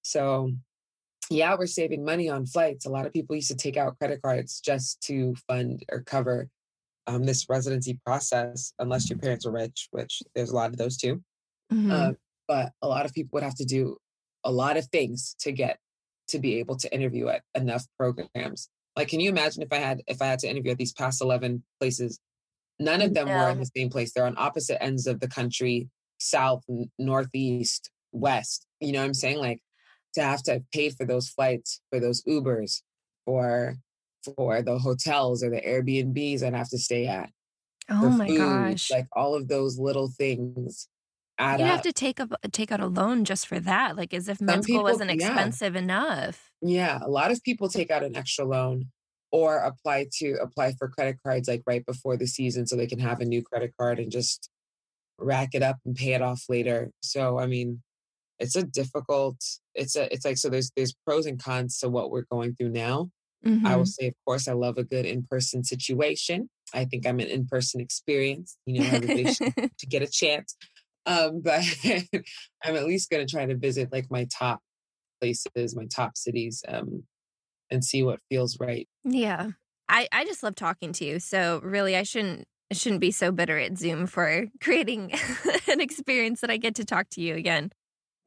so 0.02 0.52
yeah 1.30 1.54
we're 1.58 1.66
saving 1.66 2.04
money 2.04 2.28
on 2.28 2.46
flights 2.46 2.86
a 2.86 2.90
lot 2.90 3.06
of 3.06 3.12
people 3.12 3.34
used 3.36 3.48
to 3.48 3.56
take 3.56 3.76
out 3.76 3.98
credit 3.98 4.20
cards 4.22 4.60
just 4.60 5.00
to 5.02 5.34
fund 5.48 5.84
or 5.90 6.00
cover 6.02 6.48
um, 7.08 7.22
this 7.24 7.48
residency 7.48 8.00
process 8.04 8.72
unless 8.78 9.08
your 9.08 9.18
parents 9.18 9.46
are 9.46 9.52
rich 9.52 9.88
which 9.92 10.22
there's 10.34 10.50
a 10.50 10.54
lot 10.56 10.70
of 10.70 10.76
those 10.76 10.96
too 10.96 11.22
Mhm. 11.72 11.90
uh, 11.90 12.12
but 12.46 12.72
a 12.82 12.86
lot 12.86 13.06
of 13.06 13.12
people 13.12 13.30
would 13.34 13.42
have 13.42 13.56
to 13.56 13.64
do 13.64 13.96
a 14.44 14.52
lot 14.52 14.76
of 14.76 14.86
things 14.86 15.34
to 15.40 15.50
get 15.50 15.80
to 16.28 16.38
be 16.38 16.56
able 16.60 16.76
to 16.76 16.92
interview 16.94 17.26
at 17.28 17.42
enough 17.56 17.84
programs. 17.98 18.68
Like, 18.96 19.08
can 19.08 19.20
you 19.20 19.28
imagine 19.28 19.62
if 19.62 19.72
I 19.72 19.76
had 19.76 20.02
if 20.06 20.22
I 20.22 20.26
had 20.26 20.38
to 20.40 20.48
interview 20.48 20.72
at 20.72 20.78
these 20.78 20.92
past 20.92 21.20
eleven 21.20 21.62
places? 21.80 22.18
None 22.78 23.00
of 23.02 23.14
them 23.14 23.28
were 23.28 23.48
in 23.50 23.58
the 23.58 23.70
same 23.76 23.88
place. 23.88 24.12
They're 24.12 24.26
on 24.26 24.34
opposite 24.36 24.82
ends 24.82 25.06
of 25.06 25.20
the 25.20 25.28
country, 25.28 25.88
south, 26.18 26.62
northeast, 26.98 27.90
west. 28.12 28.66
You 28.80 28.92
know 28.92 29.00
what 29.00 29.06
I'm 29.06 29.14
saying? 29.14 29.38
Like 29.38 29.62
to 30.14 30.22
have 30.22 30.42
to 30.44 30.52
have 30.54 30.70
paid 30.72 30.94
for 30.94 31.06
those 31.06 31.28
flights, 31.28 31.80
for 31.90 32.00
those 32.00 32.22
Ubers, 32.24 32.82
for 33.24 33.76
for 34.24 34.62
the 34.62 34.78
hotels 34.78 35.42
or 35.42 35.50
the 35.50 35.60
Airbnbs 35.60 36.42
I'd 36.42 36.54
have 36.54 36.70
to 36.70 36.78
stay 36.78 37.06
at. 37.06 37.30
oh 37.90 38.10
my 38.10 38.26
food, 38.26 38.38
gosh. 38.38 38.90
Like 38.90 39.06
all 39.12 39.34
of 39.34 39.48
those 39.48 39.78
little 39.78 40.08
things 40.08 40.88
add 41.38 41.60
You'd 41.60 41.66
up. 41.66 41.70
have 41.72 41.82
to 41.82 41.92
take 41.92 42.20
up 42.20 42.32
take 42.52 42.72
out 42.72 42.80
a 42.80 42.86
loan 42.86 43.24
just 43.24 43.46
for 43.46 43.60
that. 43.60 43.96
Like 43.96 44.12
as 44.14 44.28
if 44.28 44.38
Some 44.38 44.46
med 44.46 44.64
school 44.64 44.76
people- 44.76 44.82
wasn't 44.84 45.10
yeah. 45.10 45.26
expensive 45.28 45.76
enough. 45.76 46.50
Yeah, 46.62 46.98
a 47.02 47.08
lot 47.10 47.30
of 47.30 47.42
people 47.42 47.68
take 47.68 47.90
out 47.90 48.02
an 48.02 48.16
extra 48.16 48.44
loan 48.44 48.86
or 49.32 49.58
apply 49.58 50.06
to 50.18 50.34
apply 50.40 50.72
for 50.78 50.88
credit 50.88 51.16
cards 51.22 51.48
like 51.48 51.62
right 51.66 51.84
before 51.84 52.16
the 52.16 52.26
season 52.26 52.66
so 52.66 52.76
they 52.76 52.86
can 52.86 52.98
have 53.00 53.20
a 53.20 53.24
new 53.24 53.42
credit 53.42 53.72
card 53.78 53.98
and 53.98 54.10
just 54.10 54.48
rack 55.18 55.50
it 55.54 55.62
up 55.62 55.76
and 55.84 55.94
pay 55.96 56.12
it 56.14 56.22
off 56.22 56.44
later. 56.48 56.90
So 57.02 57.38
I 57.38 57.46
mean, 57.46 57.82
it's 58.38 58.56
a 58.56 58.62
difficult 58.62 59.36
it's 59.74 59.96
a 59.96 60.12
it's 60.12 60.24
like 60.24 60.36
so 60.38 60.48
there's 60.48 60.70
there's 60.76 60.94
pros 61.06 61.26
and 61.26 61.42
cons 61.42 61.78
to 61.80 61.88
what 61.88 62.10
we're 62.10 62.26
going 62.30 62.54
through 62.54 62.70
now. 62.70 63.10
I 63.64 63.76
will 63.76 63.84
Mhm. 63.84 63.88
say 63.88 64.06
of 64.08 64.14
course 64.26 64.48
I 64.48 64.54
love 64.54 64.76
a 64.76 64.82
good 64.84 65.06
in-person 65.06 65.62
situation. 65.64 66.50
I 66.74 66.84
think 66.84 67.06
I'm 67.06 67.20
an 67.20 67.28
in-person 67.28 67.80
experience. 67.80 68.56
You 68.66 68.80
know, 68.80 68.86
everybody 68.88 69.32
should 69.32 69.54
to 69.78 69.86
get 69.86 70.02
a 70.02 70.08
chance. 70.08 70.56
Um, 71.06 71.40
but 71.40 71.62
I'm 72.64 72.76
at 72.76 72.86
least 72.86 73.10
going 73.10 73.24
to 73.24 73.30
try 73.30 73.46
to 73.46 73.56
visit 73.56 73.92
like 73.92 74.10
my 74.10 74.26
top 74.36 74.60
places, 75.20 75.76
my 75.76 75.86
top 75.86 76.16
cities, 76.16 76.64
um, 76.68 77.04
and 77.70 77.84
see 77.84 78.02
what 78.02 78.20
feels 78.28 78.58
right. 78.60 78.88
yeah. 79.04 79.50
I, 79.88 80.08
I 80.12 80.24
just 80.24 80.42
love 80.42 80.56
talking 80.56 80.92
to 80.94 81.04
you. 81.04 81.20
So 81.20 81.60
really 81.62 81.96
I 81.96 82.02
shouldn't 82.02 82.44
shouldn't 82.72 83.00
be 83.00 83.12
so 83.12 83.30
bitter 83.30 83.56
at 83.58 83.78
Zoom 83.78 84.06
for 84.06 84.46
creating 84.60 85.12
an 85.68 85.80
experience 85.80 86.40
that 86.40 86.50
I 86.50 86.56
get 86.56 86.74
to 86.76 86.84
talk 86.84 87.08
to 87.10 87.20
you 87.20 87.34
again. 87.34 87.70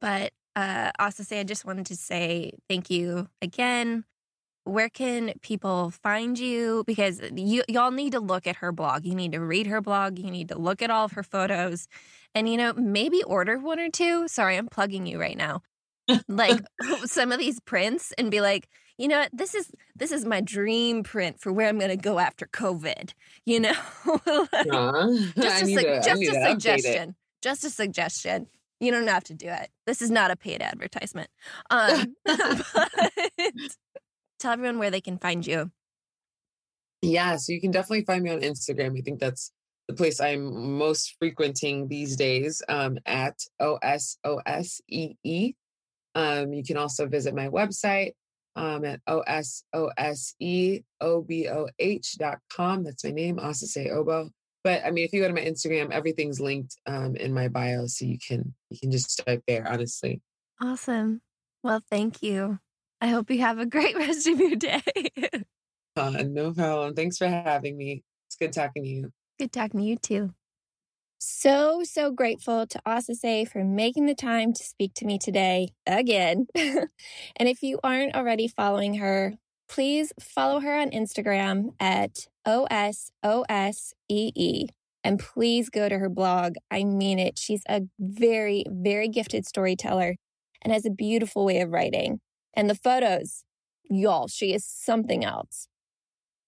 But 0.00 0.32
uh 0.56 0.90
also 0.98 1.22
say 1.22 1.40
I 1.40 1.44
just 1.44 1.64
wanted 1.64 1.86
to 1.86 1.96
say 1.96 2.52
thank 2.68 2.90
you 2.90 3.28
again. 3.42 4.04
Where 4.70 4.88
can 4.88 5.32
people 5.42 5.90
find 5.90 6.38
you? 6.38 6.84
Because 6.86 7.20
you 7.34 7.64
y'all 7.68 7.90
need 7.90 8.12
to 8.12 8.20
look 8.20 8.46
at 8.46 8.56
her 8.56 8.70
blog. 8.70 9.04
You 9.04 9.16
need 9.16 9.32
to 9.32 9.40
read 9.40 9.66
her 9.66 9.80
blog. 9.80 10.18
You 10.18 10.30
need 10.30 10.48
to 10.48 10.58
look 10.58 10.80
at 10.80 10.90
all 10.90 11.06
of 11.06 11.12
her 11.12 11.24
photos. 11.24 11.88
And 12.36 12.48
you 12.48 12.56
know, 12.56 12.72
maybe 12.74 13.22
order 13.24 13.58
one 13.58 13.80
or 13.80 13.90
two. 13.90 14.28
Sorry, 14.28 14.56
I'm 14.56 14.68
plugging 14.68 15.06
you 15.06 15.20
right 15.20 15.36
now. 15.36 15.62
Like 16.28 16.60
some 17.04 17.32
of 17.32 17.40
these 17.40 17.58
prints 17.58 18.12
and 18.16 18.30
be 18.30 18.40
like, 18.40 18.68
you 18.96 19.08
know 19.08 19.18
what, 19.18 19.30
this 19.32 19.56
is 19.56 19.72
this 19.96 20.12
is 20.12 20.24
my 20.24 20.40
dream 20.40 21.02
print 21.02 21.40
for 21.40 21.52
where 21.52 21.68
I'm 21.68 21.78
gonna 21.78 21.96
go 21.96 22.20
after 22.20 22.46
COVID. 22.46 23.12
You 23.44 23.60
know? 23.60 23.72
Like, 24.06 24.22
Aw, 24.72 25.32
just 25.36 25.64
I 25.64 25.66
a, 25.66 25.82
to- 25.82 26.00
just 26.04 26.22
a 26.22 26.26
to 26.26 26.42
suggestion. 26.48 27.16
Just 27.42 27.64
a 27.64 27.70
suggestion. 27.70 28.46
You 28.78 28.92
don't 28.92 29.08
have 29.08 29.24
to 29.24 29.34
do 29.34 29.48
it. 29.48 29.68
This 29.86 30.00
is 30.00 30.10
not 30.10 30.30
a 30.30 30.36
paid 30.36 30.62
advertisement. 30.62 31.28
Um, 31.70 32.14
but 32.24 32.62
tell 34.40 34.52
everyone 34.52 34.78
where 34.78 34.90
they 34.90 35.00
can 35.00 35.18
find 35.18 35.46
you. 35.46 35.70
Yeah, 37.02 37.36
so 37.36 37.52
you 37.52 37.60
can 37.60 37.70
definitely 37.70 38.04
find 38.04 38.24
me 38.24 38.30
on 38.30 38.40
Instagram. 38.40 38.98
I 38.98 39.00
think 39.00 39.20
that's 39.20 39.52
the 39.88 39.94
place 39.94 40.20
I'm 40.20 40.76
most 40.76 41.16
frequenting 41.18 41.88
these 41.88 42.16
days 42.16 42.62
um, 42.68 42.98
at 43.06 43.38
O 43.58 43.78
S 43.82 44.18
O 44.24 44.40
S 44.46 44.80
E 44.88 45.14
E. 45.24 45.54
Um, 46.14 46.52
you 46.52 46.62
can 46.62 46.76
also 46.76 47.06
visit 47.06 47.34
my 47.34 47.48
website 47.48 48.12
um, 48.56 48.84
at 48.84 49.00
O 49.06 49.20
S 49.20 49.64
O 49.72 49.90
S 49.96 50.34
E 50.40 50.80
O 51.00 51.22
B 51.22 51.48
O 51.48 51.68
H 51.78 52.18
dot 52.18 52.38
com. 52.54 52.84
That's 52.84 53.04
my 53.04 53.10
name, 53.10 53.36
Osose 53.36 53.90
Oboh. 53.90 54.30
but 54.62 54.84
I 54.84 54.90
mean, 54.90 55.04
if 55.04 55.12
you 55.12 55.22
go 55.22 55.28
to 55.28 55.34
my 55.34 55.40
Instagram, 55.40 55.90
everything's 55.90 56.40
linked 56.40 56.76
um, 56.86 57.16
in 57.16 57.32
my 57.32 57.48
bio, 57.48 57.86
so 57.86 58.04
you 58.04 58.18
can 58.18 58.54
you 58.68 58.78
can 58.78 58.90
just 58.90 59.10
start 59.10 59.42
there. 59.46 59.66
Honestly. 59.66 60.20
Awesome. 60.60 61.22
Well, 61.62 61.82
thank 61.90 62.22
you. 62.22 62.58
I 63.00 63.08
hope 63.08 63.30
you 63.30 63.40
have 63.40 63.58
a 63.58 63.66
great 63.66 63.96
rest 63.96 64.26
of 64.26 64.38
your 64.38 64.56
day. 64.56 64.82
uh, 65.96 66.22
no 66.26 66.52
problem. 66.52 66.94
Thanks 66.94 67.18
for 67.18 67.28
having 67.28 67.76
me. 67.76 68.02
It's 68.28 68.36
good 68.36 68.52
talking 68.52 68.82
to 68.82 68.88
you. 68.88 69.12
Good 69.38 69.52
talking 69.52 69.80
to 69.80 69.86
you 69.86 69.96
too. 69.96 70.30
So, 71.22 71.82
so 71.84 72.10
grateful 72.10 72.66
to 72.66 72.80
Osose 72.86 73.46
for 73.50 73.62
making 73.62 74.06
the 74.06 74.14
time 74.14 74.54
to 74.54 74.62
speak 74.64 74.94
to 74.94 75.04
me 75.04 75.18
today 75.18 75.68
again. 75.86 76.46
and 76.54 76.88
if 77.38 77.62
you 77.62 77.78
aren't 77.84 78.14
already 78.14 78.48
following 78.48 78.94
her, 78.94 79.34
please 79.68 80.12
follow 80.18 80.60
her 80.60 80.74
on 80.74 80.90
Instagram 80.90 81.74
at 81.78 82.26
OSOSEE. 82.46 83.04
And 85.02 85.18
please 85.18 85.70
go 85.70 85.88
to 85.88 85.98
her 85.98 86.08
blog. 86.08 86.54
I 86.70 86.84
mean 86.84 87.18
it. 87.18 87.38
She's 87.38 87.62
a 87.68 87.82
very, 87.98 88.64
very 88.68 89.08
gifted 89.08 89.46
storyteller 89.46 90.16
and 90.62 90.72
has 90.72 90.84
a 90.84 90.90
beautiful 90.90 91.44
way 91.44 91.60
of 91.60 91.70
writing. 91.70 92.20
And 92.54 92.68
the 92.68 92.74
photos, 92.74 93.44
y'all, 93.88 94.28
she 94.28 94.52
is 94.52 94.64
something 94.64 95.24
else. 95.24 95.68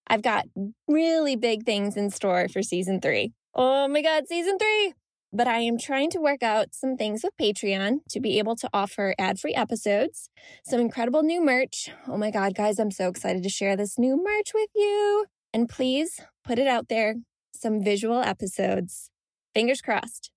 I've 0.06 0.22
got 0.22 0.46
really 0.88 1.36
big 1.36 1.64
things 1.64 1.96
in 1.96 2.10
store 2.10 2.48
for 2.48 2.62
season 2.62 3.00
three. 3.00 3.32
Oh 3.54 3.88
my 3.88 4.02
God, 4.02 4.26
season 4.28 4.58
three! 4.58 4.94
But 5.32 5.48
I 5.48 5.60
am 5.60 5.78
trying 5.78 6.10
to 6.10 6.20
work 6.20 6.42
out 6.42 6.74
some 6.74 6.96
things 6.96 7.22
with 7.24 7.36
Patreon 7.40 8.00
to 8.10 8.20
be 8.20 8.38
able 8.38 8.54
to 8.56 8.68
offer 8.74 9.14
ad 9.18 9.38
free 9.38 9.54
episodes, 9.54 10.28
some 10.64 10.80
incredible 10.80 11.22
new 11.22 11.42
merch. 11.42 11.90
Oh 12.06 12.18
my 12.18 12.30
God, 12.30 12.54
guys, 12.54 12.78
I'm 12.78 12.90
so 12.90 13.08
excited 13.08 13.42
to 13.42 13.48
share 13.48 13.76
this 13.76 13.98
new 13.98 14.22
merch 14.22 14.52
with 14.52 14.68
you. 14.74 15.26
And 15.54 15.68
please 15.68 16.20
put 16.44 16.58
it 16.58 16.66
out 16.66 16.88
there 16.88 17.14
some 17.54 17.82
visual 17.82 18.20
episodes. 18.20 19.10
Fingers 19.54 19.80
crossed. 19.80 20.30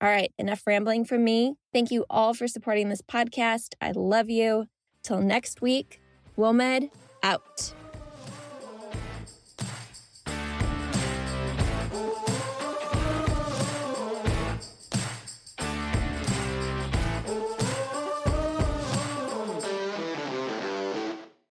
All 0.00 0.08
right, 0.08 0.32
enough 0.38 0.62
rambling 0.66 1.04
from 1.04 1.24
me. 1.24 1.54
Thank 1.72 1.90
you 1.90 2.04
all 2.10 2.34
for 2.34 2.46
supporting 2.46 2.88
this 2.88 3.02
podcast. 3.02 3.74
I 3.80 3.92
love 3.92 4.28
you. 4.28 4.66
Till 5.06 5.20
next 5.20 5.62
week, 5.62 6.00
WOMED 6.36 6.90
out. 7.22 7.72